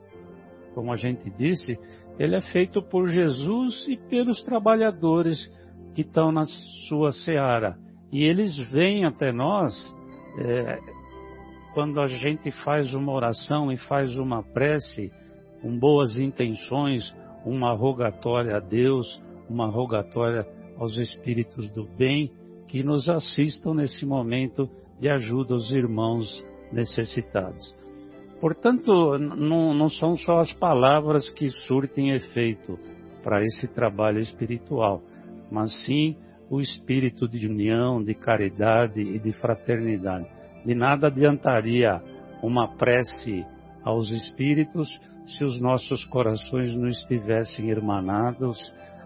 como 0.74 0.92
a 0.92 0.98
gente 0.98 1.30
disse, 1.32 1.80
ele 2.20 2.36
é 2.36 2.42
feito 2.42 2.82
por 2.82 3.08
Jesus 3.08 3.88
e 3.88 3.96
pelos 3.96 4.42
trabalhadores 4.44 5.50
que 5.94 6.02
estão 6.02 6.32
na 6.32 6.44
sua 6.90 7.14
seara. 7.14 7.78
E 8.12 8.24
eles 8.24 8.58
vêm 8.70 9.06
até 9.06 9.32
nós 9.32 9.74
é, 10.40 10.78
quando 11.74 12.02
a 12.02 12.08
gente 12.08 12.52
faz 12.64 12.94
uma 12.94 13.12
oração 13.12 13.72
e 13.72 13.78
faz 13.78 14.18
uma 14.18 14.44
prece 14.44 15.12
com 15.62 15.78
boas 15.78 16.18
intenções, 16.18 17.16
uma 17.46 17.74
rogatória 17.74 18.58
a 18.58 18.60
Deus, 18.60 19.22
uma 19.50 19.68
rogatória 19.68 20.46
aos 20.78 20.98
espíritos 20.98 21.70
do 21.72 21.86
bem 21.98 22.32
que 22.68 22.84
nos 22.84 23.08
assistam 23.10 23.74
nesse 23.74 24.06
momento 24.06 24.70
de 25.00 25.10
ajuda 25.10 25.54
aos 25.54 25.70
irmãos 25.72 26.44
necessitados. 26.72 27.76
Portanto, 28.40 29.18
não, 29.18 29.74
não 29.74 29.90
são 29.90 30.18
só 30.18 30.40
as 30.40 30.52
palavras 30.54 31.30
que 31.30 31.50
surtem 31.68 32.12
efeito 32.12 32.78
para 33.24 33.44
esse 33.44 33.68
trabalho 33.68 34.20
espiritual, 34.20 35.02
mas 35.50 35.72
sim 35.86 36.16
o 36.50 36.60
espírito 36.62 37.28
de 37.28 37.48
união, 37.48 38.04
de 38.04 38.14
caridade 38.14 39.02
e 39.02 39.18
de 39.20 39.32
fraternidade. 39.34 40.28
De 40.66 40.76
nada 40.76 41.08
adiantaria 41.08 42.02
uma 42.44 42.76
prece 42.76 43.46
aos 43.84 44.10
espíritos 44.12 44.88
se 45.26 45.44
os 45.44 45.60
nossos 45.60 46.04
corações 46.06 46.76
não 46.76 46.88
estivessem 46.88 47.70
irmanados 47.70 48.58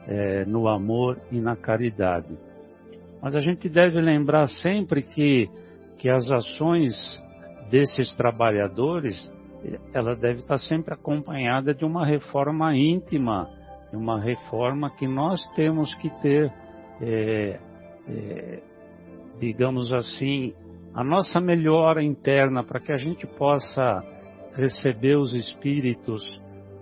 é, 0.08 0.46
no 0.46 0.68
amor 0.68 1.20
e 1.32 1.40
na 1.40 1.56
caridade. 1.56 2.38
Mas 3.22 3.36
a 3.36 3.40
gente 3.40 3.70
deve 3.70 4.00
lembrar 4.00 4.48
sempre 4.48 5.02
que, 5.02 5.50
que 5.98 6.10
as 6.10 6.30
ações 6.32 6.94
desses 7.70 8.14
trabalhadores, 8.16 9.32
ela 9.94 10.16
deve 10.16 10.40
estar 10.40 10.58
sempre 10.58 10.94
acompanhada 10.94 11.74
de 11.74 11.86
uma 11.86 12.06
reforma 12.06 12.76
íntima, 12.76 13.50
de 13.92 13.98
uma 13.98 14.20
reforma 14.20 14.90
que 14.90 15.08
nós 15.08 15.42
temos 15.56 15.94
que 15.96 16.10
ter, 16.22 16.52
é, 17.02 17.60
é, 18.08 18.64
digamos 19.40 19.94
assim, 19.94 20.54
a 20.94 21.04
nossa 21.04 21.40
melhora 21.40 22.04
interna 22.04 22.64
para 22.64 22.80
que 22.80 22.92
a 22.92 22.98
gente 22.98 23.28
possa 23.28 24.04
receber 24.60 25.18
os 25.18 25.34
espíritos 25.34 26.24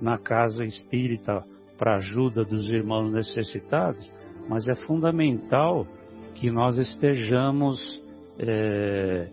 na 0.02 0.18
casa 0.18 0.64
espírita 0.64 1.44
para 1.78 1.98
ajuda 1.98 2.44
dos 2.44 2.70
irmãos 2.70 3.12
necessitados, 3.12 4.10
mas 4.50 4.68
é 4.68 4.76
fundamental 4.76 5.86
que 6.36 6.50
nós 6.52 6.78
estejamos, 6.78 7.80
é, 8.40 9.28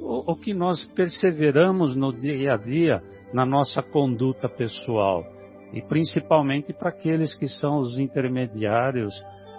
ou, 0.00 0.24
ou 0.28 0.36
que 0.36 0.54
nós 0.54 0.84
perseveramos 0.94 1.96
no 1.96 2.12
dia 2.12 2.54
a 2.54 2.56
dia 2.56 3.02
na 3.32 3.44
nossa 3.44 3.82
conduta 3.82 4.48
pessoal, 4.48 5.24
e 5.72 5.82
principalmente 5.82 6.72
para 6.72 6.90
aqueles 6.90 7.34
que 7.34 7.48
são 7.48 7.78
os 7.78 7.98
intermediários 7.98 9.14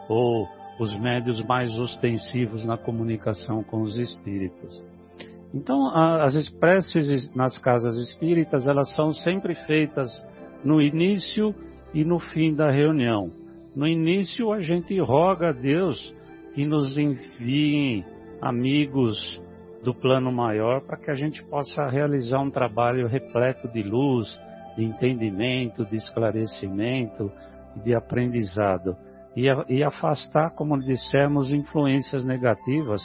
ou 0.07 0.47
os 0.79 0.97
médios 0.99 1.43
mais 1.45 1.77
ostensivos 1.77 2.65
na 2.65 2.77
comunicação 2.77 3.63
com 3.63 3.81
os 3.81 3.97
espíritos. 3.97 4.83
Então, 5.53 5.89
as 5.95 6.49
preces 6.59 7.33
nas 7.35 7.57
casas 7.57 7.95
espíritas, 7.97 8.67
elas 8.67 8.93
são 8.95 9.11
sempre 9.11 9.55
feitas 9.65 10.09
no 10.63 10.81
início 10.81 11.55
e 11.93 12.03
no 12.03 12.19
fim 12.19 12.53
da 12.53 12.69
reunião. 12.69 13.31
No 13.75 13.87
início, 13.87 14.51
a 14.51 14.61
gente 14.61 14.99
roga 14.99 15.49
a 15.49 15.51
Deus 15.51 16.13
que 16.53 16.65
nos 16.65 16.97
envie 16.97 18.05
amigos 18.41 19.41
do 19.83 19.93
plano 19.93 20.31
maior 20.31 20.81
para 20.81 20.97
que 20.97 21.09
a 21.09 21.15
gente 21.15 21.43
possa 21.45 21.87
realizar 21.87 22.39
um 22.41 22.51
trabalho 22.51 23.07
repleto 23.07 23.67
de 23.69 23.81
luz, 23.81 24.27
de 24.77 24.83
entendimento, 24.83 25.85
de 25.85 25.95
esclarecimento, 25.95 27.31
de 27.83 27.95
aprendizado 27.95 28.95
e, 29.35 29.45
e 29.69 29.83
afastar, 29.83 30.51
como 30.51 30.77
dissemos, 30.77 31.51
influências 31.51 32.25
negativas 32.25 33.01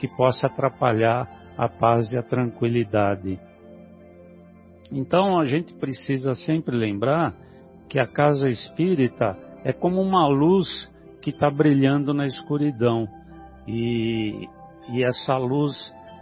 que 0.00 0.08
possa 0.08 0.46
atrapalhar 0.46 1.43
a 1.56 1.68
paz 1.68 2.12
e 2.12 2.16
a 2.16 2.22
tranquilidade. 2.22 3.38
Então 4.90 5.38
a 5.38 5.44
gente 5.44 5.72
precisa 5.74 6.34
sempre 6.34 6.76
lembrar 6.76 7.34
que 7.88 7.98
a 7.98 8.06
casa 8.06 8.48
espírita 8.48 9.36
é 9.64 9.72
como 9.72 10.00
uma 10.00 10.26
luz 10.26 10.68
que 11.22 11.30
está 11.30 11.50
brilhando 11.50 12.12
na 12.12 12.26
escuridão 12.26 13.08
e, 13.66 14.46
e 14.92 15.04
essa 15.04 15.36
luz 15.36 15.72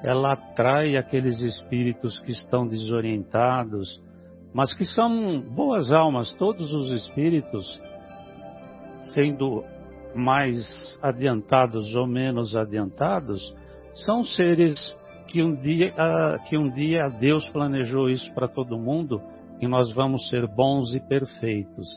ela 0.03 0.33
atrai 0.33 0.97
aqueles 0.97 1.41
espíritos 1.41 2.19
que 2.21 2.33
estão 2.33 2.67
desorientados, 2.67 4.03
mas 4.53 4.73
que 4.75 4.85
são 4.85 5.41
boas 5.41 5.93
almas, 5.93 6.33
todos 6.35 6.73
os 6.73 6.91
espíritos, 6.91 7.81
sendo 9.15 9.65
mais 10.15 10.99
adiantados 11.01 11.95
ou 11.95 12.07
menos 12.07 12.57
adiantados, 12.57 13.41
são 13.95 14.25
seres 14.25 14.97
que 15.33 15.43
um 15.43 15.55
dia, 15.55 15.95
que 16.47 16.59
um 16.59 16.69
dia 16.69 17.09
Deus 17.09 17.49
planejou 17.49 18.11
isso 18.11 18.31
para 18.35 18.47
todo 18.47 18.79
mundo, 18.79 19.19
que 19.59 19.67
nós 19.67 19.91
vamos 19.95 20.29
ser 20.29 20.47
bons 20.47 20.95
e 20.95 21.01
perfeitos. 21.01 21.89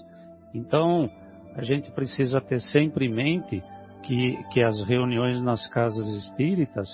Então, 0.54 1.10
a 1.54 1.62
gente 1.62 1.92
precisa 1.92 2.40
ter 2.40 2.60
sempre 2.62 3.08
em 3.08 3.14
mente 3.14 3.62
que, 4.04 4.38
que 4.54 4.64
as 4.64 4.82
reuniões 4.86 5.42
nas 5.42 5.68
casas 5.68 6.08
espíritas 6.24 6.88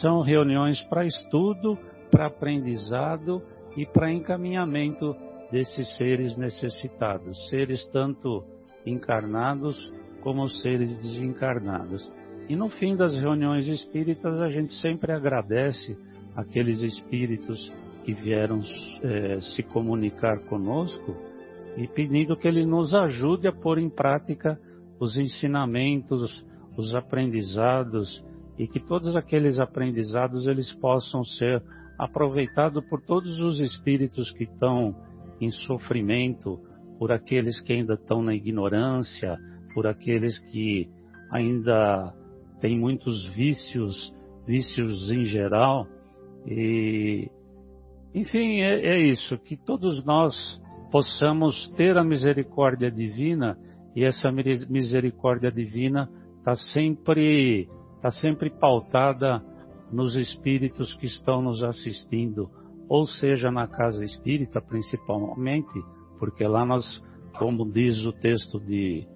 são 0.00 0.20
reuniões 0.20 0.82
para 0.84 1.06
estudo, 1.06 1.78
para 2.10 2.26
aprendizado 2.26 3.40
e 3.76 3.86
para 3.86 4.12
encaminhamento 4.12 5.14
desses 5.52 5.96
seres 5.96 6.36
necessitados, 6.36 7.48
seres 7.50 7.86
tanto 7.92 8.44
encarnados 8.84 9.76
como 10.22 10.48
seres 10.48 10.96
desencarnados. 10.96 12.10
E 12.48 12.54
no 12.54 12.68
fim 12.68 12.94
das 12.94 13.16
reuniões 13.18 13.66
espíritas, 13.66 14.40
a 14.40 14.50
gente 14.50 14.74
sempre 14.74 15.12
agradece 15.12 15.96
aqueles 16.36 16.82
espíritos 16.82 17.72
que 18.04 18.12
vieram 18.12 18.60
é, 19.02 19.40
se 19.40 19.62
comunicar 19.62 20.38
conosco 20.46 21.16
e 21.76 21.88
pedindo 21.88 22.36
que 22.36 22.46
ele 22.46 22.66
nos 22.66 22.94
ajude 22.94 23.48
a 23.48 23.52
pôr 23.52 23.78
em 23.78 23.88
prática 23.88 24.60
os 25.00 25.16
ensinamentos, 25.16 26.44
os 26.76 26.94
aprendizados 26.94 28.22
e 28.58 28.68
que 28.68 28.78
todos 28.78 29.16
aqueles 29.16 29.58
aprendizados 29.58 30.46
eles 30.46 30.72
possam 30.74 31.24
ser 31.24 31.62
aproveitados 31.98 32.84
por 32.88 33.00
todos 33.00 33.40
os 33.40 33.58
espíritos 33.58 34.30
que 34.32 34.44
estão 34.44 34.94
em 35.40 35.50
sofrimento, 35.50 36.60
por 36.98 37.10
aqueles 37.10 37.60
que 37.60 37.72
ainda 37.72 37.94
estão 37.94 38.22
na 38.22 38.34
ignorância, 38.34 39.36
por 39.74 39.86
aqueles 39.86 40.38
que 40.50 40.88
ainda 41.30 42.14
têm 42.64 42.78
muitos 42.78 43.26
vícios, 43.34 44.10
vícios 44.46 45.10
em 45.10 45.22
geral. 45.26 45.86
E, 46.46 47.30
enfim, 48.14 48.62
é, 48.62 48.86
é 48.86 49.00
isso, 49.02 49.36
que 49.36 49.54
todos 49.54 50.02
nós 50.06 50.34
possamos 50.90 51.68
ter 51.76 51.98
a 51.98 52.02
misericórdia 52.02 52.90
divina 52.90 53.58
e 53.94 54.02
essa 54.02 54.32
misericórdia 54.32 55.52
divina 55.52 56.08
está 56.38 56.54
sempre, 56.54 57.68
tá 58.00 58.10
sempre 58.10 58.48
pautada 58.48 59.44
nos 59.92 60.16
espíritos 60.16 60.94
que 60.94 61.04
estão 61.04 61.42
nos 61.42 61.62
assistindo, 61.62 62.48
ou 62.88 63.04
seja, 63.04 63.50
na 63.50 63.68
casa 63.68 64.02
espírita 64.02 64.58
principalmente, 64.62 65.82
porque 66.18 66.44
lá 66.44 66.64
nós, 66.64 66.82
como 67.38 67.70
diz 67.70 68.06
o 68.06 68.12
texto 68.12 68.58
de, 68.58 69.06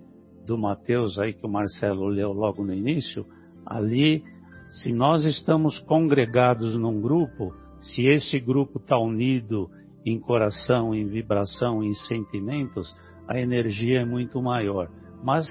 do 0.44 0.59
Mateus 0.59 1.18
aí 1.18 1.32
que 1.32 1.46
o 1.46 1.51
Marcelo 1.51 2.09
leu 2.09 2.30
logo 2.30 2.62
no 2.62 2.74
início, 2.74 3.24
ali, 3.68 4.22
se 4.68 4.92
nós 4.92 5.24
estamos 5.24 5.78
congregados 5.80 6.76
num 6.76 7.00
grupo, 7.00 7.54
se 7.80 8.06
esse 8.06 8.38
grupo 8.40 8.78
está 8.78 8.98
unido 8.98 9.70
em 10.04 10.18
coração, 10.18 10.94
em 10.94 11.06
vibração, 11.06 11.82
em 11.82 11.92
sentimentos, 11.94 12.94
a 13.28 13.38
energia 13.38 14.00
é 14.00 14.04
muito 14.04 14.40
maior. 14.40 14.88
Mas 15.22 15.46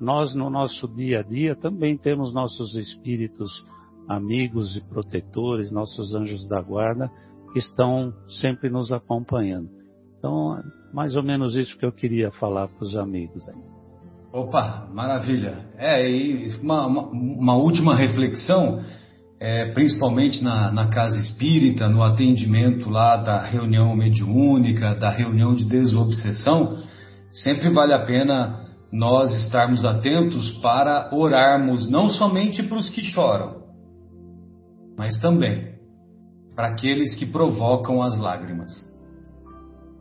nós, 0.00 0.34
no 0.34 0.50
nosso 0.50 0.86
dia 0.88 1.20
a 1.20 1.22
dia, 1.22 1.56
também 1.56 1.96
temos 1.96 2.34
nossos 2.34 2.74
espíritos 2.76 3.64
amigos 4.08 4.76
e 4.76 4.80
protetores, 4.82 5.72
nossos 5.72 6.14
anjos 6.14 6.46
da 6.46 6.60
guarda, 6.60 7.10
que 7.52 7.58
estão 7.58 8.12
sempre 8.40 8.68
nos 8.68 8.92
acompanhando. 8.92 9.70
Então, 10.18 10.62
mais 10.92 11.16
ou 11.16 11.22
menos 11.22 11.54
isso 11.54 11.78
que 11.78 11.86
eu 11.86 11.92
queria 11.92 12.30
falar 12.32 12.68
para 12.68 12.84
os 12.84 12.96
amigos 12.96 13.48
aí. 13.48 13.73
Opa, 14.34 14.88
maravilha. 14.92 15.64
É, 15.78 16.10
e 16.10 16.48
uma, 16.60 16.88
uma, 16.88 17.02
uma 17.02 17.54
última 17.54 17.94
reflexão, 17.94 18.82
é, 19.38 19.70
principalmente 19.70 20.42
na, 20.42 20.72
na, 20.72 20.88
casa 20.88 21.16
espírita, 21.20 21.88
no 21.88 22.02
atendimento 22.02 22.90
lá 22.90 23.16
da 23.16 23.40
reunião 23.40 23.94
mediúnica, 23.94 24.96
da 24.96 25.08
reunião 25.08 25.54
de 25.54 25.64
desobsessão, 25.64 26.82
sempre 27.30 27.68
vale 27.68 27.92
a 27.92 28.04
pena 28.04 28.64
nós 28.92 29.32
estarmos 29.44 29.84
atentos 29.84 30.50
para 30.58 31.14
orarmos 31.14 31.88
não 31.88 32.08
somente 32.08 32.60
para 32.64 32.78
os 32.78 32.90
que 32.90 33.02
choram, 33.02 33.62
mas 34.98 35.16
também 35.20 35.74
para 36.56 36.72
aqueles 36.72 37.14
que 37.16 37.26
provocam 37.26 38.02
as 38.02 38.18
lágrimas. 38.18 38.72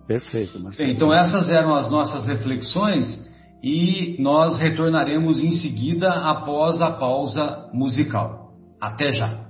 Perfeito, 0.08 0.60
Marcelo. 0.60 0.88
Bem, 0.88 0.96
então 0.96 1.14
essas 1.14 1.52
eram 1.52 1.76
as 1.76 1.88
nossas 1.92 2.26
reflexões 2.26 3.23
e 3.64 4.18
nós 4.20 4.60
retornaremos 4.60 5.42
em 5.42 5.52
seguida 5.52 6.12
após 6.12 6.82
a 6.82 6.92
pausa 6.92 7.70
musical. 7.74 8.52
Até 8.82 9.14
já! 9.14 9.43